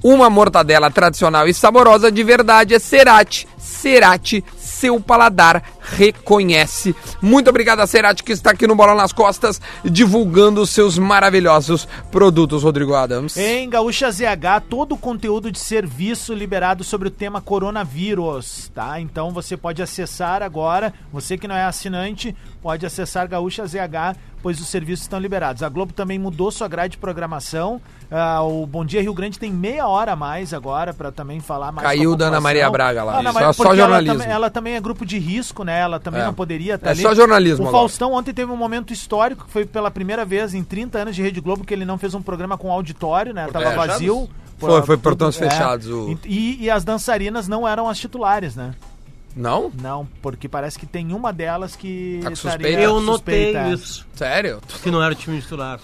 Uma 0.00 0.30
mortadela 0.30 0.92
tradicional 0.92 1.48
e 1.48 1.54
saborosa 1.54 2.12
de 2.12 2.22
verdade 2.22 2.72
é 2.72 2.78
Cerati. 2.78 3.48
Cerati, 3.66 4.44
seu 4.56 5.00
paladar 5.00 5.62
reconhece. 5.80 6.94
Muito 7.20 7.50
obrigado 7.50 7.80
a 7.80 7.86
Cerati 7.86 8.22
que 8.22 8.32
está 8.32 8.50
aqui 8.52 8.66
no 8.66 8.74
Bola 8.74 8.94
nas 8.94 9.12
Costas, 9.12 9.60
divulgando 9.84 10.60
os 10.62 10.70
seus 10.70 10.96
maravilhosos 10.98 11.86
produtos, 12.10 12.62
Rodrigo 12.62 12.94
Adams. 12.94 13.36
Em 13.36 13.68
Gaúcha 13.68 14.10
ZH, 14.10 14.62
todo 14.70 14.92
o 14.94 14.98
conteúdo 14.98 15.50
de 15.50 15.58
serviço 15.58 16.32
liberado 16.32 16.84
sobre 16.84 17.08
o 17.08 17.10
tema 17.10 17.40
coronavírus, 17.40 18.70
tá? 18.74 19.00
Então 19.00 19.30
você 19.30 19.56
pode 19.56 19.82
acessar 19.82 20.42
agora, 20.42 20.92
você 21.12 21.36
que 21.36 21.48
não 21.48 21.54
é 21.56 21.64
assinante, 21.64 22.34
pode 22.62 22.84
acessar 22.86 23.28
Gaúcha 23.28 23.66
ZH, 23.66 24.16
pois 24.42 24.60
os 24.60 24.68
serviços 24.68 25.04
estão 25.04 25.18
liberados. 25.18 25.62
A 25.62 25.68
Globo 25.68 25.92
também 25.92 26.18
mudou 26.18 26.50
sua 26.50 26.68
grade 26.68 26.92
de 26.92 26.98
programação. 26.98 27.80
ah, 28.10 28.42
o 28.42 28.64
Bom 28.66 28.84
Dia 28.84 29.02
Rio 29.02 29.12
Grande 29.14 29.38
tem 29.38 29.52
meia 29.52 29.88
hora 29.88 30.12
a 30.12 30.16
mais 30.16 30.54
agora 30.54 30.94
para 30.94 31.10
também 31.10 31.40
falar 31.40 31.72
mais 31.72 31.86
Caiu 31.86 32.14
da 32.14 32.26
Ana. 32.26 32.40
Maria 32.40 32.70
Braga 32.70 33.02
lá. 33.02 33.18
Ana 33.18 33.32
Maria- 33.32 33.48
só 33.56 33.64
porque 33.64 33.80
ela 33.80 33.88
jornalismo. 33.88 34.18
também- 34.18 34.34
Ela, 34.34 34.50
também 34.50 34.74
é 34.74 34.80
grupo 34.80 35.04
de 35.06 35.18
risco, 35.18 35.64
né? 35.64 35.80
Ela 35.80 35.98
também 36.00 36.20
É. 36.20 36.24
não 36.26 36.34
poderia 36.34 36.74
estar 36.74 36.90
É 36.90 36.94
só 36.94 37.14
jornalismo 37.14 37.64
O 37.64 37.68
agora. 37.68 37.80
Faustão 37.82 38.12
ontem 38.12 38.32
teve 38.32 38.50
um 38.52 38.56
momento 38.56 38.92
histórico, 38.92 39.44
que 39.46 39.50
foi 39.50 39.64
pela 39.64 39.90
primeira 39.90 40.24
vez 40.24 40.54
em 40.54 40.62
30 40.62 40.98
anos 40.98 41.14
de 41.16 41.22
Rede 41.22 41.40
Globo 41.40 41.64
que 41.64 41.72
ele 41.74 41.84
não 41.84 41.98
fez 41.98 42.14
um 42.14 42.22
programa 42.22 42.56
com 42.58 42.70
auditório, 42.70 43.32
né? 43.34 43.48
Tava 43.52 43.70
vazio. 43.74 44.28
Foi, 44.58 44.70
foi 44.82 44.96
tudo- 44.96 45.02
portões 45.02 45.40
é. 45.40 45.48
fechados, 45.50 45.86
o- 45.88 46.18
E, 46.24 46.64
e 46.64 46.70
as 46.70 46.82
dançarinas 46.84 47.46
não 47.48 47.66
eram 47.68 47.88
as 47.88 47.98
titulares, 47.98 48.56
né? 48.56 48.72
Não? 49.34 49.70
Não, 49.82 50.08
porque 50.22 50.48
parece 50.48 50.78
que 50.78 50.86
tem 50.86 51.12
uma 51.12 51.30
delas 51.30 51.76
que 51.76 52.20
Tá 52.22 52.28
com 52.28 52.32
estaria 52.32 52.56
suspeita? 52.58 52.80
Eu 52.82 53.00
notei 53.02 53.44
suspeita. 53.52 53.68
isso. 53.68 54.06
Sério? 54.14 54.60
Que 54.82 54.90
não 54.90 55.02
era 55.02 55.12
o 55.12 55.14
time 55.14 55.38
titular. 55.42 55.78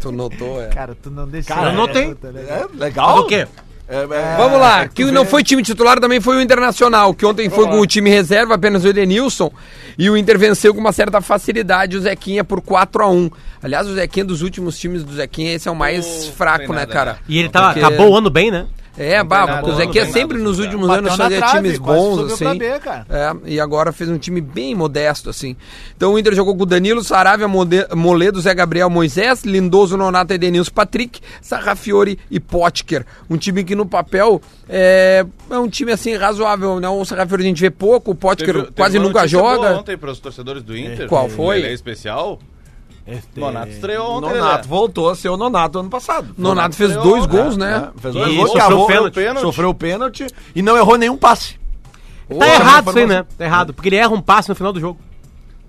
Tu 0.00 0.12
notou, 0.12 0.62
é. 0.62 0.68
Cara, 0.68 0.94
tu 0.94 1.10
não 1.10 1.26
deixa. 1.26 1.48
Cara, 1.48 1.70
eu 1.70 1.74
notei. 1.76 2.04
É, 2.48 2.66
legal. 2.74 3.16
Mas 3.16 3.24
o 3.24 3.26
quê? 3.26 3.48
É, 3.90 4.02
é, 4.02 4.36
Vamos 4.36 4.60
lá, 4.60 4.86
que 4.86 5.02
não 5.06 5.24
foi 5.24 5.42
time 5.42 5.62
titular 5.62 5.98
também 5.98 6.20
foi 6.20 6.36
o 6.36 6.42
Internacional, 6.42 7.14
que 7.14 7.24
ontem 7.24 7.48
foi 7.48 7.66
com 7.66 7.80
o 7.80 7.86
time 7.86 8.10
reserva, 8.10 8.54
apenas 8.54 8.84
o 8.84 8.88
Edenilson, 8.88 9.50
e 9.96 10.10
o 10.10 10.16
Inter 10.16 10.38
venceu 10.38 10.74
com 10.74 10.80
uma 10.80 10.92
certa 10.92 11.22
facilidade 11.22 11.96
o 11.96 12.00
Zequinha 12.02 12.44
por 12.44 12.60
4 12.60 13.02
a 13.02 13.08
1 13.08 13.30
Aliás, 13.62 13.86
o 13.88 13.94
Zequinha 13.94 14.26
dos 14.26 14.42
últimos 14.42 14.78
times 14.78 15.02
do 15.02 15.14
Zequinha, 15.14 15.54
esse 15.54 15.66
é 15.68 15.70
o 15.70 15.74
mais 15.74 16.28
Oh, 16.28 16.32
fraco, 16.36 16.72
né, 16.72 16.80
nada, 16.80 16.92
cara? 16.92 17.12
né? 17.14 17.18
E 17.28 17.38
ele 17.38 17.48
tava, 17.48 17.72
Porque- 17.72 17.80
acabou 17.80 18.10
o 18.12 18.16
ano 18.16 18.28
bem, 18.28 18.50
né? 18.50 18.66
É, 18.98 19.22
porque 19.22 19.70
o 19.70 19.76
Zequinha 19.76 20.04
tem 20.04 20.12
sempre 20.12 20.38
nos 20.38 20.58
últimos 20.58 20.90
anos 20.90 21.14
fazia 21.14 21.38
trave, 21.38 21.56
times 21.58 21.78
bons, 21.78 22.32
assim. 22.32 22.58
B, 22.58 22.78
cara. 22.80 23.06
É, 23.08 23.36
e 23.52 23.60
agora 23.60 23.92
fez 23.92 24.10
um 24.10 24.18
time 24.18 24.40
bem 24.40 24.74
modesto, 24.74 25.30
assim. 25.30 25.56
Então 25.96 26.14
o 26.14 26.18
Inter 26.18 26.34
jogou 26.34 26.56
com 26.56 26.64
o 26.64 26.66
Danilo, 26.66 27.02
Saravia, 27.04 27.46
Moledo, 27.94 28.40
Zé 28.40 28.54
Gabriel, 28.54 28.90
Moisés, 28.90 29.44
Lindoso, 29.44 29.96
Nonato, 29.96 30.32
Edenilson, 30.32 30.72
Patrick, 30.72 31.20
Sarrafiori 31.40 32.18
e 32.30 32.40
Potker. 32.40 33.04
Um 33.30 33.36
time 33.36 33.62
que 33.64 33.74
no 33.74 33.86
papel 33.86 34.40
é, 34.68 35.24
é 35.50 35.58
um 35.58 35.68
time 35.68 35.92
assim 35.92 36.16
razoável, 36.16 36.80
né? 36.80 36.88
O 36.88 37.04
Sarrafiori 37.04 37.42
a 37.44 37.46
gente 37.46 37.60
vê 37.60 37.70
pouco, 37.70 38.10
o 38.10 38.14
Potker 38.14 38.46
Teve- 38.46 38.62
teve 38.64 38.72
quase 38.76 38.98
uma 38.98 39.06
nunca 39.06 39.26
joga. 39.26 39.78
ontem 39.78 39.96
para 39.96 40.10
os 40.10 40.18
torcedores 40.18 40.62
do 40.62 40.76
Inter. 40.76 41.06
Qual 41.08 41.28
foi? 41.28 41.58
Ele 41.58 41.68
é 41.68 41.72
especial. 41.72 42.38
Este- 43.08 43.40
Nonato 43.40 43.68
estreou 43.70 44.06
O 44.06 44.16
ontem. 44.18 44.28
Nonato 44.28 44.44
Lelé. 44.56 44.62
voltou 44.68 45.08
a 45.08 45.16
ser 45.16 45.28
o 45.30 45.36
Nonato 45.36 45.78
ano 45.78 45.88
passado. 45.88 46.34
Nonato 46.36 46.76
fez 46.76 46.90
estreou, 46.90 47.10
dois 47.16 47.26
né? 47.26 47.42
gols, 47.42 47.56
né? 47.56 47.90
É, 47.96 48.00
fez 48.00 48.14
E 48.14 48.18
dois 48.18 48.36
gols, 48.36 48.50
sofreu 48.50 48.68
cavou, 48.68 48.86
pênalti. 49.10 49.40
Sofreu 49.40 49.74
pênalti 49.74 50.26
e 50.54 50.62
não 50.62 50.76
errou 50.76 50.96
nenhum 50.98 51.16
passe. 51.16 51.58
Tá 52.38 52.46
errado 52.46 52.88
isso 52.90 52.98
aí, 52.98 53.06
né? 53.06 53.24
Tá 53.38 53.44
errado. 53.44 53.72
Porque 53.72 53.88
ele 53.88 53.96
erra 53.96 54.10
um 54.14 54.20
passe 54.20 54.48
no 54.50 54.54
final 54.54 54.72
do 54.72 54.78
jogo. 54.80 55.00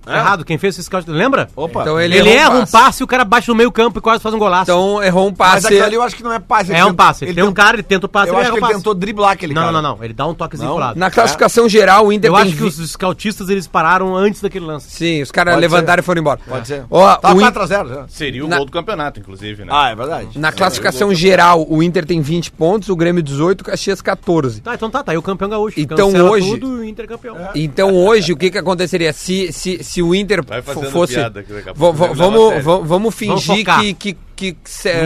Tá 0.05 0.17
errado. 0.17 0.43
Quem 0.45 0.57
fez 0.57 0.75
esse 0.75 0.85
scout, 0.85 1.09
lembra? 1.09 1.49
Opa. 1.55 1.81
Então 1.81 1.99
Ele, 1.99 2.17
ele, 2.17 2.29
erra 2.29 2.51
um 2.57 2.65
passe 2.65 3.01
e 3.01 3.03
o 3.03 3.07
cara 3.07 3.23
bate 3.25 3.47
no 3.49 3.55
meio 3.55 3.71
campo 3.71 3.99
e 3.99 4.01
quase 4.01 4.21
faz 4.23 4.33
um 4.33 4.39
golaço. 4.39 4.71
Então 4.71 5.03
errou 5.03 5.27
um 5.27 5.33
Mas 5.37 5.37
passe. 5.37 5.67
aquilo 5.67 5.83
ali 5.83 5.95
eu 5.95 6.01
acho 6.01 6.15
que 6.15 6.23
não 6.23 6.33
é 6.33 6.39
passe. 6.39 6.73
é 6.73 6.83
um 6.85 6.93
passe. 6.93 7.25
Ele 7.25 7.33
tem 7.35 7.43
um 7.43 7.53
cara, 7.53 7.75
ele 7.75 7.83
tenta 7.83 8.05
o 8.05 8.09
passe, 8.09 8.29
Eu 8.29 8.33
ele 8.35 8.41
acho 8.41 8.47
erra 8.47 8.51
que 8.55 8.55
o 8.55 8.65
ele 8.65 8.71
passe. 8.73 8.79
tentou 8.83 8.93
driblar 8.95 9.31
aquele 9.31 9.53
Não, 9.53 9.61
cara. 9.63 9.71
não, 9.73 9.81
não. 9.97 10.03
Ele 10.03 10.13
dá 10.13 10.25
um 10.25 10.33
toquezinho 10.33 10.69
Não? 10.69 10.75
pro 10.77 10.85
lado. 10.85 10.99
Na 10.99 11.11
classificação 11.11 11.67
geral, 11.69 12.07
o 12.07 12.13
Inter 12.13 12.29
Eu 12.31 12.33
tem 12.35 12.43
acho 12.43 12.51
que 12.53 12.57
vi- 12.57 12.65
os 12.67 12.91
scoutistas 12.91 13.49
eles 13.49 13.67
pararam 13.67 14.15
antes 14.15 14.41
daquele 14.41 14.65
lance. 14.65 14.89
Sim, 14.89 15.21
os 15.21 15.31
caras 15.31 15.53
Pode 15.53 15.61
levantaram 15.61 16.01
e 16.01 16.03
foram 16.03 16.21
embora. 16.21 16.39
Pode 16.47 16.67
ser. 16.67 16.83
Ó, 16.89 17.15
Tá 17.15 17.33
o 17.33 17.37
In- 17.41 17.43
4x0 17.43 17.89
já. 17.89 18.05
Seria 18.07 18.45
o 18.45 18.47
Na- 18.47 18.57
gol 18.57 18.65
do 18.65 18.71
campeonato, 18.71 19.19
inclusive, 19.19 19.65
né? 19.65 19.71
Ah, 19.73 19.89
é 19.89 19.95
verdade. 19.95 20.39
Na 20.39 20.51
classificação 20.51 21.13
geral, 21.13 21.65
o 21.69 21.83
Inter 21.83 22.05
tem 22.05 22.21
20 22.21 22.51
pontos, 22.51 22.89
o 22.89 22.95
Grêmio 22.95 23.21
18, 23.21 23.61
o 23.61 23.63
Caxias 23.65 24.01
14. 24.01 24.61
Tá, 24.61 24.73
então 24.73 24.89
tá, 24.89 25.03
tá 25.03 25.11
aí 25.11 25.17
o 25.17 25.21
campeão 25.21 25.49
gaúcho. 25.49 25.79
Então 25.79 25.97
Cancela 26.11 26.29
hoje- 26.31 26.49
Tudo, 26.51 26.69
o 26.79 26.83
Inter 26.83 27.05
é 27.05 27.07
campeão. 27.07 27.35
Então 27.53 27.93
hoje, 27.95 28.33
o 28.33 28.37
que 28.37 28.49
que 28.49 28.57
aconteceria? 28.57 29.11
Se, 29.13 29.51
se, 29.51 29.83
se 29.89 30.03
o 30.03 30.13
Inter 30.13 30.43
fosse... 30.91 31.15
piada 31.15 31.43
vamos, 31.75 32.63
vamos, 32.63 32.87
vamos 32.87 33.15
fingir 33.15 33.57
focar. 33.57 33.81
que... 33.81 33.93
que, 33.95 34.17
que, 34.35 34.55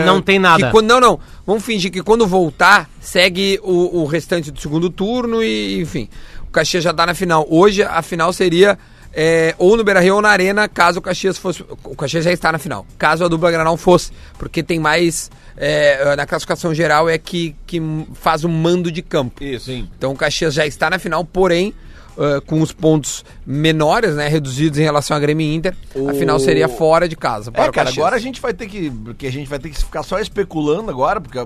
Não 0.04 0.20
tem 0.20 0.38
nada. 0.38 0.66
que 0.66 0.70
quando- 0.70 0.88
não, 0.88 1.00
não. 1.00 1.18
Vamos 1.46 1.64
fingir 1.64 1.90
que 1.90 2.02
quando 2.02 2.26
voltar, 2.26 2.90
segue 3.00 3.58
o, 3.62 4.02
o 4.02 4.04
restante 4.04 4.50
do 4.50 4.60
segundo 4.60 4.90
turno 4.90 5.42
e, 5.42 5.80
enfim. 5.80 6.06
O 6.46 6.50
Caxias 6.50 6.84
já 6.84 6.92
tá 6.92 7.06
na 7.06 7.14
final. 7.14 7.46
Hoje, 7.48 7.82
a 7.82 8.02
final 8.02 8.30
seria... 8.30 8.78
é, 9.14 9.54
ou 9.56 9.74
no 9.74 9.82
Beira-Rio 9.84 10.16
ou 10.16 10.20
na 10.22 10.28
Arena, 10.28 10.68
caso 10.68 10.98
o 10.98 11.02
Caxias 11.02 11.38
fosse... 11.38 11.64
O 11.82 11.96
Caxias 11.96 12.22
já 12.24 12.30
está 12.32 12.52
na 12.52 12.58
final. 12.58 12.86
Caso 12.98 13.24
a 13.24 13.28
dupla 13.28 13.50
Granal 13.50 13.78
fosse. 13.78 14.12
Porque 14.38 14.62
tem 14.62 14.78
mais... 14.78 15.30
é, 15.56 16.14
na 16.14 16.26
classificação 16.26 16.74
geral 16.74 17.08
é 17.08 17.16
que, 17.16 17.56
que 17.66 17.80
faz 18.12 18.44
o 18.44 18.50
mando 18.50 18.92
de 18.92 19.00
campo. 19.00 19.42
Isso. 19.42 19.70
Então 19.70 20.12
o 20.12 20.16
Caxias 20.16 20.52
já 20.52 20.66
está 20.66 20.90
na 20.90 20.98
final, 20.98 21.24
porém, 21.24 21.72
ah, 22.18 22.40
com 22.46 22.60
os 22.60 22.72
pontos 22.72 23.24
menores, 23.46 24.14
né? 24.14 24.28
Reduzidos 24.28 24.78
em 24.78 24.82
relação 24.82 25.16
a 25.16 25.20
Grêmio 25.20 25.46
e 25.46 25.54
Inter, 25.54 25.74
O- 25.94 26.14
final 26.14 26.38
seria 26.38 26.68
fora 26.68 27.08
de 27.08 27.16
casa. 27.16 27.50
É, 27.54 27.70
cara, 27.70 27.90
agora 27.90 28.16
a 28.16 28.18
gente 28.18 28.40
vai 28.40 28.52
ter 28.54 28.66
que. 28.66 28.90
Porque 28.90 29.26
a 29.26 29.32
gente 29.32 29.48
vai 29.48 29.58
ter 29.58 29.68
que 29.70 29.78
ficar 29.78 30.02
só 30.02 30.18
especulando 30.18 30.90
agora, 30.90 31.20
porque 31.20 31.38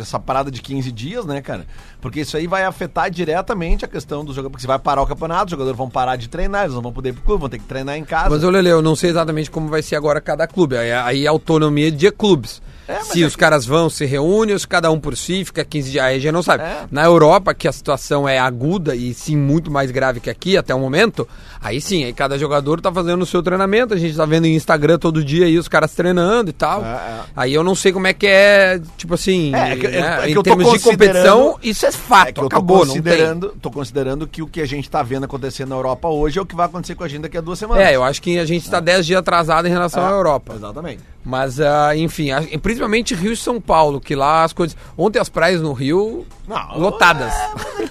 essa 0.00 0.18
parada 0.18 0.50
de 0.50 0.60
15 0.60 0.90
dias, 0.92 1.24
né, 1.26 1.40
cara? 1.40 1.66
Porque 2.00 2.20
isso 2.20 2.36
aí 2.36 2.46
vai 2.46 2.64
afetar 2.64 3.10
diretamente 3.10 3.84
a 3.84 3.88
questão 3.88 4.24
do 4.24 4.32
jogador. 4.32 4.50
Porque 4.50 4.62
você 4.62 4.66
vai 4.66 4.78
parar 4.78 5.02
o 5.02 5.06
campeonato, 5.06 5.46
os 5.46 5.50
jogadores 5.52 5.76
vão 5.78 5.88
parar 5.88 6.16
de 6.16 6.28
treinar, 6.28 6.64
eles 6.64 6.74
não 6.74 6.82
vão 6.82 6.92
poder 6.92 7.10
ir 7.10 7.12
pro 7.12 7.22
clube, 7.22 7.40
vão 7.40 7.48
ter 7.50 7.58
que 7.58 7.64
treinar 7.64 7.96
em 7.96 8.04
casa. 8.04 8.30
Mas, 8.30 8.42
Lele, 8.42 8.68
eu 8.68 8.82
não 8.82 8.96
sei 8.96 9.10
exatamente 9.10 9.50
como 9.50 9.68
vai 9.68 9.82
ser 9.82 9.96
agora 9.96 10.20
cada 10.20 10.46
clube. 10.46 10.76
Aí, 10.76 10.92
aí 10.92 11.24
é 11.24 11.28
autonomia 11.28 11.90
de 11.90 12.10
clubes. 12.10 12.60
É, 12.88 13.00
se 13.02 13.22
é 13.22 13.26
os 13.26 13.34
que- 13.34 13.40
caras 13.40 13.64
vão, 13.64 13.88
se 13.88 14.04
reúnem, 14.04 14.58
se 14.58 14.66
cada 14.66 14.90
um 14.90 14.98
por 14.98 15.16
si, 15.16 15.44
fica 15.44 15.64
15 15.64 15.90
dias, 15.90 16.04
aí 16.04 16.16
a 16.16 16.18
gente 16.18 16.32
não 16.32 16.42
sabe. 16.42 16.64
É. 16.64 16.82
Na 16.90 17.04
Europa, 17.04 17.54
que 17.54 17.68
a 17.68 17.72
situação 17.72 18.28
é 18.28 18.38
aguda 18.38 18.94
e 18.96 19.14
sim 19.14 19.36
muito 19.36 19.70
mais 19.70 19.90
grave 19.90 20.20
que 20.20 20.28
aqui 20.30 20.56
até 20.56 20.74
o 20.74 20.78
momento, 20.80 21.26
aí 21.60 21.80
sim, 21.80 22.04
aí 22.04 22.12
cada 22.12 22.36
jogador 22.38 22.80
tá 22.80 22.92
fazendo 22.92 23.22
o 23.22 23.26
seu 23.26 23.42
treinamento, 23.42 23.94
a 23.94 23.96
gente 23.96 24.16
tá 24.16 24.24
vendo 24.26 24.46
em 24.46 24.54
Instagram 24.54 24.98
todo 24.98 25.24
dia 25.24 25.46
aí 25.46 25.56
os 25.58 25.68
caras 25.68 25.92
treinando 25.92 26.50
e 26.50 26.52
tal. 26.52 26.84
É, 26.84 26.88
é. 26.88 27.20
Aí 27.36 27.54
eu 27.54 27.62
não 27.64 27.74
sei 27.74 27.92
como 27.92 28.06
é 28.06 28.12
que 28.12 28.26
é, 28.26 28.80
tipo 28.96 29.14
assim, 29.14 29.52
que- 29.80 29.88
né, 29.88 30.30
em 30.30 30.42
termos 30.42 30.72
de 30.72 30.78
competição, 30.80 31.52
considerando- 31.52 31.58
isso 31.62 31.86
é 31.86 31.92
fato, 31.92 32.28
eu 32.28 32.34
tô 32.34 32.46
acabou, 32.46 32.84
não 32.84 32.94
tem. 32.94 33.02
considerando, 33.02 33.54
tô 33.62 33.70
considerando 33.70 34.26
que 34.26 34.42
o 34.42 34.46
que 34.46 34.60
a 34.60 34.66
gente 34.66 34.90
tá 34.90 35.02
vendo 35.02 35.24
acontecer 35.24 35.66
na 35.66 35.76
Europa 35.76 36.08
hoje 36.08 36.38
é 36.38 36.42
o 36.42 36.46
que 36.46 36.54
vai 36.56 36.66
acontecer 36.66 36.94
com 36.94 37.04
a 37.04 37.08
gente 37.08 37.22
daqui 37.22 37.38
a 37.38 37.40
duas 37.40 37.58
semanas. 37.58 37.84
É, 37.84 37.94
eu 37.94 38.02
acho 38.02 38.20
que 38.20 38.38
a 38.38 38.44
gente 38.44 38.64
está 38.64 38.80
10 38.80 39.06
dias 39.06 39.18
atrasado 39.20 39.66
em 39.66 39.70
relação 39.70 40.04
à 40.04 40.10
Europa. 40.10 40.54
Exatamente. 40.56 41.00
Mas, 41.24 41.60
ah, 41.60 41.96
enfim, 41.96 42.32
a- 42.32 42.42
principalmente 42.72 43.14
Rio 43.14 43.32
e 43.32 43.36
São 43.36 43.60
Paulo, 43.60 44.00
que 44.00 44.14
lá 44.14 44.44
as 44.44 44.52
coisas. 44.52 44.76
Ontem 44.96 45.18
as 45.18 45.28
praias 45.28 45.60
no 45.60 45.72
Rio 45.72 46.26
Não, 46.48 46.78
lotadas. 46.78 47.32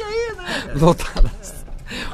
lotadas. 0.76 1.62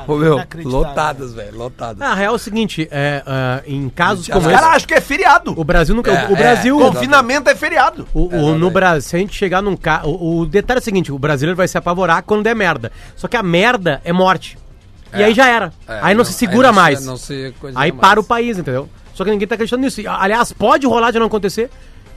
Ô, 0.07 0.15
meu, 0.15 0.39
lotadas, 0.63 1.33
velho, 1.33 1.55
lotadas. 1.57 1.97
Na 1.97 2.15
real 2.15 2.33
é 2.33 2.35
o 2.35 2.39
seguinte, 2.39 2.87
é, 2.91 3.21
ah, 3.27 3.61
em 3.67 3.87
casos 3.89 4.21
Os 4.23 4.29
Os 4.29 4.33
como 4.33 4.49
caras 4.49 4.69
acham 4.75 4.87
que 4.87 4.93
é 4.95 5.01
feriado. 5.01 5.53
o 5.55 5.63
Brasil 5.63 5.93
nunca... 5.95 6.11
É, 6.11 6.31
o 6.31 6.35
Brasil... 6.35 6.79
é, 6.79 6.83
Confinamento 6.83 7.49
é 7.49 7.55
feriado. 7.55 8.07
O, 8.13 8.25
o- 8.35 8.57
no 8.57 8.71
Brasil, 8.71 9.01
se 9.07 9.15
a 9.15 9.19
gente 9.19 9.35
chegar 9.35 9.61
num 9.61 9.77
carro. 9.77 10.09
O, 10.11 10.39
o 10.39 10.45
detalhe 10.47 10.79
é 10.79 10.81
o 10.81 10.83
seguinte: 10.83 11.11
o 11.11 11.19
brasileiro 11.19 11.55
vai 11.55 11.67
se 11.67 11.77
apavorar 11.77 12.23
quando 12.23 12.41
der 12.43 12.55
merda. 12.55 12.91
Só 13.15 13.27
que 13.27 13.37
a 13.37 13.43
merda 13.43 14.01
é 14.03 14.11
morte. 14.11 14.57
E 15.13 15.21
É. 15.21 15.25
aí 15.25 15.33
já 15.33 15.47
era. 15.47 15.71
É, 15.87 15.99
aí 16.01 16.15
não, 16.15 16.25
se 16.25 16.33
segura 16.33 16.69
aí 16.69 16.73
não 16.75 16.81
mais. 16.81 16.99
Se, 16.99 17.05
não 17.05 17.17
se 17.17 17.53
aí 17.75 17.91
mais. 17.91 17.95
para 18.01 18.19
o 18.19 18.23
país, 18.23 18.57
entendeu? 18.57 18.89
Só 19.13 19.23
que 19.23 19.29
ninguém 19.31 19.47
tá 19.47 19.53
acreditando 19.55 19.83
nisso. 19.83 20.01
Aliás, 20.07 20.51
pode 20.53 20.87
rolar 20.87 21.11
de 21.11 21.19
não 21.19 21.27
acontecer. 21.27 21.69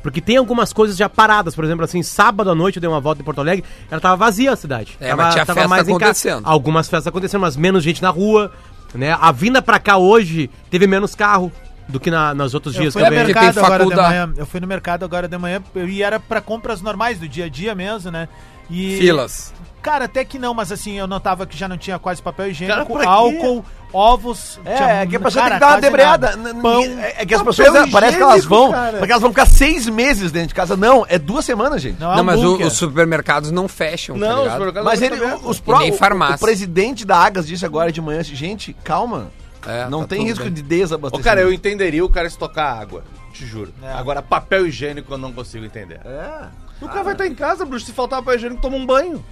Porque 0.03 0.21
tem 0.21 0.37
algumas 0.37 0.73
coisas 0.73 0.97
já 0.97 1.09
paradas. 1.09 1.55
Por 1.55 1.65
exemplo, 1.65 1.85
assim, 1.85 2.03
sábado 2.03 2.51
à 2.51 2.55
noite 2.55 2.77
eu 2.77 2.81
dei 2.81 2.89
uma 2.89 3.01
volta 3.01 3.21
em 3.21 3.25
Porto 3.25 3.41
Alegre, 3.41 3.65
ela 3.91 4.01
tava 4.01 4.17
vazia 4.17 4.53
a 4.53 4.57
cidade. 4.57 4.97
É, 5.01 5.11
tava, 5.11 5.23
mas 5.25 5.35
tinha 5.35 5.47
tava 5.47 5.61
festa 5.61 5.75
em 5.75 5.79
casa. 5.79 5.91
acontecendo. 5.93 6.43
Algumas 6.45 6.89
festas 6.89 7.07
acontecendo, 7.09 7.41
mas 7.43 7.57
menos 7.57 7.83
gente 7.85 8.01
na 8.03 8.11
rua. 8.11 8.51
Né? 8.95 9.17
A 9.21 9.31
vinda 9.31 9.61
pra 9.63 9.79
cá 9.79 9.97
hoje 9.99 10.51
teve 10.71 10.87
menos 10.87 11.15
carro. 11.15 11.53
do 11.89 11.99
que 12.01 12.11
na, 12.11 12.33
nos 12.35 12.55
outros 12.55 12.75
Eu 12.77 12.83
dias 12.83 12.93
fui 12.95 13.03
no 13.03 13.09
também. 13.09 13.25
porque 13.25 13.35
mercado 13.35 13.55
tem 13.55 13.65
agora 13.65 13.85
de 13.85 13.91
faculdade. 13.91 14.09
manhã. 14.15 14.33
Eu 14.37 14.47
fui 14.47 14.61
no 14.61 14.67
mercado 14.67 15.05
agora 15.05 15.27
de 15.29 15.37
manhã 15.39 15.63
e 15.75 16.03
era 16.03 16.21
pra 16.21 16.41
compras 16.41 16.81
normais 16.81 17.19
do 17.19 17.29
dia 17.29 17.47
a 17.47 17.49
dia 17.49 17.75
mesmo, 17.75 18.11
né? 18.13 18.29
E, 18.71 18.97
Filas. 18.99 19.53
Cara, 19.83 20.05
até 20.05 20.25
que 20.25 20.39
não, 20.39 20.53
mas 20.55 20.71
assim, 20.71 20.93
eu 20.93 21.07
notava 21.07 21.47
que 21.47 21.57
já 21.57 21.67
não 21.69 21.79
tinha 21.79 21.99
quase 21.99 22.21
papel 22.23 22.45
Cara, 22.47 22.51
higiênico, 22.51 22.99
quê? 22.99 23.07
álcool, 23.07 23.65
ovos. 23.93 24.61
É, 24.65 24.77
tinha- 24.77 24.89
é 24.89 25.07
que 25.07 25.17
a 25.17 25.21
pessoa 25.21 25.43
cara, 25.45 25.51
tem 25.51 25.59
que 25.59 25.61
dar 25.61 25.75
uma 25.75 25.81
debreada. 25.81 26.29
Pão. 26.61 26.81
ninguém- 26.81 27.01
É 27.01 27.27
que 27.27 27.35
as 27.35 27.43
Papel 27.43 27.55
pessoas 27.73 27.91
parece 27.91 28.17
que 28.17 28.23
elas 28.23 28.35
higiênico, 28.37 28.63
vão. 28.63 28.73
cara. 28.73 28.99
Porque 28.99 29.13
elas 29.13 29.23
vão 29.23 29.31
ficar 29.31 29.47
seis 29.47 29.87
meses 29.89 30.31
dentro 30.31 30.49
de 30.49 30.55
casa. 30.55 30.77
Não, 30.77 31.05
é 31.09 31.19
duas 31.19 31.45
semanas, 31.45 31.81
gente. 31.83 31.99
Não, 31.99 32.13
é 32.13 32.17
Não, 32.17 32.25
mas 32.25 32.43
o- 32.45 32.57
os 32.63 32.75
supermercados 32.75 33.51
não 33.51 33.67
fecham, 33.69 34.19
tá 34.19 34.21
Não, 34.21 34.29
os 34.29 34.39
ligado? 34.43 34.53
supermercados 34.53 34.85
Mas 34.91 35.01
não 35.01 35.07
ele, 35.07 35.35
os 35.45 35.61
pró- 35.61 35.79
nem 35.79 35.91
o- 35.93 35.97
farmácia. 35.97 36.37
O, 36.37 36.41
presidente 36.41 37.05
da 37.07 37.17
Agas 37.17 37.47
disse 37.47 37.65
agora 37.65 37.91
de 37.91 38.01
manhã 38.01 38.21
assim, 38.21 38.35
gente, 38.35 38.75
calma. 38.85 39.29
É, 39.67 39.89
não 39.91 40.01
tá 40.03 40.09
tem 40.09 40.25
risco 40.25 40.45
bem. 40.45 40.53
de 40.55 40.61
Ô, 40.63 40.65
desabastecimento. 40.65 41.25
cara, 41.25 41.41
eu 41.43 41.53
entenderia 41.53 42.03
o 42.05 42.09
cara 42.09 42.27
estocar 42.27 42.79
água. 42.81 43.05
Te 43.33 43.45
juro. 43.47 43.73
É. 43.83 43.93
Agora, 43.93 44.23
papel 44.23 44.67
higiênico 44.67 45.13
eu 45.13 45.19
não 45.19 45.33
consigo 45.33 45.65
entender. 45.65 46.01
É. 46.05 46.45
O 46.81 46.89
cara 46.89 47.03
vai 47.03 47.13
estar 47.13 47.27
em 47.27 47.35
casa, 47.35 47.65
bruxo. 47.65 47.87
Se 47.87 47.93
faltar 47.93 48.21
papel 48.21 48.37
higiênico, 48.37 48.61
toma 48.63 48.77
um 48.77 48.87
banho. 48.87 49.23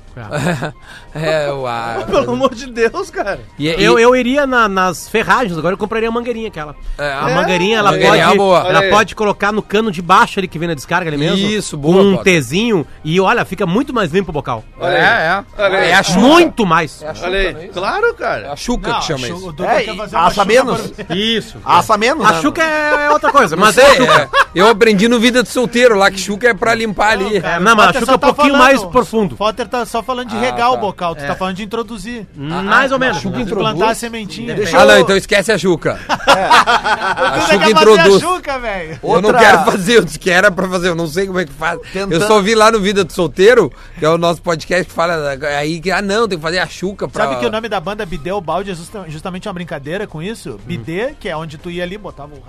É, 1.14 1.50
o 1.52 1.66
ar. 1.66 2.04
Pelo 2.06 2.32
amor 2.32 2.54
de 2.54 2.66
Deus, 2.66 3.08
cara. 3.10 3.40
E, 3.58 3.68
e- 3.68 3.84
Eu, 3.84 3.98
eu 3.98 4.14
iria 4.16 4.46
na- 4.46 4.68
nas 4.68 5.08
ferragens, 5.08 5.56
agora 5.56 5.74
eu 5.74 5.78
compraria 5.78 6.08
a 6.08 6.12
mangueirinha 6.12 6.48
aquela. 6.48 6.74
É, 6.98 7.12
a 7.12 7.30
é. 7.30 7.34
mangueirinha, 7.34 7.78
ela 7.78 7.92
Mangueirinha 7.92 8.24
pode, 8.26 8.38
boa. 8.38 8.58
ela 8.58 8.68
Olha 8.68 8.78
aí. 8.80 8.90
pode 8.90 9.14
colocar 9.14 9.52
no 9.52 9.62
cano 9.62 9.90
de 9.92 10.02
baixo 10.02 10.40
ali 10.40 10.48
que 10.48 10.58
vem 10.58 10.68
na 10.68 10.74
descarga 10.74 11.08
ali 11.08 11.16
mesmo. 11.16 11.36
Isso, 11.38 11.76
boa, 11.76 11.94
Com 11.94 12.00
um 12.02 12.16
Potter. 12.16 12.34
Tezinho 12.34 12.86
e 13.04 13.20
olha, 13.20 13.44
fica 13.44 13.64
muito 13.64 13.94
mais 13.94 14.10
limpo 14.12 14.30
o 14.30 14.32
bocal. 14.32 14.64
Olha 14.78 14.92
é, 14.92 15.00
aí. 15.08 15.22
é. 15.22 15.44
Olha 15.62 15.78
aí. 15.78 15.90
É 15.90 15.94
a 15.94 16.02
chuca. 16.02 16.20
Muito 16.20 16.66
mais. 16.66 17.04
Olha 17.22 17.38
aí. 17.38 17.68
Claro, 17.68 18.14
cara. 18.14 18.46
É 18.48 18.50
a 18.50 18.56
chuca 18.56 18.90
Não, 18.90 18.98
que 18.98 19.04
chama 19.06 19.28
isso. 19.28 19.54
É, 19.62 19.84
e 19.84 20.16
assa 20.16 20.44
menos. 20.44 20.92
Isso. 21.10 21.58
Assa 21.64 21.96
menos. 21.96 22.26
A 22.26 22.32
né? 22.32 22.40
chuca 22.42 22.62
é, 22.62 23.06
é 23.06 23.10
outra 23.10 23.30
coisa, 23.30 23.56
mas 23.56 23.68
Mas 23.76 23.78
é, 23.78 24.02
é, 24.02 24.22
é, 24.22 24.28
eu 24.54 24.66
aprendi 24.68 25.06
no 25.08 25.20
Vida 25.20 25.42
de 25.42 25.48
Solteiro 25.48 25.96
lá 25.96 26.10
que 26.10 26.18
chuca 26.18 26.48
é 26.48 26.54
pra 26.54 26.74
limpar 26.74 27.12
ali. 27.12 27.37
É, 27.42 27.58
não, 27.60 27.74
mas 27.76 27.84
a 27.84 27.92
Potter 27.92 28.00
chuca 28.00 28.06
só 28.06 28.12
é 28.12 28.14
um 28.14 28.18
tá 28.18 28.26
pouquinho 28.26 28.54
falando- 28.54 28.58
mais 28.68 28.84
profundo. 28.84 29.36
Potter 29.36 29.68
tá 29.68 29.86
só 29.86 30.02
falando 30.02 30.28
de 30.28 30.36
Ah, 30.36 30.40
regar 30.40 30.70
o 30.70 30.74
tá. 30.74 30.80
bocal, 30.80 31.14
tu 31.14 31.22
É. 31.24 31.26
tá 31.26 31.34
falando 31.34 31.56
de 31.56 31.62
introduzir. 31.64 32.26
mais 32.36 32.92
ou 32.92 32.98
menos. 32.98 33.18
chuca 33.18 33.40
introduz. 33.40 33.72
Plantar 33.72 33.90
a 33.92 33.94
sementinha. 33.94 34.54
Deixa 34.54 34.78
Ah, 34.78 34.84
não, 34.84 34.94
eu- 34.94 35.00
então 35.00 35.16
esquece 35.16 35.50
a 35.52 35.58
chuca. 35.58 35.98
Tu 36.06 36.12
A 36.18 37.40
fazer 37.40 37.70
introduz. 37.70 38.22
a 38.48 38.58
velho. 38.58 38.92
Eu 39.02 39.08
não 39.08 39.14
Outra- 39.28 39.38
quero 39.38 39.64
fazer, 39.64 39.96
eu 39.98 40.04
disse 40.04 40.18
que 40.18 40.30
era 40.30 40.50
pra 40.50 40.68
fazer, 40.68 40.88
eu 40.88 40.94
não 40.94 41.06
sei 41.06 41.26
como 41.26 41.38
é 41.40 41.44
que 41.44 41.52
faz. 41.52 41.78
Tentando- 41.92 42.12
Eu 42.14 42.20
só 42.26 42.40
vi 42.40 42.54
lá 42.54 42.70
no 42.70 42.80
Vida 42.80 43.04
de 43.04 43.12
Solteiro, 43.12 43.70
que 43.98 44.04
é 44.04 44.08
o 44.08 44.18
nosso 44.18 44.40
podcast 44.42 44.84
que 44.86 44.92
fala 44.92 45.36
aí 45.58 45.80
que, 45.80 45.90
ah 45.90 46.00
não, 46.02 46.26
tem 46.28 46.38
que 46.38 46.42
fazer 46.42 46.58
a 46.58 46.66
chuca 46.66 47.08
pra... 47.08 47.24
Sabe 47.24 47.40
que 47.40 47.46
o 47.46 47.50
nome 47.50 47.68
da 47.68 47.80
banda 47.80 48.04
Bidê 48.06 48.32
o 48.32 48.40
Balde 48.40 48.70
é 48.70 48.74
justa- 48.74 49.04
justamente 49.08 49.48
uma 49.48 49.54
brincadeira 49.54 50.06
com 50.06 50.22
isso? 50.22 50.58
Bidê, 50.64 51.14
que 51.18 51.28
é 51.28 51.36
onde 51.36 51.58
tu 51.58 51.70
ia 51.70 51.82
ali, 51.82 51.98
botava 51.98 52.34
o 52.34 52.40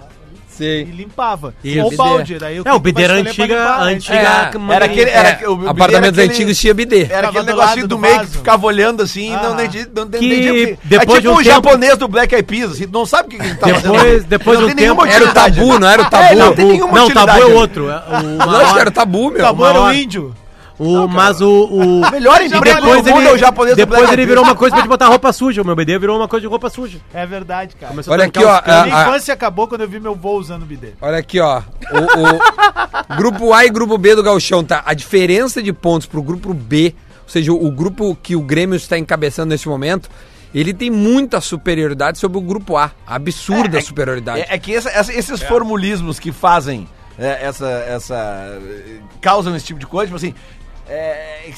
e 0.64 0.84
limpava. 0.86 1.54
Isso. 1.64 1.80
Ou 1.84 1.90
Bidê. 1.90 1.98
balde, 1.98 2.38
daí 2.40 2.62
É, 2.64 2.74
o 2.74 2.80
bidê 2.80 3.04
era 3.04 3.14
antiga, 3.16 3.46
limpar, 3.56 3.82
antiga 3.82 4.18
É. 4.18 4.74
Era 4.76 4.86
aquele. 4.86 5.10
Era, 5.10 5.30
É, 5.30 5.48
o 5.50 5.56
bidê 5.56 5.70
apartamentos 5.70 6.18
era 6.18 6.26
aquele- 6.28 6.34
antigos 6.34 6.60
tinha 6.60 6.74
bidê. 6.74 7.08
Era 7.10 7.28
aquele 7.30 7.44
do 7.44 7.48
negocinho 7.48 7.88
do 7.88 7.96
do 7.96 8.00
meio 8.00 8.20
que 8.22 8.28
ficava 8.28 8.66
olhando 8.66 9.04
assim, 9.04 9.34
Ah. 9.34 9.42
não 9.44 9.54
entendi, 9.54 9.88
não 9.96 10.04
o 10.04 10.10
que- 10.10 10.78
depois 10.84 11.18
é 11.18 11.22
de 11.22 11.22
tipo 11.22 11.30
um 11.30 11.34
o 11.34 11.38
tempo- 11.44 11.44
japonês 11.44 11.98
do 11.98 12.08
Black 12.08 12.34
Eyed 12.36 12.48
Peas, 12.48 12.72
assim, 12.72 12.88
não 12.92 13.06
sabe 13.06 13.28
o 13.28 13.32
que 13.32 13.36
ele 13.46 13.56
tá 13.56 13.68
Depois- 13.68 13.84
fazendo. 14.02 14.24
depois 14.26 14.60
não 14.60 14.66
de 14.68 14.72
um 14.74 14.76
tem 14.76 14.86
nenhuma 14.86 15.04
tempo- 15.08 15.16
Era 15.16 15.26
o 15.30 15.34
tabu, 15.34 15.80
não 15.80 15.88
era 15.90 16.02
o 16.02 16.06
É, 16.06 16.10
tabu? 16.10 16.36
não 16.36 16.54
tem 16.56 16.66
nenhuma 16.66 16.98
Não, 17.00 17.10
tabu 17.10 17.42
é 17.42 17.46
outro. 17.46 17.90
é 17.90 17.96
o- 17.96 18.00
Lógico 18.46 18.60
que 18.60 18.66
hora- 18.72 18.80
era 18.82 18.90
o 18.90 18.94
tabu, 18.94 19.32
meu. 19.32 19.42
Tabu 19.42 19.66
era 19.66 19.82
o 19.82 19.94
índio. 19.94 20.36
O, 20.80 21.08
mas 21.08 21.42
o. 21.42 21.66
o 21.66 22.00
Melhor 22.12 22.42
emprego 22.42 22.62
depois 22.64 23.04
do 23.04 23.10
mundo 23.10 23.20
ele, 23.22 23.28
é 23.30 23.34
o 23.34 23.38
japonês 23.38 23.76
do 23.76 23.78
depois 23.86 24.12
ele 24.12 24.26
virou 24.26 24.44
uma 24.44 24.56
coisa 24.56 24.76
pra 24.76 24.84
te 24.84 24.88
botar 24.88 25.08
roupa 25.08 25.34
suja. 25.34 25.62
O 25.62 25.66
meu 25.66 25.76
BD 25.76 26.00
virou 26.00 26.18
uma 26.18 26.28
coisa 26.28 26.42
de 26.42 26.48
roupa 26.48 26.70
suja. 26.70 27.00
É 27.14 27.26
verdade, 27.26 27.76
cara. 27.76 27.92
Começou 27.92 28.14
Olha 28.14 28.24
a 28.24 28.28
aqui, 28.28 28.44
ó, 28.44 28.50
a- 28.64 28.84
Minha 28.86 28.98
a- 28.98 29.02
infância 29.10 29.34
acabou 29.34 29.68
quando 29.68 29.82
eu 29.82 29.90
vi 29.90 30.00
meu 30.00 30.16
vô 30.16 30.38
usando 30.38 30.66
bidê. 30.66 30.94
Olha 31.02 31.18
aqui, 31.18 31.40
ó. 31.40 31.60
O, 31.92 33.14
o- 33.14 33.16
grupo 33.18 33.54
A 33.54 33.66
e 33.66 33.70
grupo 33.70 33.98
B 33.98 34.16
do 34.16 34.24
Gauchão, 34.24 34.64
tá? 34.64 34.82
A 34.86 34.94
diferença 34.94 35.62
de 35.62 35.74
pontos 35.74 36.08
pro 36.08 36.22
grupo 36.24 36.54
B, 36.54 36.96
ou 37.24 37.30
seja, 37.30 37.52
o, 37.52 37.70
grupo 37.72 38.16
que 38.24 38.36
o 38.36 38.42
Grêmio 38.42 38.76
está 38.78 38.98
encabeçando 38.98 39.50
neste 39.50 39.68
momento, 39.68 40.10
ele 40.56 40.74
tem 40.74 40.90
muita 40.90 41.42
superioridade 41.42 42.18
sobre 42.18 42.38
o 42.38 42.42
grupo 42.42 42.78
A. 42.78 42.92
Absurda 43.06 43.78
É, 43.78 43.80
é- 43.80 43.84
superioridade. 43.84 44.42
É, 44.42 44.48
é 44.56 44.58
que 44.58 44.74
essa- 44.74 44.90
essa- 44.90 45.14
esses 45.14 45.44
formulismos 45.44 46.20
que 46.20 46.32
fazem 46.32 46.88
é, 47.18 47.46
essa, 47.46 47.68
essa. 47.86 48.58
causam 49.22 49.54
esse 49.56 49.66
tipo 49.66 49.78
de 49.80 49.86
coisa, 49.86 50.06
tipo 50.06 50.16
assim. 50.16 50.34
É, 50.92 51.52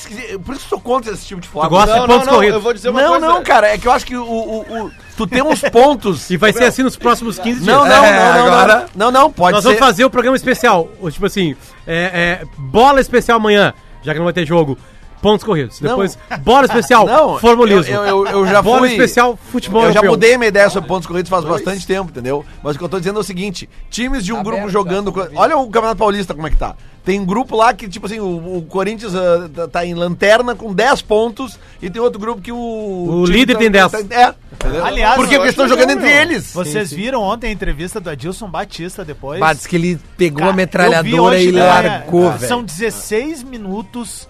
por 0.44 0.54
isso 0.56 0.66
que 0.66 0.66
eu 0.66 0.70
sou 0.70 0.80
contra 0.80 1.14
esse 1.14 1.26
tipo 1.26 1.40
de 1.40 1.48
forma. 1.48 1.70
Tu 1.70 1.72
gosta 1.72 1.96
Não, 1.96 2.02
de 2.02 2.08
não, 2.08 2.08
pontos 2.16 2.28
não, 2.28 2.34
corridos. 2.36 2.56
eu 2.56 2.62
vou 2.62 2.74
dizer 2.74 2.90
uma 2.90 3.02
não, 3.02 3.10
coisa. 3.12 3.26
não, 3.28 3.44
cara, 3.44 3.68
é 3.70 3.78
que 3.78 3.88
eu 3.88 3.92
acho 3.94 4.06
que 4.06 4.18
o, 4.18 4.24
o- 4.26 4.86
o- 4.88 4.92
tu 5.16 5.26
tem 5.26 5.42
uns 5.42 5.62
pontos. 5.62 6.30
E 6.32 6.36
vai 6.38 6.52
ser 6.52 6.66
assim 6.66 6.84
nos 6.84 6.98
próximos 6.98 7.40
15 7.40 7.62
dias. 7.62 7.66
Não, 7.66 7.86
não, 7.86 8.04
É, 8.06 8.12
não, 8.12 8.34
não, 8.46 8.54
agora- 8.54 8.86
não, 8.94 9.12
não, 9.12 9.22
não, 9.22 9.32
pode 9.32 9.54
Nós 9.54 9.64
ser. 9.64 9.70
vamos 9.70 9.80
fazer 9.80 10.04
o 10.06 10.10
programa 10.10 10.36
especial. 10.36 10.90
o 11.00 11.10
Tipo 11.10 11.26
assim, 11.28 11.56
é, 11.88 12.42
é, 12.42 12.46
bola 12.58 13.00
especial 13.00 13.38
amanhã, 13.38 13.74
já 14.04 14.12
que 14.12 14.18
não 14.20 14.26
vai 14.26 14.34
ter 14.34 14.46
jogo. 14.46 14.78
Pontos 15.22 15.44
corridos. 15.44 15.80
Não. 15.80 15.90
Depois, 15.92 16.18
bola 16.44 16.66
especial, 16.66 17.06
Não, 17.08 17.38
formulismo. 17.40 17.94
Eu, 17.94 18.04
eu, 18.06 18.28
eu 18.28 18.48
já 18.48 18.62
bola 18.62 18.80
fui. 18.80 18.90
especial, 18.92 19.38
futebol 19.52 19.84
Eu 19.84 19.90
já 19.92 20.00
europeu. 20.00 20.12
mudei 20.12 20.38
minha 20.38 20.48
ideia 20.48 20.70
sobre 20.70 20.88
pontos 20.88 21.06
corridos 21.08 21.30
faz 21.30 21.46
bastante 21.46 21.86
tempo, 21.86 22.10
entendeu? 22.10 22.44
Mas 22.64 22.76
o 22.76 22.80
que 22.80 22.84
eu 22.86 22.90
tô 22.90 22.98
dizendo 22.98 23.18
é 23.18 23.22
o 23.22 23.24
seguinte: 23.24 23.70
times 23.90 24.26
de 24.26 24.34
um 24.34 24.42
grupo 24.42 24.68
jogando. 24.70 25.12
co- 25.12 25.28
Olha 25.36 25.56
o 25.58 25.66
Campeonato 25.68 25.98
Paulista 25.98 26.34
como 26.34 26.48
é 26.48 26.50
que 26.50 26.58
tá. 26.58 26.76
Tem 27.04 27.20
um 27.20 27.26
grupo 27.26 27.56
lá 27.56 27.74
que, 27.74 27.90
tipo 27.90 28.06
assim, 28.06 28.20
o, 28.20 28.58
o 28.58 28.62
Corinthians 28.70 29.16
ah, 29.16 29.50
tá- 29.54 29.68
tá 29.68 29.86
em 29.86 29.96
lanterna 29.96 30.54
com 30.56 30.72
10 30.72 31.02
pontos 31.02 31.58
e 31.82 31.90
tem 31.90 32.00
outro 32.00 32.20
grupo 32.20 32.40
que 32.42 32.52
o. 32.52 32.58
O 32.58 33.26
líder 33.26 33.54
tá- 33.54 33.60
tem 33.60 33.72
10. 33.72 33.92
tá- 33.92 34.00
é. 34.12 34.36
Aliás, 34.84 35.16
Porque 35.16 35.36
eu 35.36 35.42
eles 35.42 35.52
estão 35.52 35.68
jogando 35.68 35.92
entre 35.92 36.12
eles. 36.12 36.54
Vocês 36.54 36.92
viram 36.92 37.22
ontem 37.22 37.48
a 37.48 37.52
entrevista 37.52 38.00
do 38.00 38.10
Adilson 38.10 38.48
Batista 38.48 39.04
depois? 39.04 39.40
Diz 39.58 39.66
que 39.66 39.76
ele 39.76 40.00
pegou 40.18 40.40
Cara, 40.42 40.52
a 40.52 40.56
metralhadora 40.56 41.40
e 41.40 41.48
hoje, 41.48 41.52
né, 41.52 41.64
largou, 41.64 42.32
velho. 42.34 42.48
São 42.48 42.64
16 42.64 43.42
minutos 43.44 44.28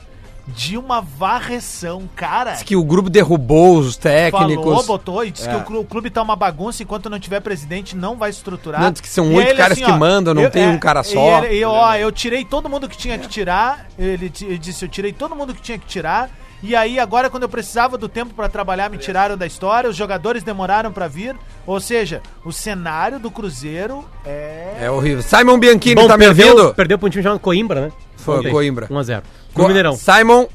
de 0.48 0.78
uma 0.78 1.02
varreção, 1.02 2.10
cara. 2.16 2.54
Diz 2.54 2.64
que 2.64 2.76
o 2.76 2.84
grupo 2.84 3.10
derrubou 3.10 3.78
os 3.78 3.96
técnicos. 3.96 4.64
Falou, 4.66 4.84
botou 4.84 5.24
e 5.26 5.32
disse 5.32 5.48
É. 5.48 5.52
que 5.54 5.58
o 5.58 5.64
clu- 5.64 5.80
o 5.82 5.86
clube 5.86 6.10
tá 6.10 6.22
uma 6.22 6.36
bagunça 6.36 6.84
enquanto 6.84 7.10
não 7.10 7.20
tiver 7.20 7.40
presidente 7.40 7.96
não 7.96 8.18
vai 8.18 8.30
estruturar. 8.30 8.82
Não, 8.82 8.92
diz 8.92 9.02
que 9.02 9.08
são 9.10 9.32
E 9.32 9.36
oito 9.36 9.50
ele, 9.50 9.58
caras 9.58 9.78
que 9.80 9.92
mandam, 9.92 10.34
não 10.34 10.50
tem 10.50 10.68
um 10.68 10.78
cara 10.78 11.02
e 11.02 11.04
só. 11.04 11.44
ele- 11.46 11.60
E, 11.60 11.64
ó, 11.64 11.96
eu 11.96 12.12
tirei 12.12 12.44
todo 12.44 12.68
mundo 12.70 12.90
que 12.90 12.98
tinha 12.98 13.18
que 13.18 13.28
tirar. 13.28 13.88
Ele, 13.98 14.32
ele 14.42 14.58
disse, 14.58 14.84
eu 14.86 14.90
tirei 14.90 15.14
todo 15.14 15.36
mundo 15.36 15.54
que 15.54 15.62
tinha 15.62 15.78
que 15.78 15.86
tirar. 15.86 16.30
E 16.64 16.76
aí 16.76 17.00
agora 17.00 17.28
quando 17.28 17.42
eu 17.44 17.50
precisava 17.50 17.98
do 17.98 18.08
tempo 18.08 18.36
pra 18.36 18.48
trabalhar, 18.48 18.88
me 18.90 18.98
tiraram 19.00 19.36
da 19.36 19.48
história, 19.48 19.90
os 19.90 19.96
jogadores 19.96 20.44
demoraram 20.44 20.92
pra 20.92 21.08
vir. 21.08 21.36
Ou 21.66 21.80
seja, 21.80 22.22
o 22.46 22.52
cenário 22.52 23.20
do 23.20 23.32
Cruzeiro 23.32 24.06
é 24.26 24.78
É 24.82 24.92
horrível. 24.92 25.24
Simon 25.24 25.58
Bianchini 25.58 25.96
Bom, 25.96 26.08
tá 26.08 26.18
me 26.18 26.26
perdeu, 26.26 26.50
ouvindo? 26.56 26.74
perdeu 26.76 27.00
pra 27.00 27.08
um 27.08 27.10
time 27.10 27.24
chamado 27.24 27.40
Coimbra, 27.40 27.82
né? 27.82 27.92
Foi, 28.22 28.40
Ontem. 28.40 28.52
Coimbra. 28.52 28.88
1x0. 28.88 29.22
Co- 29.54 29.68
Mineirão. 29.68 29.96
Simon 29.96 30.48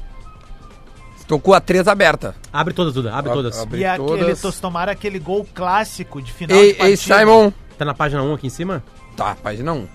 tocou 1.27 1.53
a 1.53 1.59
três 1.59 1.87
aberta. 1.87 2.35
Abre 2.51 2.73
todas, 2.73 2.93
Duda. 2.93 3.13
Abre 3.13 3.31
todas. 3.33 3.59
Abre 3.59 3.79
E 3.81 3.85
aquele, 3.85 4.35
todas. 4.35 4.59
tomaram 4.59 4.91
aquele 4.91 5.19
gol 5.19 5.45
clássico 5.53 6.21
de 6.21 6.31
final 6.31 6.57
Ei, 6.57 6.73
de 6.73 6.81
ei, 6.81 6.97
Simon. 6.97 7.51
Tá 7.77 7.85
na 7.85 7.93
página 7.93 8.23
1 8.23 8.33
aqui 8.33 8.47
em 8.47 8.49
cima? 8.49 8.83
Tá, 9.15 9.35
página 9.41 9.73
1. 9.73 9.87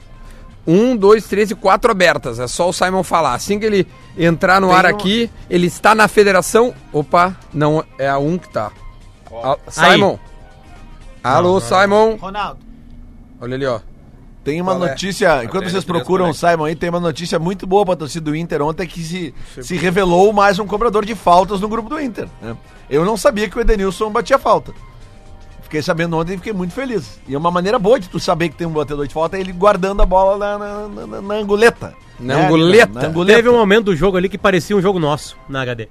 Um, 0.64 0.96
dois, 0.96 1.26
três 1.26 1.50
e 1.50 1.54
quatro 1.56 1.90
abertas. 1.90 2.38
É 2.38 2.46
só 2.46 2.68
o 2.68 2.72
Simon 2.72 3.02
falar. 3.02 3.34
Assim 3.34 3.58
que 3.58 3.66
ele 3.66 3.88
entrar 4.16 4.60
no 4.60 4.68
Tem 4.68 4.76
ar 4.76 4.84
um- 4.84 4.88
aqui, 4.88 5.28
ele 5.50 5.66
está 5.66 5.92
na 5.94 6.06
federação. 6.06 6.72
Opa, 6.92 7.34
não, 7.52 7.84
é 7.98 8.08
a 8.08 8.18
um 8.18 8.38
que 8.38 8.48
tá. 8.48 8.70
Ah, 9.42 9.56
Simon. 9.68 10.18
Alô, 11.24 11.60
Simon. 11.60 12.16
Ronaldo. 12.16 12.60
Olha 13.40 13.54
ali, 13.56 13.66
ó. 13.66 13.80
Tem 14.44 14.60
uma 14.60 14.72
Qual 14.74 14.84
é? 14.86 14.88
notícia, 14.90 15.44
enquanto 15.44 15.62
Tem 15.64 15.70
vocês 15.72 15.84
procuram 15.84 16.24
o 16.24 16.28
moleques. 16.28 16.40
Simon 16.50 16.64
aí, 16.64 16.74
tem 16.74 16.90
uma 16.90 16.98
notícia 16.98 17.38
muito 17.38 17.64
boa 17.66 17.84
pra 17.84 17.94
torcida 17.94 18.24
do 18.30 18.34
Inter 18.36 18.60
ontem 18.62 18.86
que 18.88 19.00
se, 19.00 19.32
se 19.62 19.76
revelou 19.76 20.32
mais 20.32 20.58
um 20.58 20.66
cobrador 20.66 21.04
de 21.04 21.14
faltas 21.14 21.60
no 21.60 21.68
grupo 21.68 21.88
do 21.88 22.00
Inter. 22.00 22.26
né? 22.40 22.56
Eu 22.90 23.04
não 23.04 23.16
sabia 23.16 23.48
que 23.48 23.56
o 23.56 23.60
Edenilson 23.60 24.10
batia 24.10 24.38
falta. 24.38 24.72
Fiquei 25.62 25.80
sabendo 25.80 26.16
ontem 26.18 26.34
e 26.34 26.36
fiquei 26.36 26.52
muito 26.52 26.74
feliz. 26.74 27.20
E 27.26 27.34
é 27.34 27.38
uma 27.38 27.50
maneira 27.50 27.78
boa 27.78 27.98
de 28.00 28.08
tu 28.08 28.18
saber 28.20 28.48
que 28.50 28.56
tem 28.56 28.66
um 28.66 28.72
batedor 28.72 29.06
de 29.06 29.14
falta 29.14 29.36
é 29.36 29.40
ele 29.40 29.52
guardando 29.52 30.02
a 30.02 30.06
bola 30.06 30.36
na, 30.36 30.58
na, 30.88 31.06
na- 31.06 31.22
na 31.22 31.34
anguleta. 31.34 31.94
Na 32.20 32.36
Né, 32.36 32.46
anguleta. 32.46 32.92
Na 33.00 33.06
anguleta. 33.08 33.36
Teve 33.38 33.48
um 33.48 33.56
momento 33.56 33.84
do 33.86 33.96
jogo 33.96 34.16
ali 34.16 34.28
que 34.28 34.36
parecia 34.36 34.76
um 34.76 34.82
jogo 34.82 34.98
nosso 34.98 35.36
na 35.48 35.62
HD. 35.62 35.88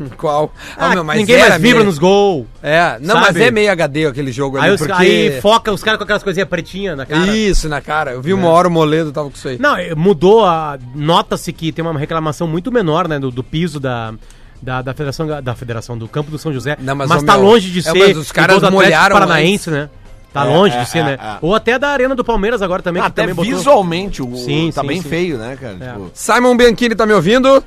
Qual? 0.16 0.52
Ah, 0.76 0.90
meu, 0.90 1.04
mas 1.04 1.18
ninguém 1.18 1.38
mais 1.38 1.54
vibra 1.54 1.74
meio- 1.80 1.84
nos 1.84 1.98
gols. 1.98 2.46
É, 2.62 2.98
não, 3.00 3.16
mas 3.16 3.26
Sabe? 3.28 3.42
é 3.44 3.50
meio 3.50 3.70
HD 3.70 4.06
aquele 4.06 4.32
jogo 4.32 4.56
ali, 4.56 4.66
Aí, 4.68 4.72
os, 4.74 4.80
porque... 4.80 4.92
aí 4.94 5.40
foca 5.40 5.72
os 5.72 5.82
caras 5.82 5.98
com 5.98 6.04
aquelas 6.04 6.22
coisinhas 6.22 6.48
pretinhas 6.48 6.96
na 6.96 7.04
cara. 7.06 7.36
Isso, 7.36 7.68
na 7.68 7.80
cara. 7.80 8.12
Eu 8.12 8.22
vi 8.22 8.32
uma 8.32 8.48
hora 8.48 8.68
o 8.68 8.70
Moledo 8.70 9.12
tava 9.12 9.28
com 9.30 9.36
isso 9.36 9.48
aí. 9.48 9.58
Não, 9.58 9.76
mudou 9.96 10.44
a. 10.44 10.78
Nota-se 10.94 11.52
que 11.52 11.70
tem 11.72 11.84
uma 11.84 11.98
reclamação 11.98 12.46
muito 12.46 12.72
menor, 12.72 13.06
né? 13.08 13.18
Do, 13.18 13.30
do 13.30 13.42
piso 13.44 13.78
da. 13.80 14.14
Da, 14.62 14.82
da 14.82 14.92
federação 14.92 15.26
da 15.42 15.54
federação 15.54 15.96
do 15.96 16.06
campo 16.06 16.30
do 16.30 16.36
São 16.36 16.52
José 16.52 16.76
Não, 16.80 16.94
mas, 16.94 17.08
mas, 17.08 17.22
tá 17.22 17.32
meu, 17.32 17.44
longe 17.46 17.70
de 17.70 17.78
é, 17.78 17.82
ser 17.82 17.98
mas 18.08 18.16
os 18.18 18.30
caras 18.30 18.58
igual 18.58 18.70
do 18.70 18.76
Atlético 18.76 18.94
molharam 18.94 19.14
paranaense 19.16 19.70
né 19.70 19.88
tá 20.34 20.44
É, 20.44 20.48
longe 20.50 20.76
é, 20.76 20.80
de 20.82 20.90
ser 20.90 20.98
é, 20.98 21.02
né 21.02 21.12
é. 21.18 21.38
ou 21.40 21.54
até 21.54 21.78
da 21.78 21.88
arena 21.88 22.14
do 22.14 22.22
Palmeiras 22.22 22.60
agora 22.60 22.82
também 22.82 23.00
Ah, 23.00 23.06
que 23.06 23.10
até 23.12 23.22
também 23.22 23.34
botou- 23.34 23.50
visualmente 23.56 24.22
o, 24.22 24.36
Sim, 24.36 24.70
tá 24.70 24.82
sim, 24.82 24.86
bem 24.86 25.00
sim. 25.00 25.08
feio, 25.08 25.38
né, 25.38 25.56
cara? 25.58 25.78
É. 25.80 25.92
Tipo, 25.92 26.10
Simon 26.12 26.54
Bianchini 26.58 26.94
tá 26.94 27.06
me 27.06 27.14
ouvindo? 27.14 27.64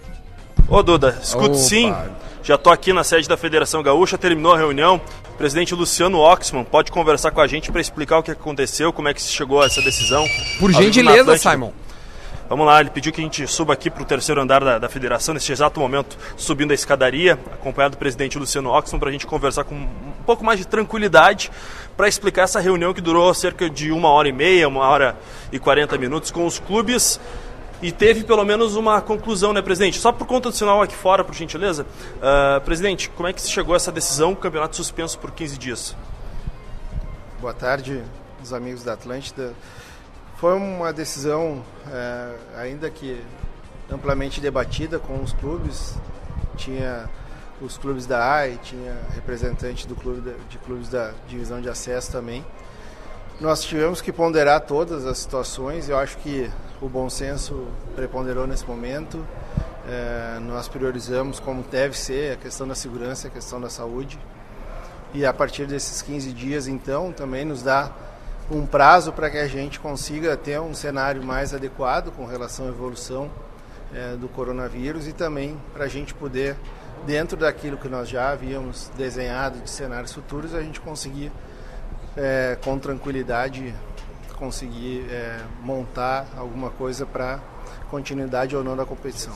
Ô 0.68 0.82
Duda, 0.82 1.20
escuto 1.22 1.52
Opa. 1.52 1.56
sim. 1.56 1.94
Já 2.42 2.56
estou 2.56 2.74
aqui 2.74 2.92
na 2.92 3.04
sede 3.04 3.28
da 3.28 3.38
Federação 3.38 3.82
Gaúcha, 3.82 4.18
terminou 4.18 4.54
a 4.54 4.58
reunião. 4.58 5.00
O 5.34 5.38
presidente 5.38 5.74
Luciano 5.74 6.20
Oxman 6.20 6.64
pode 6.64 6.92
conversar 6.92 7.32
com 7.32 7.40
a 7.40 7.48
gente 7.48 7.72
para 7.72 7.80
explicar 7.80 8.18
o 8.18 8.24
que 8.24 8.32
aconteceu, 8.32 8.92
como 8.92 9.08
é 9.08 9.14
que 9.14 9.22
se 9.22 9.32
chegou 9.32 9.62
a 9.62 9.66
essa 9.66 9.82
decisão. 9.82 10.26
Por 10.60 10.72
gentileza. 10.72 11.38
Simon. 11.38 11.72
Vamos 12.50 12.66
lá, 12.66 12.82
ele 12.82 12.90
pediu 12.90 13.14
que 13.14 13.22
a 13.22 13.24
gente 13.24 13.48
suba 13.48 13.74
aqui 13.74 13.90
para 13.90 14.04
o 14.04 14.06
terceiro 14.06 14.42
andar 14.42 14.64
da, 14.64 14.78
da 14.78 14.90
federação, 14.90 15.34
nesse 15.34 15.52
exato 15.52 15.80
momento, 15.80 16.18
subindo 16.36 16.72
a 16.72 16.74
escadaria, 16.74 17.34
acompanhado 17.52 17.96
do 17.96 17.98
presidente 17.98 18.38
Luciano 18.38 18.70
Oxman, 18.70 19.00
para 19.00 19.10
a 19.10 19.12
gente 19.12 19.26
conversar 19.26 19.64
com 19.64 19.74
um 19.74 19.88
pouco 20.26 20.44
mais 20.44 20.60
de 20.60 20.68
tranquilidade, 20.68 21.50
para 21.96 22.08
explicar 22.08 22.44
essa 22.44 22.60
reunião 22.60 22.94
que 22.94 23.02
durou 23.02 23.34
cerca 23.34 23.70
de 23.70 23.92
uma 23.92 24.10
hora 24.10 24.28
e 24.28 24.34
meia, 24.34 24.68
uma 24.68 24.86
hora 24.86 25.16
e 25.52 25.58
quarenta 25.58 25.98
minutos 25.98 26.30
com 26.30 26.46
os 26.46 26.60
clubes. 26.60 27.20
E 27.84 27.92
teve 27.92 28.24
pelo 28.24 28.46
menos 28.46 28.78
uma 28.78 29.02
conclusão, 29.02 29.52
né, 29.52 29.62
presidente? 29.62 30.00
Só 30.00 30.14
por 30.14 30.26
conta 30.26 30.50
do 30.50 30.56
sinal 30.56 30.82
aqui 30.82 30.96
fora, 30.96 31.22
por 31.22 31.36
gentileza. 31.36 31.86
Ah, 32.22 32.62
presidente, 32.64 33.10
como 33.10 33.28
é 33.28 33.34
que 33.34 33.42
se 33.42 33.52
chegou 33.52 33.74
a 33.74 33.76
essa 33.76 33.92
decisão, 33.92 34.34
campeonato 34.34 34.78
suspenso 34.78 35.20
por 35.20 35.32
15 35.32 35.58
dias? 35.58 35.94
Boa 37.42 37.54
tarde, 37.54 38.02
os 38.42 38.54
amigos 38.54 38.84
da 38.84 38.94
Atlântida. 38.94 39.54
Foi 40.38 40.54
uma 40.56 40.94
decisão, 40.94 41.62
eh, 41.92 42.36
ainda 42.58 42.90
que 42.90 43.22
amplamente 43.92 44.40
debatida 44.40 44.98
com 44.98 45.22
os 45.22 45.34
clubes. 45.34 45.96
Tinha 46.56 47.10
os 47.62 47.78
clubes 47.78 48.06
da 48.06 48.26
AI, 48.34 48.60
tinha 48.64 48.98
representante 49.14 49.86
do 49.86 49.96
clube 49.96 50.22
da- 50.22 50.38
de 50.50 50.58
clubes 50.60 50.88
da 50.88 51.12
divisão 51.28 51.60
de 51.60 51.68
acesso 51.68 52.14
também. 52.14 52.46
Nós 53.42 53.62
tivemos 53.64 54.00
que 54.00 54.12
ponderar 54.14 54.62
todas 54.62 55.06
as 55.06 55.18
situações. 55.18 55.90
Eu 55.90 55.98
acho 55.98 56.18
que 56.20 56.50
o 56.84 56.90
bom 56.90 57.10
senso 57.10 57.66
preponderou 57.96 58.46
nesse 58.46 58.66
momento. 58.66 59.26
Eh, 59.88 60.38
nós 60.42 60.68
priorizamos 60.68 61.40
como 61.40 61.64
deve 61.64 61.98
ser 61.98 62.34
a 62.34 62.36
questão 62.36 62.68
da 62.68 62.76
segurança, 62.76 63.30
a 63.30 63.32
questão 63.32 63.60
da 63.62 63.70
saúde. 63.70 64.20
E 65.14 65.26
a 65.26 65.32
partir 65.32 65.66
desses 65.66 66.02
15 66.02 66.34
dias, 66.34 66.68
então, 66.68 67.14
também 67.14 67.46
nos 67.46 67.64
dá 67.64 67.90
um 68.52 68.66
prazo 68.66 69.14
para 69.14 69.30
que 69.30 69.38
a 69.38 69.48
gente 69.48 69.80
consiga 69.80 70.36
ter 70.36 70.60
um 70.60 70.74
cenário 70.74 71.24
mais 71.24 71.54
adequado 71.54 72.12
com 72.12 72.26
relação 72.26 72.66
à 72.66 72.70
evolução 72.70 73.32
eh, 73.96 74.18
do 74.20 74.28
coronavírus 74.28 75.08
e 75.08 75.14
também 75.14 75.58
para 75.74 75.86
a 75.86 75.88
gente 75.88 76.14
poder, 76.14 76.58
dentro 77.06 77.38
daquilo 77.38 77.78
que 77.78 77.88
nós 77.88 78.10
já 78.10 78.32
havíamos 78.32 78.92
desenhado 78.98 79.58
de 79.60 79.70
cenários 79.70 80.12
futuros, 80.12 80.54
a 80.54 80.62
gente 80.62 80.82
conseguir, 80.82 81.32
eh, 82.18 82.58
com 82.62 82.78
tranquilidade, 82.78 83.74
conseguir 84.44 85.06
eh, 85.10 85.40
montar 85.64 86.28
alguma 86.38 86.70
coisa 86.70 87.06
para 87.06 87.40
continuidade 87.90 88.54
ou 88.54 88.62
não 88.62 88.76
da 88.76 88.86
competição. 88.86 89.32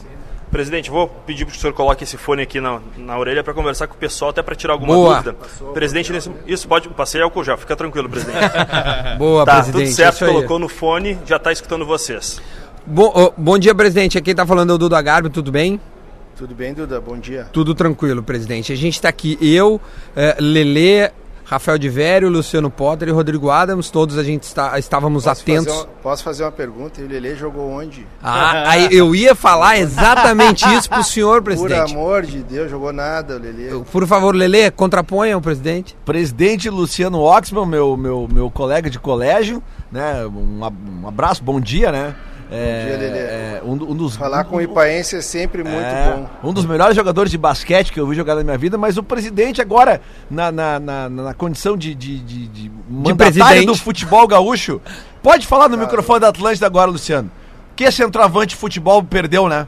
Presidente, 0.52 0.90
vou 0.90 1.08
pedir 1.08 1.46
para 1.46 1.56
o 1.56 1.58
senhor 1.58 1.74
coloque 1.74 2.04
esse 2.04 2.18
fone 2.18 2.42
aqui 2.42 2.60
na, 2.60 2.82
na 2.98 3.18
orelha 3.18 3.42
para 3.42 3.54
conversar 3.54 3.88
com 3.88 3.94
o 3.94 3.98
pessoal, 3.98 4.32
até 4.32 4.42
para 4.42 4.54
tirar 4.54 4.74
alguma 4.74 4.94
Boa. 4.94 5.22
dúvida. 5.22 5.38
Presidente, 5.74 6.12
nesse, 6.12 6.30
isso 6.46 6.68
pode. 6.68 6.90
Passei 6.90 7.22
álcool 7.22 7.44
já, 7.44 7.56
fica 7.56 7.74
tranquilo, 7.74 8.10
presidente. 8.10 8.38
Boa, 9.18 9.46
tá, 9.46 9.56
presidente, 9.56 9.86
tudo 9.86 9.96
certo, 9.96 10.26
colocou 10.26 10.60
no 10.60 10.68
fone, 10.68 11.18
já 11.26 11.38
está 11.38 11.54
escutando 11.54 11.86
vocês. 11.86 12.42
Bom, 12.86 13.12
ô, 13.16 13.32
bom 13.38 13.58
dia, 13.58 13.74
presidente. 13.74 14.18
Aqui 14.18 14.26
quem 14.26 14.36
tá 14.36 14.46
falando 14.46 14.72
é 14.72 14.76
o 14.76 14.78
Duda 14.78 15.02
Garbi, 15.02 15.30
tudo 15.30 15.54
bem? 15.54 15.80
Tudo 16.36 16.54
bem, 16.54 16.74
Duda? 16.74 17.00
Bom 17.00 17.18
dia. 17.18 17.48
Tudo 17.54 17.74
tranquilo, 17.74 18.22
presidente. 18.22 18.74
A 18.74 18.76
gente 18.76 18.96
está 18.96 19.08
aqui, 19.08 19.38
eu, 19.42 19.80
eh, 20.16 20.36
Lelê, 20.40 21.12
Rafael 21.50 21.78
de 21.78 21.88
Vério, 21.88 22.28
Luciano 22.28 22.70
Potter 22.70 23.08
e 23.08 23.12
Rodrigo 23.12 23.50
Adams, 23.50 23.90
todos 23.90 24.18
a 24.18 24.24
gente 24.24 24.44
está, 24.44 24.78
estávamos 24.78 25.24
Posso 25.24 25.42
atentos. 25.42 25.74
Fazer 25.74 25.88
uma, 25.88 25.94
posso 26.04 26.24
fazer 26.24 26.44
uma 26.44 26.52
pergunta? 26.52 27.00
E 27.00 27.06
o 27.06 27.08
Lelê 27.08 27.36
jogou 27.36 27.72
onde? 27.72 28.06
Ah, 28.22 28.70
aí 28.70 28.90
eu 28.92 29.16
ia 29.16 29.34
falar 29.34 29.78
exatamente 29.78 30.66
isso 30.76 30.90
pro 30.90 31.02
senhor, 31.06 31.36
Por 31.42 31.46
presidente. 31.46 31.94
amor 31.94 32.24
de 32.24 32.44
Deus, 32.44 32.70
jogou 32.70 32.92
nada, 32.92 33.38
o 33.38 33.40
Lelê. 33.40 33.70
Por 33.90 34.06
favor, 34.06 34.36
Lelê, 34.36 34.70
contraponha 34.70 35.38
o 35.38 35.42
presidente. 35.42 35.96
Presidente 36.04 36.70
Luciano 36.70 37.22
Oxman, 37.22 37.66
meu, 37.66 37.96
meu, 37.96 38.28
meu 38.30 38.52
colega 38.52 38.90
de 38.90 39.00
colégio, 39.00 39.64
né? 39.90 40.26
Um, 40.26 40.60
um 41.02 41.08
abraço, 41.08 41.42
bom 41.42 41.62
dia, 41.62 41.94
né? 41.94 42.14
É, 42.50 42.86
dia, 42.86 42.98
Lelê. 42.98 43.20
é, 43.20 43.62
um, 43.64 43.72
um 43.74 43.96
dos, 43.96 44.16
Falar 44.16 44.46
com 44.46 44.56
o 44.56 44.62
Ipaense 44.62 45.18
é 45.18 45.22
sempre 45.22 45.64
muito 45.64 45.76
é, 45.86 46.12
bom. 46.12 46.50
Um 46.50 46.54
dos 46.54 46.66
melhores 46.66 46.96
jogadores 46.96 47.30
de 47.30 47.38
basquete 47.38 47.92
que 47.92 48.00
eu 48.00 48.08
vi 48.08 48.16
jogar 48.16 48.36
na 48.36 48.44
minha 48.44 48.58
vida, 48.58 48.78
mas 48.78 48.98
o 48.98 49.04
presidente 49.04 49.62
agora, 49.62 50.02
na, 50.30 50.52
na, 50.52 50.80
na, 50.80 51.10
na 51.10 51.34
condição 51.34 51.76
de, 51.76 51.94
de, 51.94 52.20
de, 52.20 52.48
de 52.48 52.72
mandatário 52.90 53.34
presidente. 53.34 53.66
do 53.66 53.76
futebol 53.76 54.26
gaúcho, 54.28 54.82
pode 55.22 55.46
falar 55.46 55.68
no 55.68 55.78
microfone 55.78 56.22
da 56.22 56.30
Atlântida 56.30 56.66
agora, 56.66 56.90
Luciano. 56.90 57.30
Que 57.76 57.92
centroavante 57.92 58.50
de 58.50 58.56
futebol 58.56 59.04
perdeu, 59.04 59.48
né? 59.50 59.68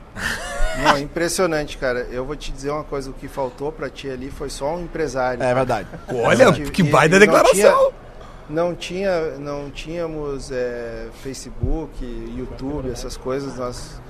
Não, 0.82 0.98
impressionante, 0.98 1.78
cara. 1.78 2.08
Eu 2.10 2.26
vou 2.26 2.36
te 2.36 2.52
dizer 2.52 2.72
uma 2.72 2.84
coisa, 2.84 3.10
o 3.10 3.14
que 3.14 3.28
faltou 3.28 3.72
pra 3.72 3.90
ti 3.90 4.10
ali 4.10 4.32
foi 4.32 4.50
só 4.50 4.76
um 4.76 4.84
empresário. 4.84 5.44
É 5.44 5.54
verdade. 5.54 5.88
Olha, 6.08 6.52
que 6.54 6.82
e- 6.82 6.86
baita 6.86 7.20
declaração. 7.20 7.54
tinha- 7.54 8.09
Não 8.50 8.74
tinha, 8.74 9.38
não 9.38 9.70
tínhamos 9.70 10.52
é, 10.52 11.08
Facebook, 11.22 12.04
YouTube, 12.36 12.90
essas 12.90 13.16
coisas. 13.16 13.58
Nós, 13.58 14.02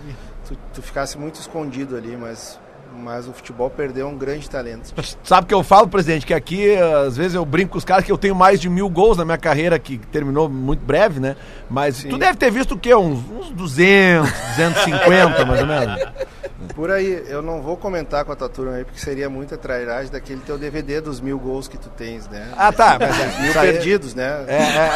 tu, 0.47 0.57
tu 0.73 0.81
ficasse 0.81 1.17
muito 1.17 1.35
escondido 1.35 1.97
ali, 1.97 2.15
mas, 2.15 2.57
mas 2.95 3.27
o 3.27 3.33
futebol 3.33 3.69
perdeu 3.69 4.07
um 4.07 4.17
grande 4.17 4.49
talento. 4.49 4.93
Sabe 5.23 5.43
o 5.43 5.47
que 5.47 5.53
eu 5.53 5.61
falo, 5.61 5.89
presidente? 5.89 6.25
Que 6.25 6.33
aqui, 6.33 6.73
às 6.77 7.17
vezes, 7.17 7.35
eu 7.35 7.43
brinco 7.43 7.73
com 7.73 7.77
os 7.77 7.83
caras 7.83 8.05
que 8.05 8.11
eu 8.11 8.17
tenho 8.17 8.33
mais 8.33 8.61
de 8.61 8.69
mil 8.69 8.89
gols 8.89 9.17
na 9.17 9.25
minha 9.25 9.37
carreira, 9.37 9.77
que 9.77 9.97
terminou 9.97 10.47
muito 10.47 10.85
breve, 10.85 11.19
né? 11.19 11.35
Mas 11.69 12.01
tu 12.03 12.17
deve 12.17 12.37
ter 12.37 12.49
visto 12.49 12.75
o 12.75 12.77
quê? 12.77 12.95
Uns, 12.95 13.19
uns 13.29 13.49
200, 13.51 14.31
250, 14.31 15.43
mais 15.45 15.61
ou 15.61 15.67
menos. 15.67 16.01
Por 16.75 16.89
aí, 16.91 17.23
eu 17.27 17.41
não 17.41 17.61
vou 17.61 17.75
comentar 17.75 18.23
com 18.23 18.31
a 18.31 18.35
tua 18.35 18.47
turma 18.47 18.73
aí, 18.75 18.85
porque 18.85 18.99
seria 18.99 19.29
muita 19.29 19.57
trairagem 19.57 20.11
daquele 20.11 20.39
teu 20.41 20.57
DVD 20.57 21.01
dos 21.01 21.19
mil 21.19 21.37
gols 21.37 21.67
que 21.67 21.77
tu 21.77 21.89
tens, 21.89 22.27
né? 22.29 22.47
Ah, 22.55 22.71
tá, 22.71 22.97
mas 23.01 23.19
é, 23.19 23.41
mil 23.41 23.53
perdidos, 23.53 24.13
né? 24.15 24.45
É, 24.47 24.55
é, 24.55 24.89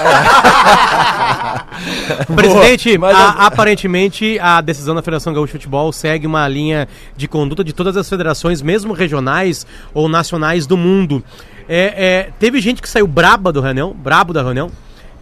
Presidente, 2.36 2.97
Mas 2.97 3.15
a- 3.15 3.19
eu- 3.19 3.28
aparentemente 3.47 4.39
a 4.39 4.61
decisão 4.61 4.95
da 4.95 5.01
Federação 5.01 5.34
Gaúcha 5.34 5.47
de 5.47 5.53
Futebol 5.53 5.91
segue 5.91 6.26
uma 6.28 6.47
linha 6.47 6.88
de 7.17 7.28
conduta 7.28 7.63
de 7.63 7.74
todas 7.74 7.97
as 7.97 8.07
federações, 8.07 8.61
mesmo 8.61 8.93
regionais 8.93 9.65
ou 9.93 10.07
nacionais 10.07 10.65
do 10.65 10.78
mundo. 10.78 11.24
É, 11.67 12.05
é, 12.28 12.30
teve 12.39 12.59
gente 12.61 12.82
que 12.82 12.89
saiu 12.89 13.07
braba 13.07 13.51
do 13.51 13.61
reunião, 13.61 13.91
brabo 13.93 14.32
da 14.34 14.41
reunião. 14.41 14.69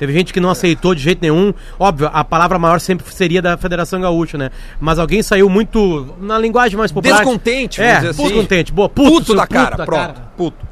Teve 0.02 0.14
gente 0.14 0.34
que 0.34 0.40
não 0.40 0.50
aceitou 0.50 0.96
de 0.96 1.02
jeito 1.04 1.22
nenhum. 1.22 1.54
Óbvio, 1.78 2.10
a 2.12 2.24
palavra 2.24 2.58
maior 2.58 2.80
sempre 2.80 3.06
seria 3.14 3.40
da 3.40 3.56
Federação 3.56 4.02
Gaúcha, 4.02 4.36
né? 4.36 4.50
Mas 4.80 4.98
alguém 4.98 5.22
saiu 5.22 5.48
muito, 5.48 6.16
na 6.20 6.40
linguagem 6.40 6.76
mais 6.76 6.92
popular. 6.92 7.18
Descontente, 7.18 7.80
é, 7.80 7.86
vamos 7.86 8.00
dizer 8.00 8.10
assim. 8.10 8.34
descontente. 8.34 8.74
Boa, 8.74 8.90
puto, 8.90 9.12
Puto 9.12 9.26
seu 9.28 9.36
da 9.36 9.46
cara, 9.46 9.78
da 9.78 9.86
pronto. 9.86 10.00
cara. 10.00 10.32
Puto. 10.36 10.68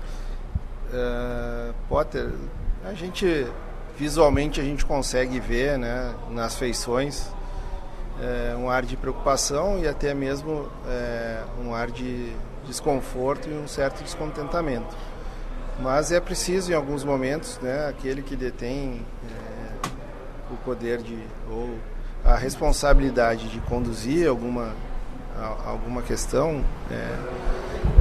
É, 0.91 1.71
Potter, 1.87 2.29
a 2.83 2.95
gente 2.95 3.45
visualmente 3.99 4.59
a 4.59 4.63
gente 4.63 4.83
consegue 4.83 5.39
ver, 5.39 5.77
né, 5.77 6.11
nas 6.31 6.55
feições 6.55 7.31
é, 8.19 8.55
um 8.57 8.67
ar 8.67 8.81
de 8.81 8.97
preocupação 8.97 9.77
e 9.77 9.87
até 9.87 10.11
mesmo 10.11 10.67
é, 10.87 11.41
um 11.63 11.75
ar 11.75 11.91
de 11.91 12.31
desconforto 12.65 13.47
e 13.47 13.53
um 13.53 13.67
certo 13.67 14.03
descontentamento. 14.03 14.87
Mas 15.81 16.11
é 16.11 16.19
preciso 16.19 16.71
em 16.71 16.75
alguns 16.75 17.03
momentos, 17.03 17.57
né, 17.61 17.87
aquele 17.87 18.21
que 18.21 18.35
detém 18.35 19.01
é, 19.25 19.87
o 20.51 20.57
poder 20.57 21.01
de 21.01 21.17
ou 21.49 21.69
a 22.23 22.35
responsabilidade 22.35 23.47
de 23.49 23.59
conduzir 23.61 24.27
alguma 24.27 24.73
alguma 25.65 26.01
questão, 26.01 26.63
é, 26.91 27.15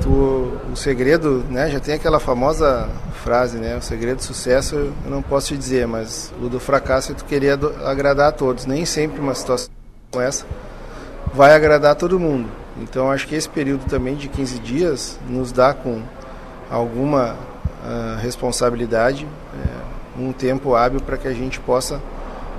tu, 0.03 0.59
o 0.73 0.77
segredo, 0.77 1.45
né, 1.49 1.71
já 1.71 1.79
tem 1.79 1.95
aquela 1.95 2.19
famosa 2.19 2.89
frase, 3.23 3.59
né, 3.59 3.77
o 3.77 3.83
segredo 3.83 4.17
do 4.17 4.23
sucesso 4.23 4.75
eu 4.75 4.93
não 5.07 5.23
posso 5.23 5.49
te 5.49 5.57
dizer, 5.57 5.87
mas 5.87 6.33
o 6.41 6.49
do 6.49 6.59
fracasso 6.59 7.13
é 7.13 7.15
tu 7.15 7.25
querer 7.25 7.59
agradar 7.85 8.31
a 8.31 8.33
todos. 8.33 8.67
Nem 8.67 8.85
sempre 8.85 9.21
uma 9.21 9.35
situação 9.35 9.71
como 10.11 10.23
essa 10.23 10.45
vai 11.33 11.55
agradar 11.55 11.95
todo 11.95 12.19
mundo. 12.19 12.49
Então 12.81 13.11
acho 13.11 13.27
que 13.27 13.35
esse 13.35 13.49
período 13.49 13.85
também 13.87 14.17
de 14.17 14.29
15 14.29 14.59
dias 14.61 15.19
nos 15.29 15.53
dá 15.53 15.75
com 15.75 16.03
alguma 16.71 17.37
responsabilidade, 18.21 19.27
é, 19.27 20.21
um 20.21 20.33
tempo 20.33 20.75
hábil 20.75 21.01
para 21.01 21.17
que 21.17 21.29
a 21.29 21.33
gente 21.33 21.61
possa 21.61 22.01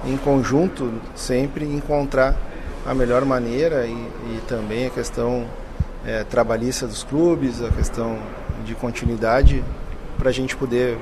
em 0.06 0.18
conjunto 0.18 0.94
sempre 1.16 1.66
encontrar 1.66 2.36
a 2.86 2.94
melhor 2.94 3.26
maneira 3.26 3.86
e, 3.86 3.92
e 3.92 4.42
também 4.48 4.88
a 4.88 4.90
questão 4.90 5.46
é, 6.06 6.24
trabalhista 6.24 6.88
dos 6.88 7.04
clubes, 7.04 7.62
a 7.62 7.70
questão 7.70 8.18
de 8.66 8.74
continuidade 8.76 9.64
para 10.18 10.30
a 10.30 10.34
gente 10.34 10.56
poder, 10.56 10.98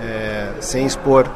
é, 0.00 0.52
sem 0.60 0.86
expor 0.86 1.30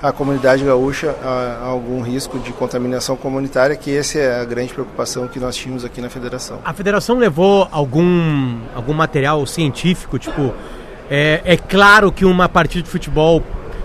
a 0.00 0.12
comunidade 0.12 0.64
gaúcha 0.64 1.14
a 1.24 1.64
algum 1.64 2.00
risco 2.02 2.38
de 2.38 2.52
contaminação 2.52 3.16
comunitária, 3.16 3.74
que 3.74 3.96
essa 3.96 4.18
é 4.18 4.40
a 4.40 4.44
grande 4.44 4.72
preocupação 4.72 5.26
que 5.26 5.40
nós 5.40 5.56
tínhamos 5.56 5.84
aqui 5.84 6.00
na 6.00 6.08
federação. 6.08 6.60
A 6.64 6.72
federação 6.72 7.18
levou 7.18 7.66
algum, 7.72 8.58
algum 8.74 8.94
material 8.94 9.44
científico, 9.44 10.16
tipo, 10.18 10.54
é, 11.10 11.42
é 11.44 11.56
claro 11.56 12.12
que 12.12 12.24
uma 12.24 12.48
partida 12.48 12.82
de 12.82 12.90
futebol, 12.90 13.42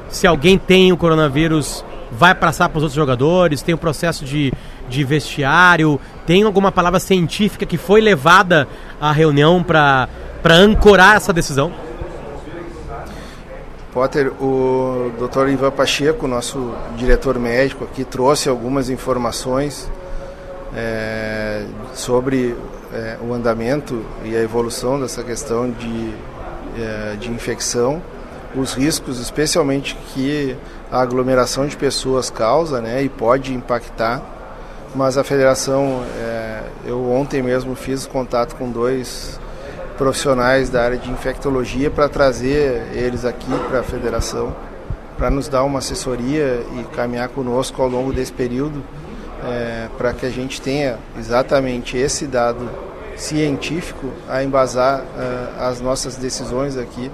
se 0.09 0.27
alguém 0.27 0.57
tem 0.57 0.91
o 0.91 0.97
coronavírus, 0.97 1.83
vai 2.11 2.35
passar 2.35 2.69
para 2.69 2.77
os 2.77 2.83
outros 2.83 2.95
jogadores? 2.95 3.61
Tem 3.61 3.73
um 3.73 3.77
processo 3.77 4.25
de, 4.25 4.51
de 4.89 5.03
vestiário? 5.03 5.99
Tem 6.25 6.43
alguma 6.43 6.71
palavra 6.71 6.99
científica 6.99 7.65
que 7.65 7.77
foi 7.77 8.01
levada 8.01 8.67
à 8.99 9.11
reunião 9.11 9.63
para 9.63 10.07
ancorar 10.45 11.15
essa 11.15 11.33
decisão? 11.33 11.71
Potter, 13.93 14.33
o 14.41 15.11
Dr. 15.19 15.49
Ivan 15.49 15.69
Pacheco, 15.69 16.27
nosso 16.27 16.73
diretor 16.97 17.37
médico 17.37 17.83
aqui, 17.83 18.03
trouxe 18.03 18.49
algumas 18.49 18.89
informações 18.89 19.89
é, 20.75 21.63
sobre 21.93 22.55
é, 22.91 23.17
o 23.21 23.31
andamento 23.33 24.03
e 24.25 24.35
a 24.35 24.41
evolução 24.41 24.99
dessa 24.99 25.23
questão 25.23 25.69
de, 25.69 26.11
de 27.19 27.31
infecção, 27.31 28.01
os 28.55 28.73
riscos, 28.73 29.19
especialmente 29.19 29.97
que 30.13 30.55
a 30.91 31.01
aglomeração 31.01 31.65
de 31.65 31.75
pessoas 31.75 32.29
causa 32.29 32.79
né, 32.81 33.01
e 33.03 33.09
pode 33.09 33.53
impactar. 33.53 34.21
Mas 34.93 35.17
a 35.17 35.23
federação, 35.23 36.03
é, 36.19 36.61
eu 36.85 37.11
ontem 37.11 37.41
mesmo 37.41 37.75
fiz 37.75 38.05
contato 38.05 38.55
com 38.55 38.69
dois 38.69 39.39
profissionais 39.97 40.69
da 40.69 40.83
área 40.83 40.97
de 40.97 41.09
infectologia 41.09 41.89
para 41.89 42.07
trazer 42.07 42.87
eles 42.93 43.25
aqui 43.25 43.51
para 43.69 43.79
a 43.79 43.83
federação, 43.83 44.55
para 45.17 45.31
nos 45.31 45.47
dar 45.47 45.63
uma 45.63 45.79
assessoria 45.79 46.63
e 46.79 46.83
caminhar 46.95 47.29
conosco 47.29 47.81
ao 47.81 47.87
longo 47.87 48.13
desse 48.13 48.31
período, 48.31 48.83
é, 49.43 49.87
para 49.97 50.13
que 50.13 50.25
a 50.27 50.29
gente 50.29 50.61
tenha 50.61 50.97
exatamente 51.17 51.97
esse 51.97 52.27
dado 52.27 52.69
científico 53.15 54.11
a 54.27 54.43
embasar 54.43 55.01
uh, 55.01 55.63
as 55.63 55.81
nossas 55.81 56.15
decisões 56.15 56.77
aqui, 56.77 57.11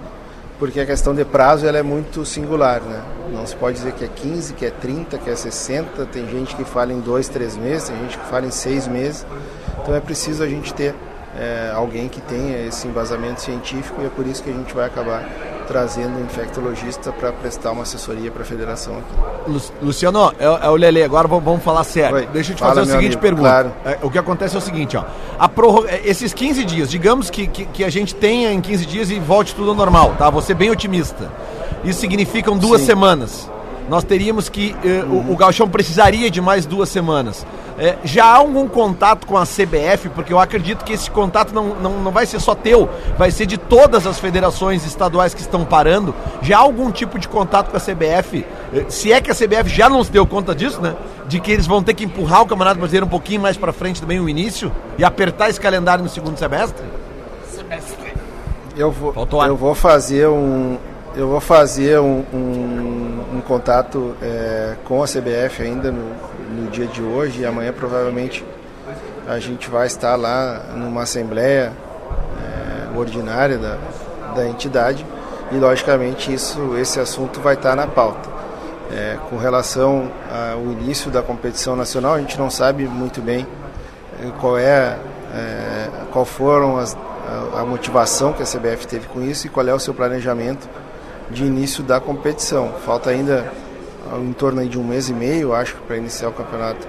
porque 0.57 0.79
a 0.79 0.85
questão 0.85 1.15
de 1.15 1.23
prazo 1.23 1.65
ela 1.65 1.77
é 1.77 1.83
muito 1.83 2.25
singular, 2.25 2.81
né? 2.81 3.01
Não 3.31 3.45
se 3.45 3.55
pode 3.55 3.77
dizer 3.77 3.93
que 3.93 4.03
é 4.03 4.07
15, 4.07 4.53
que 4.53 4.65
é 4.65 4.71
30, 4.71 5.17
que 5.17 5.29
é 5.29 5.35
60, 5.35 6.05
tem 6.07 6.27
gente 6.29 6.55
que 6.55 6.63
fala 6.63 6.91
em 6.91 6.99
dois, 6.99 7.29
três 7.29 7.55
meses, 7.55 7.89
tem 7.89 7.97
gente 7.99 8.17
que 8.17 8.25
fala 8.25 8.45
em 8.45 8.51
seis 8.51 8.87
meses, 8.87 9.25
então 9.81 9.95
é 9.95 9.99
preciso 9.99 10.43
a 10.43 10.47
gente 10.47 10.73
ter 10.73 10.93
é, 11.37 11.71
alguém 11.73 12.09
que 12.09 12.21
tenha 12.21 12.65
esse 12.67 12.87
embasamento 12.87 13.41
científico 13.41 14.01
e 14.01 14.05
é 14.05 14.09
por 14.09 14.25
isso 14.25 14.43
que 14.43 14.49
a 14.49 14.53
gente 14.53 14.73
vai 14.73 14.85
acabar 14.85 15.23
trazendo 15.69 16.17
um 16.17 16.25
infectologista 16.25 17.11
para 17.11 17.31
prestar 17.31 17.71
uma 17.73 17.83
assessoria 17.83 18.31
para 18.31 18.41
a 18.41 18.45
federação 18.45 18.97
aqui. 18.97 19.69
Luciano, 19.83 20.33
é, 20.39 20.65
é 20.65 20.67
o 20.67 20.75
Lele, 20.75 21.03
agora 21.03 21.27
vamos 21.27 21.63
falar 21.63 21.83
sério. 21.83 22.15
Oi. 22.15 22.27
Deixa 22.33 22.53
eu 22.53 22.55
te 22.55 22.59
Fala, 22.59 22.73
fazer 22.73 22.91
a 22.91 22.95
seguinte 22.95 23.13
amigo, 23.13 23.21
pergunta. 23.21 23.49
claro. 23.49 23.71
É, 23.85 23.99
o 24.01 24.09
que 24.09 24.17
acontece 24.17 24.55
é 24.55 24.57
o 24.57 24.61
seguinte, 24.61 24.97
ó. 24.97 25.47
Prorroga, 25.49 25.91
é, 25.91 26.01
esses 26.03 26.33
15 26.33 26.65
dias, 26.65 26.89
digamos 26.89 27.29
que, 27.29 27.45
que, 27.45 27.65
que 27.65 27.83
a 27.83 27.89
gente 27.89 28.15
tenha 28.15 28.51
em 28.51 28.59
15 28.59 28.85
dias 28.87 29.11
e 29.11 29.19
volte 29.19 29.53
tudo 29.53 29.69
ao 29.69 29.75
normal, 29.75 30.15
tá? 30.17 30.29
Ser 30.41 30.55
bem 30.55 30.71
otimista. 30.71 31.31
Isso 31.83 31.99
significam 31.99 32.57
duas 32.57 32.81
Sim. 32.81 32.87
semanas. 32.87 33.47
Nós 33.89 34.03
teríamos 34.03 34.47
que. 34.47 34.75
eh, 34.83 35.03
o, 35.03 35.33
o 35.33 35.35
Galchão 35.35 35.67
precisaria 35.67 36.29
de 36.29 36.39
mais 36.39 36.65
duas 36.65 36.89
semanas. 36.89 37.45
Eh, 37.79 37.97
já 38.03 38.25
há 38.25 38.35
algum 38.35 38.67
contato 38.67 39.25
com 39.25 39.37
a 39.37 39.45
CBF? 39.45 40.09
Porque 40.13 40.31
eu 40.31 40.39
acredito 40.39 40.85
que 40.85 40.93
esse 40.93 41.09
contato 41.09 41.53
não, 41.53 41.75
não, 41.75 41.91
não 42.03 42.11
vai 42.11 42.25
ser 42.25 42.39
só 42.39 42.53
teu, 42.53 42.87
vai 43.17 43.31
ser 43.31 43.45
de 43.45 43.57
todas 43.57 44.05
as 44.05 44.19
federações 44.19 44.85
estaduais 44.85 45.33
que 45.33 45.41
estão 45.41 45.65
parando. 45.65 46.13
Já 46.41 46.57
há 46.57 46.61
algum 46.61 46.91
tipo 46.91 47.17
de 47.17 47.27
contato 47.27 47.71
com 47.71 47.77
a 47.77 47.79
CBF? 47.79 48.45
Eh, 48.73 48.85
se 48.89 49.11
é 49.11 49.19
que 49.19 49.31
a 49.31 49.35
CBF 49.35 49.67
já 49.69 49.89
não 49.89 50.03
se 50.03 50.11
deu 50.11 50.25
conta 50.27 50.53
disso, 50.53 50.79
né? 50.81 50.95
De 51.27 51.39
que 51.39 51.51
eles 51.51 51.65
vão 51.65 51.81
ter 51.81 51.95
que 51.95 52.03
empurrar 52.03 52.43
o 52.43 52.45
Campeonato 52.45 52.77
Brasileiro 52.77 53.07
um 53.07 53.09
pouquinho 53.09 53.41
mais 53.41 53.57
para 53.57 53.73
frente 53.73 53.99
também 53.99 54.19
o 54.19 54.29
início 54.29 54.71
e 54.97 55.03
apertar 55.03 55.49
esse 55.49 55.59
calendário 55.59 56.03
no 56.03 56.09
segundo 56.09 56.37
semestre? 56.37 56.83
Eu 58.77 58.91
vou, 58.91 59.13
eu 59.47 59.55
vou 59.57 59.75
fazer 59.75 60.27
um, 60.27 60.77
eu 61.19 61.27
vou 61.27 61.41
fazer 61.41 61.99
um, 61.99 62.23
um, 62.33 63.25
um 63.35 63.41
contato 63.41 64.15
é, 64.21 64.75
com 64.85 65.03
a 65.03 65.05
CBF 65.05 65.61
ainda 65.61 65.91
no, 65.91 66.13
no 66.49 66.71
dia 66.71 66.87
de 66.87 67.01
hoje 67.01 67.41
e 67.41 67.45
amanhã 67.45 67.73
provavelmente 67.73 68.45
a 69.27 69.37
gente 69.37 69.69
vai 69.69 69.85
estar 69.85 70.15
lá 70.15 70.67
numa 70.77 71.01
assembleia 71.03 71.73
é, 72.41 72.97
ordinária 72.97 73.57
da, 73.57 73.77
da 74.33 74.47
entidade 74.47 75.05
e 75.51 75.55
logicamente 75.55 76.33
isso, 76.33 76.77
esse 76.77 77.01
assunto 77.01 77.41
vai 77.41 77.55
estar 77.55 77.75
na 77.75 77.85
pauta. 77.85 78.29
É, 78.89 79.17
com 79.29 79.35
relação 79.35 80.09
ao 80.55 80.71
início 80.71 81.11
da 81.11 81.21
competição 81.21 81.75
nacional, 81.75 82.13
a 82.13 82.19
gente 82.19 82.39
não 82.39 82.49
sabe 82.49 82.85
muito 82.85 83.21
bem 83.21 83.45
eh, 84.19 84.31
qual 84.39 84.57
é, 84.57 84.97
é, 85.35 85.89
qual 86.11 86.25
foram 86.25 86.77
as, 86.77 86.97
a, 87.53 87.59
a 87.59 87.65
motivação 87.65 88.33
que 88.33 88.41
a 88.41 88.45
CBF 88.45 88.87
teve 88.87 89.07
com 89.07 89.21
isso 89.21 89.45
e 89.45 89.49
qual 89.49 89.67
é 89.67 89.73
o 89.73 89.79
seu 89.79 89.93
planejamento 89.93 90.67
de 91.29 91.45
início 91.45 91.83
da 91.83 91.99
competição. 91.99 92.73
Falta 92.85 93.09
ainda 93.09 93.51
ah, 94.11 94.17
em 94.17 94.33
torno 94.33 94.67
de 94.67 94.79
um 94.79 94.83
mês 94.83 95.09
e 95.09 95.13
meio, 95.13 95.53
acho, 95.53 95.75
para 95.87 95.97
iniciar 95.97 96.29
o 96.29 96.33
campeonato 96.33 96.87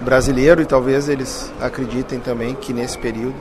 brasileiro 0.00 0.60
e 0.60 0.66
talvez 0.66 1.08
eles 1.08 1.52
acreditem 1.60 2.20
também 2.20 2.54
que 2.54 2.72
nesse 2.72 2.98
período 2.98 3.36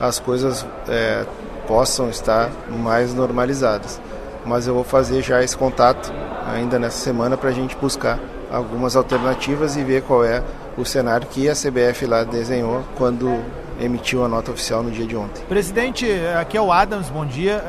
as 0.00 0.18
coisas 0.18 0.64
é, 0.88 1.24
possam 1.66 2.08
estar 2.08 2.50
mais 2.68 3.14
normalizadas. 3.14 4.00
Mas 4.44 4.66
eu 4.66 4.74
vou 4.74 4.84
fazer 4.84 5.22
já 5.22 5.42
esse 5.42 5.56
contato 5.56 6.12
ainda 6.46 6.78
nessa 6.78 6.98
semana 6.98 7.36
para 7.36 7.50
a 7.50 7.52
gente 7.52 7.76
buscar 7.76 8.18
algumas 8.50 8.94
alternativas 8.94 9.76
e 9.76 9.82
ver 9.82 10.02
qual 10.02 10.24
é 10.24 10.42
o 10.76 10.84
cenário 10.84 11.26
que 11.26 11.48
a 11.48 11.54
CBF 11.54 12.06
lá 12.06 12.22
desenhou 12.22 12.84
quando 12.96 13.42
emitiu 13.80 14.24
a 14.24 14.28
nota 14.28 14.50
oficial 14.50 14.82
no 14.82 14.90
dia 14.90 15.06
de 15.06 15.16
ontem. 15.16 15.42
Presidente, 15.48 16.06
aqui 16.40 16.56
é 16.56 16.60
o 16.60 16.72
Adams, 16.72 17.08
bom 17.10 17.24
dia. 17.26 17.62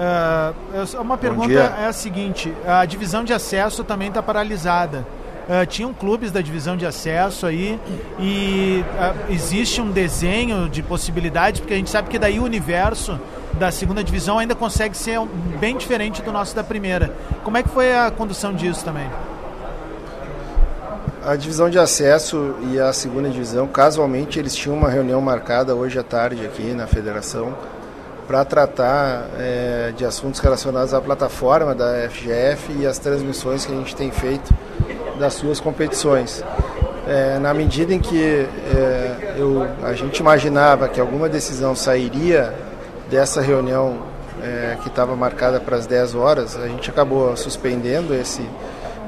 Eu- 0.73 1.01
uma 1.01 1.17
pergunta 1.17 1.53
é 1.53 1.85
a 1.87 1.93
seguinte: 1.93 2.53
a 2.65 2.85
divisão 2.85 3.23
de 3.23 3.33
acesso 3.33 3.83
também 3.83 4.07
está 4.09 4.21
paralisada. 4.23 5.05
Ah, 5.49 5.65
tinham 5.65 5.93
clubes 5.93 6.29
da 6.29 6.41
divisão 6.41 6.75
de 6.75 6.85
acesso 6.85 7.45
aí 7.45 7.79
e 8.19 8.83
ah, 8.99 9.13
existe 9.29 9.79
um 9.79 9.89
desenho 9.89 10.67
de 10.67 10.83
possibilidades, 10.83 11.61
porque 11.61 11.73
a 11.73 11.77
gente 11.77 11.89
sabe 11.89 12.09
que 12.09 12.19
daí 12.19 12.37
o 12.37 12.43
universo 12.43 13.17
da 13.53 13.71
segunda 13.71 14.03
divisão 14.03 14.37
ainda 14.37 14.53
consegue 14.53 14.95
ser 14.97 15.17
um- 15.19 15.25
bem 15.57 15.77
diferente 15.77 16.21
do 16.21 16.33
nosso 16.33 16.53
da 16.53 16.65
primeira. 16.65 17.13
Como 17.45 17.55
é 17.57 17.63
que 17.63 17.69
foi 17.69 17.95
a 17.95 18.11
condução 18.11 18.53
disso 18.53 18.83
também? 18.83 19.07
A 21.27 21.35
divisão 21.35 21.69
de 21.69 21.77
acesso 21.77 22.55
e 22.71 22.79
a 22.79 22.93
segunda 22.93 23.29
divisão, 23.29 23.67
casualmente, 23.67 24.39
eles 24.39 24.55
tinham 24.55 24.77
uma 24.77 24.89
reunião 24.89 25.19
marcada 25.19 25.75
hoje 25.75 25.99
à 25.99 26.03
tarde 26.03 26.45
aqui 26.45 26.71
na 26.71 26.87
federação 26.87 27.53
para 28.25 28.45
tratar 28.45 29.27
eh, 29.37 29.91
de 29.97 30.05
assuntos 30.05 30.39
relacionados 30.39 30.93
à 30.93 31.01
plataforma 31.01 31.75
da 31.75 32.07
FGF 32.09 32.71
e 32.79 32.87
as 32.87 32.97
transmissões 32.97 33.65
que 33.65 33.73
a 33.73 33.75
gente 33.75 33.93
tem 33.93 34.09
feito 34.09 34.53
das 35.19 35.33
suas 35.33 35.59
competições. 35.59 36.41
Eh, 37.05 37.39
na 37.41 37.53
medida 37.53 37.93
em 37.93 37.99
que 37.99 38.47
eh, 38.73 39.35
eu, 39.37 39.67
a 39.83 39.91
gente 39.91 40.19
imaginava 40.19 40.87
que 40.87 40.97
alguma 40.97 41.27
decisão 41.27 41.75
sairia 41.75 42.53
dessa 43.09 43.41
reunião 43.41 43.97
eh, 44.41 44.77
que 44.81 44.87
estava 44.87 45.13
marcada 45.13 45.59
para 45.59 45.75
as 45.75 45.85
10 45.85 46.15
horas, 46.15 46.55
a 46.55 46.69
gente 46.69 46.89
acabou 46.89 47.35
suspendendo 47.35 48.13
esse, 48.13 48.47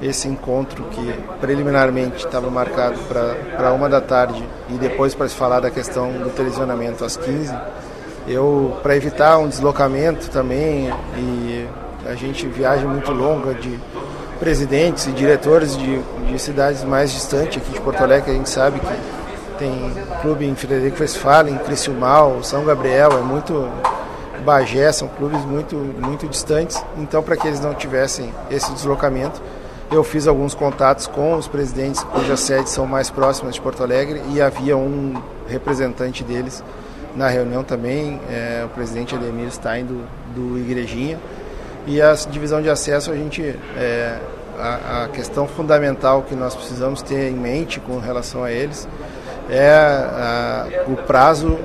esse 0.01 0.27
encontro 0.27 0.83
que 0.85 1.13
preliminarmente 1.41 2.25
estava 2.25 2.49
marcado 2.49 2.97
para 3.57 3.73
uma 3.73 3.89
da 3.89 3.99
tarde 3.99 4.43
e 4.69 4.73
depois 4.73 5.13
para 5.13 5.27
se 5.27 5.35
falar 5.35 5.59
da 5.59 5.69
questão 5.69 6.11
do 6.11 6.29
televisionamento 6.29 7.03
às 7.03 7.17
15. 7.17 7.53
Eu, 8.27 8.77
para 8.81 8.95
evitar 8.95 9.37
um 9.37 9.47
deslocamento 9.47 10.29
também 10.29 10.93
e 11.17 11.67
a 12.05 12.15
gente 12.15 12.47
viagem 12.47 12.87
muito 12.87 13.11
longa 13.11 13.53
de 13.53 13.77
presidentes 14.39 15.07
e 15.07 15.11
diretores 15.11 15.77
de, 15.77 15.99
de 15.99 16.39
cidades 16.39 16.83
mais 16.83 17.11
distantes 17.11 17.57
aqui 17.57 17.71
de 17.73 17.81
Porto 17.81 18.01
Alegre, 18.01 18.31
a 18.31 18.33
gente 18.33 18.49
sabe 18.49 18.79
que 18.79 19.57
tem 19.57 19.91
clube 20.21 20.45
em 20.45 20.55
Frederico 20.55 21.01
Westphalen, 21.01 21.55
em 21.55 21.57
Criciúmal, 21.57 22.41
São 22.43 22.63
Gabriel, 22.63 23.11
é 23.11 23.21
muito 23.21 23.67
Bagé, 24.45 24.89
são 24.91 25.09
clubes 25.09 25.43
muito, 25.43 25.75
muito 25.75 26.27
distantes. 26.27 26.81
Então, 26.97 27.21
para 27.21 27.35
que 27.35 27.47
eles 27.47 27.59
não 27.59 27.73
tivessem 27.73 28.33
esse 28.49 28.71
deslocamento, 28.71 29.41
eu 29.91 30.03
fiz 30.03 30.27
alguns 30.27 30.53
contatos 30.53 31.07
com 31.07 31.35
os 31.35 31.47
presidentes 31.47 32.03
cujas 32.03 32.39
sedes 32.41 32.71
são 32.71 32.85
mais 32.85 33.09
próximas 33.09 33.55
de 33.55 33.61
Porto 33.61 33.81
Alegre 33.81 34.21
e 34.31 34.41
havia 34.41 34.77
um 34.77 35.13
representante 35.47 36.23
deles 36.23 36.63
na 37.15 37.27
reunião 37.27 37.63
também, 37.63 38.19
é, 38.29 38.63
o 38.65 38.69
presidente 38.69 39.15
Ademir 39.15 39.51
Stein 39.51 39.85
do, 39.85 40.03
do 40.35 40.59
Igrejinha. 40.59 41.19
E 41.87 41.99
a 42.01 42.13
divisão 42.13 42.61
de 42.61 42.69
acesso, 42.69 43.11
a 43.11 43.15
gente, 43.15 43.41
é, 43.75 44.19
a, 44.59 45.03
a 45.03 45.07
questão 45.07 45.47
fundamental 45.47 46.21
que 46.21 46.35
nós 46.35 46.53
precisamos 46.53 47.01
ter 47.01 47.29
em 47.29 47.35
mente 47.35 47.79
com 47.79 47.97
relação 47.97 48.43
a 48.43 48.51
eles 48.51 48.87
é 49.49 49.71
a, 49.71 50.67
o 50.87 50.95
prazo 50.95 51.57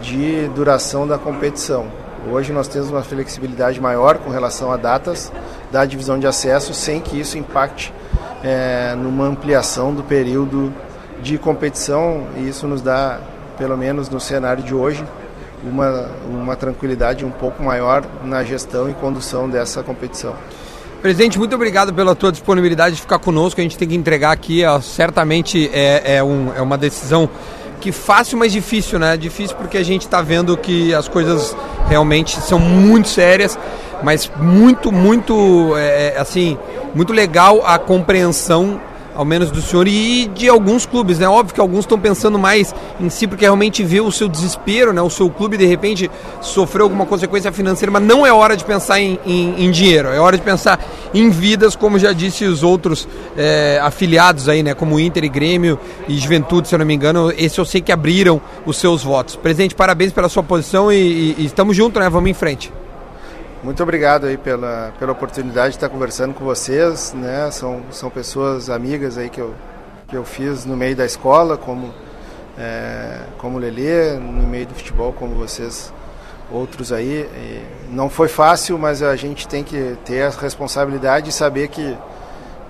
de 0.00 0.48
duração 0.54 1.06
da 1.06 1.18
competição. 1.18 1.86
Hoje 2.30 2.52
nós 2.52 2.68
temos 2.68 2.88
uma 2.88 3.02
flexibilidade 3.02 3.80
maior 3.80 4.18
com 4.18 4.30
relação 4.30 4.70
a 4.70 4.76
datas 4.76 5.32
da 5.70 5.84
divisão 5.84 6.18
de 6.18 6.26
acesso, 6.26 6.72
sem 6.72 7.00
que 7.00 7.18
isso 7.18 7.36
impacte 7.36 7.92
é, 8.44 8.94
numa 8.96 9.24
ampliação 9.24 9.92
do 9.92 10.02
período 10.02 10.72
de 11.20 11.36
competição, 11.38 12.26
e 12.36 12.48
isso 12.48 12.66
nos 12.66 12.80
dá, 12.80 13.20
pelo 13.58 13.76
menos 13.76 14.08
no 14.08 14.20
cenário 14.20 14.62
de 14.62 14.74
hoje, 14.74 15.04
uma, 15.64 16.08
uma 16.28 16.56
tranquilidade 16.56 17.24
um 17.24 17.30
pouco 17.30 17.62
maior 17.62 18.04
na 18.24 18.42
gestão 18.42 18.88
e 18.88 18.94
condução 18.94 19.48
dessa 19.48 19.82
competição. 19.82 20.34
Presidente, 21.00 21.36
muito 21.36 21.54
obrigado 21.54 21.92
pela 21.92 22.14
tua 22.14 22.30
disponibilidade 22.30 22.94
de 22.94 23.00
ficar 23.00 23.18
conosco. 23.18 23.60
A 23.60 23.64
gente 23.64 23.76
tem 23.76 23.88
que 23.88 23.94
entregar 23.96 24.30
aqui, 24.30 24.64
ó, 24.64 24.80
certamente 24.80 25.68
é, 25.72 26.16
é, 26.16 26.22
um, 26.22 26.52
é 26.54 26.62
uma 26.62 26.78
decisão 26.78 27.28
que 27.82 27.90
fácil, 27.90 28.38
mas 28.38 28.52
difícil, 28.52 28.96
né? 28.96 29.16
Difícil 29.16 29.56
porque 29.56 29.76
a 29.76 29.82
gente 29.82 30.02
está 30.02 30.22
vendo 30.22 30.56
que 30.56 30.94
as 30.94 31.08
coisas 31.08 31.54
realmente 31.88 32.40
são 32.40 32.58
muito 32.58 33.08
sérias, 33.08 33.58
mas 34.04 34.30
muito, 34.38 34.92
muito, 34.92 35.76
é, 35.76 36.16
assim, 36.16 36.56
muito 36.94 37.12
legal 37.12 37.60
a 37.66 37.78
compreensão 37.80 38.80
ao 39.14 39.24
menos 39.24 39.50
do 39.50 39.60
senhor 39.60 39.86
e 39.86 40.26
de 40.34 40.48
alguns 40.48 40.86
clubes, 40.86 41.18
né? 41.18 41.28
Óbvio 41.28 41.54
que 41.54 41.60
alguns 41.60 41.80
estão 41.80 41.98
pensando 41.98 42.38
mais 42.38 42.74
em 43.00 43.08
si 43.08 43.26
porque 43.26 43.44
realmente 43.44 43.82
vê 43.84 44.00
o 44.00 44.10
seu 44.10 44.28
desespero, 44.28 44.92
né? 44.92 45.02
O 45.02 45.10
seu 45.10 45.28
clube 45.30 45.56
de 45.56 45.66
repente 45.66 46.10
sofreu 46.40 46.84
alguma 46.84 47.06
consequência 47.06 47.52
financeira, 47.52 47.90
mas 47.90 48.02
não 48.02 48.26
é 48.26 48.32
hora 48.32 48.56
de 48.56 48.64
pensar 48.64 49.00
em, 49.00 49.18
em, 49.24 49.64
em 49.64 49.70
dinheiro, 49.70 50.08
é 50.08 50.18
hora 50.18 50.36
de 50.36 50.42
pensar 50.42 50.82
em 51.14 51.30
vidas, 51.30 51.76
como 51.76 51.98
já 51.98 52.12
disse 52.12 52.44
os 52.44 52.62
outros 52.62 53.08
é, 53.36 53.78
afiliados 53.82 54.48
aí, 54.48 54.62
né? 54.62 54.74
Como 54.74 54.98
Inter 54.98 55.24
e 55.24 55.28
Grêmio 55.28 55.78
e 56.08 56.18
Juventude, 56.18 56.68
se 56.68 56.74
eu 56.74 56.78
não 56.78 56.86
me 56.86 56.94
engano, 56.94 57.32
esse 57.36 57.58
eu 57.58 57.64
sei 57.64 57.80
que 57.80 57.92
abriram 57.92 58.40
os 58.64 58.76
seus 58.76 59.02
votos. 59.02 59.36
Presidente, 59.36 59.74
parabéns 59.74 60.12
pela 60.12 60.28
sua 60.28 60.42
posição 60.42 60.90
e, 60.90 60.96
e, 60.96 61.34
e 61.38 61.46
estamos 61.46 61.76
juntos, 61.76 62.02
né? 62.02 62.08
Vamos 62.08 62.30
em 62.30 62.34
frente. 62.34 62.72
Muito 63.62 63.80
obrigado 63.80 64.26
aí 64.26 64.36
pela, 64.36 64.92
pela 64.98 65.12
oportunidade 65.12 65.70
de 65.70 65.76
estar 65.76 65.88
conversando 65.88 66.34
com 66.34 66.44
vocês, 66.44 67.14
né? 67.14 67.48
São, 67.52 67.80
são 67.92 68.10
pessoas 68.10 68.68
amigas 68.68 69.16
aí 69.16 69.30
que 69.30 69.40
eu, 69.40 69.54
que 70.08 70.16
eu 70.16 70.24
fiz 70.24 70.64
no 70.64 70.76
meio 70.76 70.96
da 70.96 71.06
escola, 71.06 71.56
como 71.56 71.94
é, 72.58 73.20
como 73.38 73.58
Lelê, 73.58 74.14
no 74.14 74.48
meio 74.48 74.66
do 74.66 74.74
futebol, 74.74 75.12
como 75.12 75.36
vocês 75.36 75.92
outros 76.50 76.92
aí. 76.92 77.28
E 77.36 77.64
não 77.88 78.10
foi 78.10 78.26
fácil, 78.26 78.76
mas 78.76 79.00
a 79.00 79.14
gente 79.14 79.46
tem 79.46 79.62
que 79.62 79.96
ter 80.04 80.22
a 80.22 80.30
responsabilidade 80.30 81.26
de 81.26 81.32
saber 81.32 81.68
que 81.68 81.96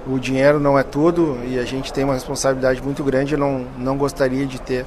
o 0.07 0.19
dinheiro 0.19 0.61
não 0.61 0.79
é 0.79 0.83
tudo 0.83 1.39
e 1.47 1.59
a 1.59 1.65
gente 1.65 1.91
tem 1.91 2.05
uma 2.05 2.15
responsabilidade 2.15 2.83
muito 2.83 3.03
grande. 3.03 3.33
Eu 3.33 3.39
não, 3.39 3.67
não 3.79 3.97
gostaria 3.97 4.45
de 4.45 4.61
ter 4.61 4.85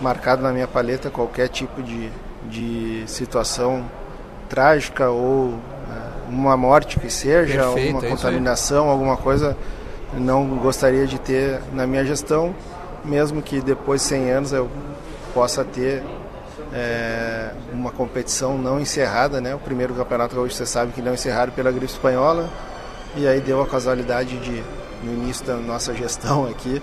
marcado 0.00 0.40
na 0.40 0.52
minha 0.52 0.68
paleta 0.68 1.10
qualquer 1.10 1.48
tipo 1.48 1.82
de, 1.82 2.12
de 2.48 3.02
situação 3.08 3.84
trágica 4.48 5.10
ou 5.10 5.54
é, 5.90 6.30
uma 6.30 6.56
morte 6.56 6.98
que 6.98 7.10
seja, 7.10 7.64
Perfeito, 7.64 7.90
uma 7.90 8.04
é 8.04 8.06
isso 8.06 8.16
contaminação, 8.16 8.88
alguma 8.88 9.16
coisa, 9.16 9.56
não 10.14 10.46
gostaria 10.56 11.06
de 11.06 11.18
ter 11.18 11.60
na 11.72 11.86
minha 11.86 12.04
gestão, 12.04 12.54
mesmo 13.04 13.42
que 13.42 13.60
depois 13.60 14.00
de 14.02 14.08
100 14.08 14.30
anos 14.30 14.52
eu 14.52 14.68
possa 15.34 15.64
ter 15.64 16.02
é, 16.72 17.50
uma 17.72 17.90
competição 17.90 18.58
não 18.58 18.80
encerrada, 18.80 19.40
né? 19.40 19.54
O 19.54 19.58
primeiro 19.58 19.94
campeonato 19.94 20.34
gaúcho 20.34 20.54
você 20.54 20.66
sabe 20.66 20.92
que 20.92 21.00
não 21.00 21.14
encerrado 21.14 21.52
pela 21.52 21.70
gripe 21.70 21.86
espanhola 21.86 22.48
e 23.16 23.26
aí 23.26 23.40
deu 23.40 23.62
a 23.62 23.66
casualidade 23.66 24.36
de 24.38 24.62
no 25.02 25.12
início 25.12 25.46
da 25.46 25.54
nossa 25.54 25.94
gestão 25.94 26.46
aqui 26.46 26.82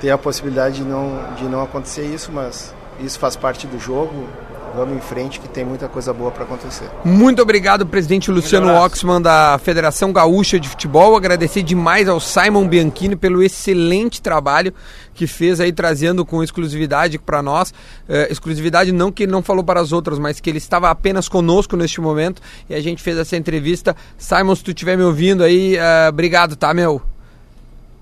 ter 0.00 0.10
a 0.10 0.18
possibilidade 0.18 0.76
de 0.76 0.82
não 0.82 1.34
de 1.36 1.44
não 1.44 1.62
acontecer 1.62 2.04
isso, 2.04 2.32
mas 2.32 2.74
isso 3.00 3.18
faz 3.18 3.36
parte 3.36 3.66
do 3.66 3.78
jogo. 3.78 4.26
Vamos 4.74 4.96
em 4.96 5.00
frente 5.00 5.38
que 5.38 5.48
tem 5.48 5.64
muita 5.64 5.88
coisa 5.88 6.12
boa 6.12 6.30
para 6.30 6.44
acontecer. 6.44 6.88
Muito 7.04 7.42
obrigado, 7.42 7.86
presidente 7.86 8.30
Luciano 8.30 8.72
Oxman 8.74 9.20
da 9.20 9.58
Federação 9.62 10.12
Gaúcha 10.12 10.58
de 10.58 10.68
Futebol. 10.68 11.14
Agradecer 11.14 11.62
demais 11.62 12.08
ao 12.08 12.18
Simon 12.18 12.66
Bianchini 12.66 13.14
pelo 13.14 13.42
excelente 13.42 14.22
trabalho 14.22 14.72
que 15.14 15.26
fez 15.26 15.60
aí 15.60 15.72
trazendo 15.72 16.24
com 16.24 16.42
exclusividade 16.42 17.18
para 17.18 17.42
nós. 17.42 17.74
Eh, 18.08 18.28
exclusividade 18.30 18.92
não 18.92 19.12
que 19.12 19.24
ele 19.24 19.32
não 19.32 19.42
falou 19.42 19.62
para 19.62 19.80
as 19.80 19.92
outras, 19.92 20.18
mas 20.18 20.40
que 20.40 20.48
ele 20.48 20.58
estava 20.58 20.90
apenas 20.90 21.28
conosco 21.28 21.76
neste 21.76 22.00
momento 22.00 22.40
e 22.68 22.74
a 22.74 22.80
gente 22.80 23.02
fez 23.02 23.18
essa 23.18 23.36
entrevista. 23.36 23.94
Simon, 24.16 24.54
se 24.54 24.64
tu 24.64 24.70
estiver 24.70 24.96
me 24.96 25.04
ouvindo 25.04 25.44
aí, 25.44 25.76
eh, 25.76 26.08
obrigado, 26.08 26.56
tá, 26.56 26.72
meu? 26.72 27.11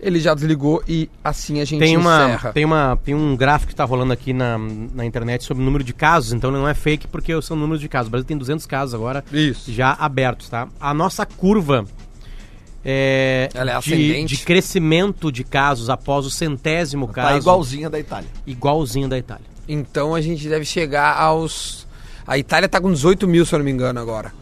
Ele 0.02 0.18
já 0.18 0.34
desligou 0.34 0.82
e 0.88 1.10
assim 1.22 1.60
a 1.60 1.64
gente 1.64 1.78
Tem, 1.80 1.96
uma, 1.96 2.24
encerra. 2.24 2.52
tem, 2.52 2.64
uma, 2.64 2.98
tem 3.04 3.14
um 3.14 3.36
gráfico 3.36 3.68
que 3.68 3.74
está 3.74 3.84
rolando 3.84 4.12
aqui 4.12 4.32
na, 4.32 4.56
na 4.94 5.04
internet 5.04 5.44
sobre 5.44 5.62
o 5.62 5.66
número 5.66 5.84
de 5.84 5.92
casos, 5.92 6.32
então 6.32 6.50
não 6.50 6.66
é 6.66 6.72
fake 6.72 7.06
porque 7.08 7.40
são 7.42 7.56
números 7.56 7.80
de 7.80 7.88
casos. 7.88 8.08
O 8.08 8.10
Brasil 8.10 8.26
tem 8.26 8.38
200 8.38 8.64
casos 8.66 8.94
agora 8.94 9.22
Isso. 9.30 9.70
já 9.72 9.92
abertos, 9.92 10.48
tá? 10.48 10.68
A 10.80 10.94
nossa 10.94 11.26
curva 11.26 11.84
é, 12.84 13.50
Ela 13.52 13.72
é 13.72 13.78
de, 13.80 14.24
de 14.24 14.36
crescimento 14.38 15.30
de 15.30 15.44
casos 15.44 15.90
após 15.90 16.24
o 16.24 16.30
centésimo 16.30 17.06
Tá 17.08 17.12
caso. 17.12 17.38
igualzinha 17.38 17.90
da 17.90 17.98
Itália. 17.98 18.28
Igualzinho 18.46 19.08
da 19.08 19.18
Itália. 19.18 19.44
Então 19.68 20.14
a 20.14 20.20
gente 20.20 20.48
deve 20.48 20.64
chegar 20.64 21.14
aos. 21.16 21.86
A 22.26 22.38
Itália 22.38 22.68
tá 22.68 22.80
com 22.80 22.90
18 22.92 23.28
mil, 23.28 23.44
se 23.44 23.54
eu 23.54 23.58
não 23.58 23.64
me 23.64 23.70
engano, 23.70 24.00
agora. 24.00 24.32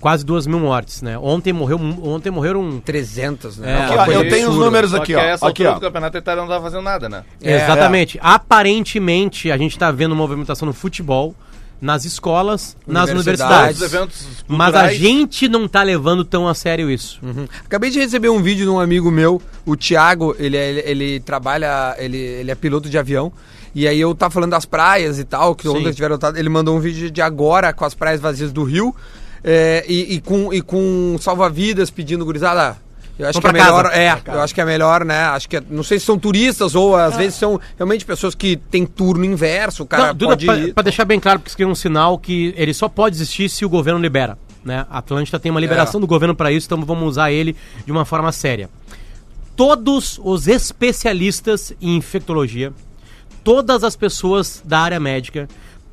Quase 0.00 0.24
duas 0.24 0.46
mil 0.46 0.60
mortes, 0.60 1.02
né? 1.02 1.18
Ontem, 1.18 1.52
morreu, 1.52 1.78
ontem 2.02 2.30
morreram 2.30 2.80
300, 2.80 3.58
né? 3.58 3.70
É, 3.72 3.82
Aqui, 3.84 3.94
ó, 3.98 4.04
eu 4.12 4.20
tenho 4.28 4.34
os 4.42 4.44
absurda. 4.44 4.64
números 4.64 4.90
Só 4.92 4.96
aqui, 4.98 5.06
que 5.06 5.16
ó. 5.16 5.20
essa 5.20 5.48
Aqui, 5.48 5.66
ó. 5.66 5.74
do 5.74 5.80
campeonato 5.80 6.16
a 6.16 6.20
Itália 6.20 6.40
não 6.42 6.48
tava 6.48 6.62
fazendo 6.64 6.82
nada, 6.82 7.08
né? 7.08 7.24
É, 7.42 7.56
Exatamente. 7.64 8.18
Aparentemente, 8.22 9.50
a 9.50 9.56
gente 9.56 9.72
está 9.72 9.90
vendo 9.90 10.14
movimentação 10.14 10.66
no 10.66 10.72
futebol, 10.72 11.34
nas 11.80 12.04
escolas, 12.04 12.76
nas 12.86 13.08
Universidades. 13.10 13.78
universidades. 13.80 14.44
Mas 14.46 14.74
a 14.74 14.92
gente 14.92 15.48
não 15.48 15.66
tá 15.68 15.82
levando 15.82 16.24
tão 16.24 16.46
a 16.48 16.54
sério 16.54 16.90
isso. 16.90 17.18
Uhum. 17.22 17.46
Acabei 17.64 17.90
de 17.90 17.98
receber 17.98 18.28
um 18.28 18.42
vídeo 18.42 18.64
de 18.66 18.70
um 18.70 18.78
amigo 18.80 19.10
meu, 19.10 19.40
o 19.64 19.76
Thiago, 19.76 20.34
ele, 20.38 20.56
é- 20.56 20.70
ele, 20.70 20.80
ele 21.02 21.20
trabalha, 21.20 21.94
ele, 21.98 22.16
ele 22.16 22.50
é 22.50 22.54
piloto 22.54 22.88
de 22.90 22.98
avião. 22.98 23.32
E 23.74 23.86
aí 23.86 24.00
eu 24.00 24.12
tava 24.14 24.32
falando 24.32 24.50
das 24.50 24.64
praias 24.64 25.18
e 25.18 25.24
tal, 25.24 25.54
que 25.54 25.68
Sim. 25.68 25.76
ontem 25.76 25.92
tiveram. 25.92 26.18
Ele 26.34 26.48
mandou 26.48 26.76
um 26.76 26.80
vídeo 26.80 27.10
de 27.10 27.22
agora 27.22 27.72
com 27.72 27.84
as 27.84 27.94
praias 27.94 28.20
vazias 28.20 28.50
do 28.52 28.64
Rio. 28.64 28.94
É, 29.44 29.84
e, 29.88 30.14
e 30.14 30.20
com, 30.20 30.52
e 30.52 30.60
com 30.62 31.16
salva-vidas 31.20 31.90
pedindo 31.90 32.24
gurizada. 32.24 32.76
Eu 33.18 33.28
acho 33.28 33.40
que 33.40 33.46
é 33.48 33.52
melhor, 33.52 33.82
casa. 33.90 33.96
é, 33.96 34.22
eu 34.28 34.40
acho 34.40 34.54
que 34.54 34.60
é 34.60 34.64
melhor, 34.64 35.04
né? 35.04 35.18
Acho 35.24 35.48
que 35.48 35.56
é- 35.56 35.62
não 35.68 35.82
sei 35.82 35.98
se 35.98 36.04
são 36.06 36.16
turistas 36.16 36.76
ou 36.76 36.94
às 36.94 37.16
vezes 37.16 37.34
são 37.36 37.60
realmente 37.76 38.04
pessoas 38.04 38.32
que 38.32 38.56
têm 38.56 38.86
turno 38.86 39.24
inverso, 39.24 39.82
o 39.82 39.86
cara 39.86 40.08
Não, 40.08 40.14
Duda, 40.14 40.30
pode 40.30 40.46
pra, 40.46 40.56
ir. 40.56 40.72
pra 40.74 40.82
deixar 40.84 41.04
bem 41.04 41.18
claro, 41.18 41.40
porque 41.40 41.48
isso 41.48 41.56
aqui 41.56 41.64
é 41.64 41.66
um 41.66 41.74
sinal 41.74 42.16
que 42.16 42.54
ele 42.56 42.72
só 42.72 42.88
pode 42.88 43.16
existir 43.16 43.48
se 43.48 43.64
o 43.64 43.68
governo 43.68 43.98
libera. 44.00 44.38
Né? 44.64 44.86
A 44.88 44.98
Atlântida 44.98 45.38
tem 45.40 45.50
uma 45.50 45.58
liberação 45.60 45.98
É. 45.98 46.00
do 46.00 46.06
governo 46.06 46.34
para 46.34 46.52
isso, 46.52 46.66
então 46.66 46.84
vamos 46.84 47.08
usar 47.08 47.32
ele 47.32 47.56
de 47.84 47.90
uma 47.90 48.04
forma 48.04 48.30
séria. 48.30 48.70
Todos 49.56 50.20
os 50.22 50.46
especialistas 50.46 51.72
em 51.80 51.96
infectologia, 51.96 52.72
todas 53.42 53.82
as 53.82 53.96
pessoas 53.96 54.62
da 54.64 54.78
área 54.78 55.00
médica, 55.00 55.48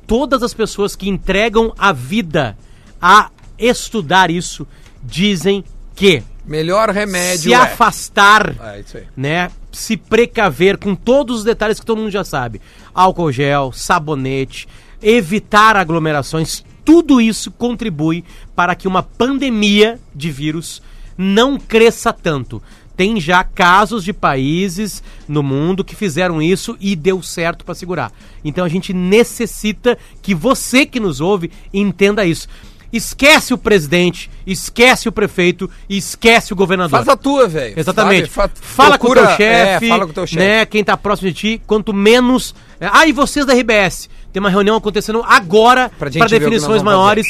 todas 0.06 0.42
as 0.44 0.54
pessoas 0.54 0.94
que 0.94 1.08
entregam 1.08 1.72
a 1.76 1.92
vida 1.92 2.56
a 3.02 3.30
estudar 3.58 4.30
isso, 4.30 4.66
dizem 5.02 5.64
que 5.94 6.22
Melhor 6.44 6.90
remédio 6.90 7.50
se 7.50 7.52
é. 7.52 7.56
afastar 7.56 8.54
É, 8.60 9.04
né? 9.16 9.50
Se 9.72 9.96
precaver 9.96 10.78
com 10.78 10.94
todos 10.94 11.38
os 11.38 11.44
detalhes 11.44 11.80
que 11.80 11.86
todo 11.86 11.98
mundo 11.98 12.10
já 12.10 12.24
sabe. 12.24 12.60
Álcool 12.94 13.32
gel, 13.32 13.72
sabonete, 13.72 14.68
evitar 15.02 15.76
aglomerações, 15.76 16.64
tudo 16.84 17.20
isso 17.20 17.50
contribui 17.50 18.24
para 18.54 18.74
que 18.76 18.86
uma 18.86 19.02
pandemia 19.02 19.98
de 20.14 20.30
vírus 20.30 20.80
não 21.18 21.58
cresça 21.58 22.12
tanto. 22.12 22.62
Tem 22.96 23.20
já 23.20 23.44
casos 23.44 24.02
de 24.04 24.12
países 24.12 25.02
no 25.28 25.42
mundo 25.42 25.84
que 25.84 25.94
fizeram 25.94 26.40
isso 26.40 26.76
e 26.80 26.96
deu 26.96 27.22
certo 27.22 27.64
para 27.64 27.74
segurar. 27.74 28.10
Então 28.42 28.64
a 28.64 28.68
gente 28.68 28.94
necessita 28.94 29.98
que 30.22 30.34
você 30.34 30.86
que 30.86 30.98
nos 30.98 31.20
ouve 31.20 31.50
entenda 31.74 32.24
isso. 32.24 32.48
Esquece 32.96 33.52
o 33.54 33.58
presidente, 33.58 34.30
esquece 34.46 35.08
o 35.08 35.12
prefeito, 35.12 35.68
e 35.88 35.96
esquece 35.96 36.52
o 36.52 36.56
governador. 36.56 36.90
Faz 36.98 37.08
a 37.08 37.16
tua, 37.16 37.46
velho. 37.46 37.74
Exatamente. 37.78 38.30
Sabe? 38.30 38.50
Fa- 38.50 38.50
Fala 38.62 38.98
com 38.98 39.06
o 39.08 39.10
procura- 39.10 39.26
teu 39.28 39.36
chefe, 39.36 39.86
é, 39.86 39.88
fala 39.88 40.04
com 40.04 40.10
o 40.10 40.14
teu 40.14 40.26
chefe. 40.26 40.38
né? 40.38 40.66
Quem 40.66 40.82
tá 40.84 40.96
próximo 40.96 41.28
de 41.30 41.34
ti, 41.34 41.62
quanto 41.66 41.92
menos. 41.92 42.54
é, 42.80 42.88
Ah, 42.92 43.06
e 43.06 43.12
vocês 43.12 43.44
da 43.46 43.52
RBS? 43.54 44.08
Tem 44.32 44.40
uma 44.40 44.50
reunião 44.50 44.76
acontecendo 44.76 45.22
agora 45.26 45.90
para 45.98 46.10
definições 46.10 46.82
maiores. 46.82 47.26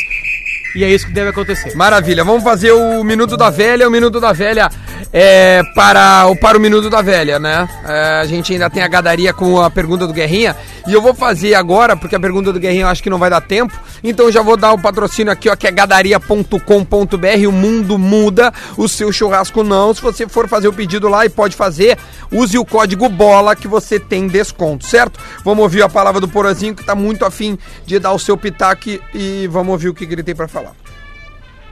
E 0.77 0.85
é 0.85 0.91
isso 0.91 1.07
que 1.07 1.13
deve 1.13 1.31
acontecer. 1.31 1.75
Maravilha, 1.75 2.23
vamos 2.23 2.45
fazer 2.45 2.71
o 2.71 3.03
Minuto 3.03 3.35
da 3.35 3.49
Velha. 3.49 3.89
O 3.89 3.91
Minuto 3.91 4.21
da 4.21 4.35
Velha 4.35 4.69
é 5.11 5.63
para 5.75 6.27
o, 6.27 6.37
para 6.37 6.59
o 6.59 6.61
Minuto 6.61 6.91
da 6.91 7.01
Velha, 7.01 7.39
né? 7.39 7.67
É, 7.83 8.21
a 8.21 8.27
gente 8.27 8.53
ainda 8.53 8.69
tem 8.69 8.83
a 8.83 8.89
gadaria 8.89 9.33
com 9.33 9.63
a 9.63 9.71
pergunta 9.71 10.07
do 10.07 10.13
Guerrinha. 10.13 10.55
E 10.87 10.93
eu 10.93 11.01
vou 11.01 11.15
fazer 11.15 11.55
agora, 11.55 11.97
porque 11.97 12.15
a 12.15 12.21
pergunta 12.21 12.53
do 12.53 12.61
Guerrinha 12.61 12.85
eu 12.85 12.89
acho 12.89 13.03
que 13.03 13.09
não 13.09 13.19
vai 13.19 13.31
dar 13.31 13.41
tempo. 13.41 13.73
Então 14.05 14.31
já 14.31 14.43
vou 14.43 14.55
dar 14.55 14.73
o 14.73 14.79
patrocínio 14.79 15.33
aqui, 15.33 15.49
ó, 15.49 15.57
que 15.57 15.67
é 15.67 15.71
gadaria.com.br. 15.71 17.49
O 17.49 17.53
mundo 17.53 17.99
muda, 17.99 18.53
o 18.77 18.87
seu 18.87 19.11
churrasco 19.11 19.65
não. 19.65 19.95
Se 19.95 20.03
você 20.03 20.29
for 20.29 20.47
fazer 20.47 20.69
o 20.69 20.75
pedido 20.75 21.09
lá 21.09 21.25
e 21.25 21.31
pode 21.31 21.57
fazer, 21.57 21.97
use 22.31 22.59
o 22.59 22.67
código 22.67 23.09
BOLA 23.09 23.57
que 23.57 23.67
você 23.67 23.99
tem 23.99 24.29
desconto, 24.29 24.85
certo? 24.85 25.19
Vamos 25.43 25.63
ouvir 25.63 25.83
a 25.83 25.89
palavra 25.89 26.21
do 26.21 26.29
Porozinho, 26.29 26.75
que 26.75 26.85
tá 26.85 26.95
muito 26.95 27.25
afim 27.25 27.59
de 27.87 27.99
dar 27.99 28.13
o 28.13 28.19
seu 28.19 28.37
pitaque. 28.37 29.01
E 29.15 29.49
vamos 29.51 29.73
ouvir 29.73 29.89
o 29.89 29.95
que 29.95 30.05
ele 30.05 30.23
tem 30.23 30.35
para 30.35 30.47
falar. 30.47 30.66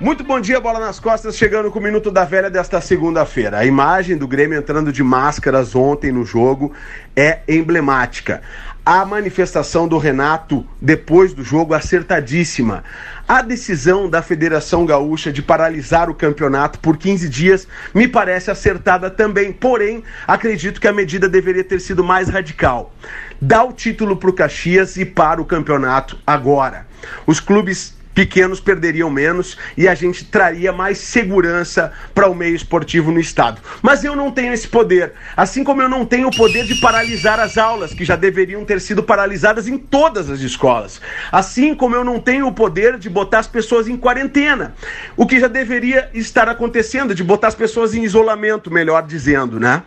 Muito 0.01 0.24
bom 0.24 0.40
dia, 0.40 0.59
bola 0.59 0.80
nas 0.80 0.99
costas, 0.99 1.36
chegando 1.36 1.70
com 1.70 1.78
o 1.78 1.82
Minuto 1.82 2.11
da 2.11 2.24
Velha 2.24 2.51
desta 2.51 2.80
segunda-feira. 2.80 3.59
A 3.59 3.64
imagem 3.64 4.16
do 4.16 4.26
Grêmio 4.26 4.59
entrando 4.59 4.92
de 4.92 5.05
máscaras 5.05 5.76
ontem 5.76 6.11
no 6.11 6.24
jogo 6.24 6.72
é 7.14 7.42
emblemática. 7.47 8.42
a 8.84 9.05
manifestação 9.05 9.88
do 9.88 9.97
Renato 9.97 10.66
depois 10.78 11.32
do 11.32 11.42
jogo 11.42 11.72
acertadíssima. 11.72 12.84
A 13.26 13.40
decisão 13.40 14.11
da 14.11 14.20
Federação 14.20 14.84
Gaúcha 14.84 15.32
de 15.32 15.40
paralisar 15.40 16.11
o 16.11 16.14
campeonato 16.14 16.78
por 16.80 16.99
15 16.99 17.28
dias 17.28 17.66
me 17.95 18.07
parece 18.07 18.51
acertada 18.51 19.09
também, 19.09 19.53
porém, 19.53 20.03
acredito 20.26 20.80
que 20.80 20.88
a 20.88 20.92
medida 20.92 21.28
deveria 21.28 21.64
ter 21.64 21.80
sido 21.80 22.05
mais 22.05 22.28
radical. 22.28 22.92
Dá 23.40 23.64
o 23.64 23.72
título 23.72 24.16
para 24.16 24.30
o 24.30 24.34
Caxias 24.34 24.99
e 24.99 25.05
para 25.07 25.40
o 25.40 25.47
campeonato 25.47 26.18
agora. 26.26 26.86
Os 27.26 27.40
clubes 27.40 27.95
pequenos 28.15 28.61
perderiam 28.61 29.11
menos 29.11 29.59
e 29.77 29.89
a 29.89 29.95
gente 29.95 30.25
traria 30.25 30.73
mais 30.73 30.99
segurança 30.99 31.93
para 32.15 32.29
o 32.29 32.35
meio 32.35 32.55
esportivo 32.55 33.11
no 33.11 33.19
estado. 33.19 33.61
Mas 33.83 34.05
eu 34.05 34.15
não 34.15 34.31
tenho 34.31 34.53
esse 34.53 34.69
poder, 34.69 35.12
assim 35.37 35.65
como 35.65 35.83
eu 35.83 35.89
não 35.89 36.07
tenho 36.07 36.29
o 36.29 36.37
poder 36.37 36.65
de 36.65 36.77
paralisar 36.77 37.41
as 37.41 37.59
aulas 37.59 37.93
que 37.93 38.05
já 38.05 38.17
deveriam 38.17 38.65
ter 38.65 38.81
sido 38.81 39.03
paralisadas 39.03 39.67
em 39.67 39.77
todas 39.77 40.31
as 40.31 40.41
escolas. 40.41 41.01
Assim 41.33 41.75
como 41.75 41.95
eu 41.95 42.05
não 42.05 42.21
tenho 42.21 42.47
o 42.47 42.53
poder 42.53 42.99
de 42.99 43.11
botar 43.11 43.41
as 43.41 43.49
pessoas 43.49 43.89
em 43.89 43.97
quarentena, 43.97 44.75
o 45.17 45.27
que 45.27 45.41
já 45.41 45.49
deveria 45.49 46.09
estar 46.15 46.49
acontecendo, 46.49 47.15
de 47.15 47.25
botar 47.25 47.49
as 47.49 47.55
pessoas 47.55 47.95
em 47.95 48.05
isolamento, 48.05 48.71
melhor 48.71 49.03
dizendo, 49.07 49.59
né? 49.59 49.83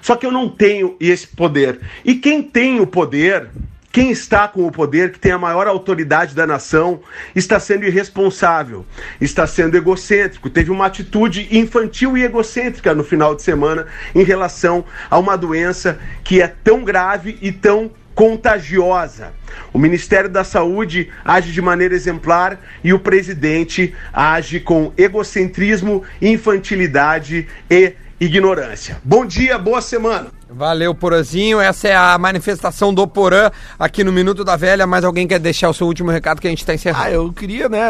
Só 0.00 0.14
que 0.14 0.26
eu 0.26 0.30
não 0.30 0.48
tenho 0.48 0.96
esse 1.00 1.26
poder. 1.26 1.80
E 2.04 2.14
quem 2.14 2.42
tem 2.42 2.80
o 2.80 2.86
poder 2.86 3.48
quem 3.94 4.10
está 4.10 4.48
com 4.48 4.66
o 4.66 4.72
poder, 4.72 5.12
que 5.12 5.20
tem 5.20 5.30
a 5.30 5.38
maior 5.38 5.68
autoridade 5.68 6.34
da 6.34 6.44
nação, 6.44 7.00
está 7.32 7.60
sendo 7.60 7.84
irresponsável, 7.84 8.84
está 9.20 9.46
sendo 9.46 9.76
egocêntrico, 9.76 10.50
teve 10.50 10.72
uma 10.72 10.86
atitude 10.86 11.46
infantil 11.56 12.18
e 12.18 12.24
egocêntrica 12.24 12.92
no 12.92 13.04
final 13.04 13.36
de 13.36 13.42
semana 13.42 13.86
em 14.12 14.24
relação 14.24 14.84
a 15.08 15.16
uma 15.16 15.36
doença 15.36 16.00
que 16.24 16.42
é 16.42 16.48
tão 16.48 16.82
grave 16.82 17.38
e 17.40 17.52
tão 17.52 17.88
contagiosa. 18.16 19.32
O 19.72 19.78
Ministério 19.78 20.28
da 20.28 20.42
Saúde 20.42 21.12
age 21.24 21.52
de 21.52 21.62
maneira 21.62 21.94
exemplar 21.94 22.58
e 22.82 22.92
o 22.92 22.98
presidente 22.98 23.94
age 24.12 24.58
com 24.58 24.92
egocentrismo, 24.96 26.02
infantilidade 26.20 27.46
e 27.70 27.92
ignorância. 28.18 29.00
Bom 29.04 29.24
dia, 29.24 29.56
boa 29.56 29.80
semana. 29.80 30.32
Valeu, 30.56 30.94
Porazinho. 30.94 31.60
Essa 31.60 31.88
é 31.88 31.96
a 31.96 32.16
manifestação 32.16 32.94
do 32.94 33.06
Porã 33.08 33.50
aqui 33.78 34.04
no 34.04 34.12
Minuto 34.12 34.44
da 34.44 34.54
Velha. 34.56 34.86
Mais 34.86 35.04
alguém 35.04 35.26
quer 35.26 35.38
deixar 35.40 35.68
o 35.68 35.74
seu 35.74 35.86
último 35.86 36.10
recado 36.10 36.40
que 36.40 36.46
a 36.46 36.50
gente 36.50 36.60
está 36.60 36.72
encerrando? 36.74 37.04
Ah, 37.04 37.10
eu 37.10 37.32
queria, 37.32 37.68
né, 37.68 37.88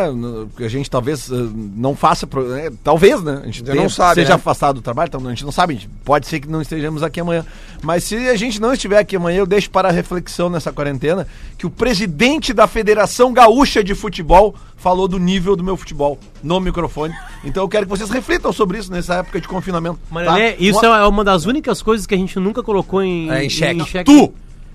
que 0.56 0.64
a 0.64 0.68
gente 0.68 0.90
talvez 0.90 1.30
eh, 1.30 1.34
não 1.76 1.94
faça, 1.94 2.26
né, 2.26 2.70
talvez, 2.82 3.22
né, 3.22 3.40
a 3.42 3.46
gente 3.46 3.62
Você 3.64 3.74
não 3.74 3.88
sabe, 3.88 4.14
seja 4.16 4.30
né? 4.30 4.34
afastado 4.36 4.76
do 4.76 4.82
trabalho, 4.82 5.08
então 5.08 5.20
a 5.26 5.30
gente 5.30 5.44
não 5.44 5.52
sabe, 5.52 5.74
gente- 5.74 5.88
pode 6.04 6.26
ser 6.26 6.40
que 6.40 6.48
não 6.48 6.62
estejamos 6.62 7.02
aqui 7.02 7.20
amanhã, 7.20 7.44
mas 7.82 8.04
se 8.04 8.16
a 8.28 8.36
gente 8.36 8.60
não 8.60 8.72
estiver 8.72 8.98
aqui 8.98 9.16
amanhã, 9.16 9.38
eu 9.40 9.46
deixo 9.46 9.70
para 9.70 9.88
a 9.88 9.92
reflexão 9.92 10.48
nessa 10.48 10.72
quarentena 10.72 11.26
que 11.58 11.66
o 11.66 11.70
presidente 11.70 12.52
da 12.54 12.66
Federação 12.66 13.32
Gaúcha 13.32 13.84
de 13.84 13.94
Futebol 13.94 14.54
falou 14.76 15.08
do 15.08 15.18
nível 15.18 15.56
do 15.56 15.64
meu 15.64 15.78
futebol 15.78 16.18
no 16.42 16.60
microfone, 16.60 17.14
então 17.42 17.62
eu 17.62 17.68
quero 17.68 17.86
que 17.86 17.90
vocês 17.90 18.10
reflitam 18.10 18.52
sobre 18.52 18.76
isso 18.78 18.92
nessa 18.92 19.14
época 19.16 19.40
de 19.40 19.48
confinamento. 19.48 19.98
Mas, 20.10 20.26
tá? 20.26 20.38
Isso 20.58 20.78
Uma- 20.80 20.98
é 20.98 21.06
uma 21.06 21.24
das 21.24 21.46
únicas 21.46 21.80
coisas 21.80 22.06
que 22.06 22.14
a 22.14 22.18
gente 22.18 22.38
nunca 22.38 22.53
colocou 22.62 23.02
em, 23.02 23.30
É, 23.30 23.44
em 23.44 23.50
xeque. 23.50 23.84
xeque. 23.84 24.05
Tu! 24.05 24.32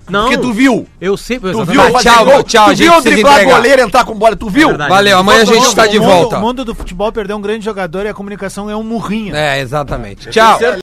Não. 0.10 0.24
Porque 0.24 0.40
tu 0.40 0.52
viu. 0.52 0.88
Eu 1.00 1.16
sei. 1.16 1.40
Tu 1.40 1.64
viu 1.66 1.82
fazer 1.92 2.10
gol? 2.10 2.44
tu 2.44 2.66
viu 2.66 2.76
gente, 2.76 2.88
vocês 2.90 3.04
driblar 3.14 3.46
goleiro 3.46 3.82
entrar 3.84 4.04
com 4.04 4.16
bola, 4.16 4.36
tu 4.36 4.50
viu? 4.50 4.70
Verdade. 4.70 4.90
Valeu, 4.90 5.20
amanhã 5.20 5.42
a 5.44 5.46
gente 5.46 5.68
está 5.68 5.86
de 5.86 6.00
O 6.00 6.02
mundo- 6.02 6.12
volta. 6.12 6.38
O 6.40 6.42
mundo 6.42 6.66
do 6.66 6.74
futebol 6.74 7.12
perdeu 7.12 7.38
um 7.38 7.42
grande 7.42 7.64
jogador 7.64 8.08
e 8.08 8.10
a 8.10 8.14
comunicação 8.14 8.68
é 8.72 8.76
um 8.76 8.82
murrinho. 8.82 9.36
É, 9.36 9.60
exatamente. 9.60 10.28
Tchau. 10.32 10.58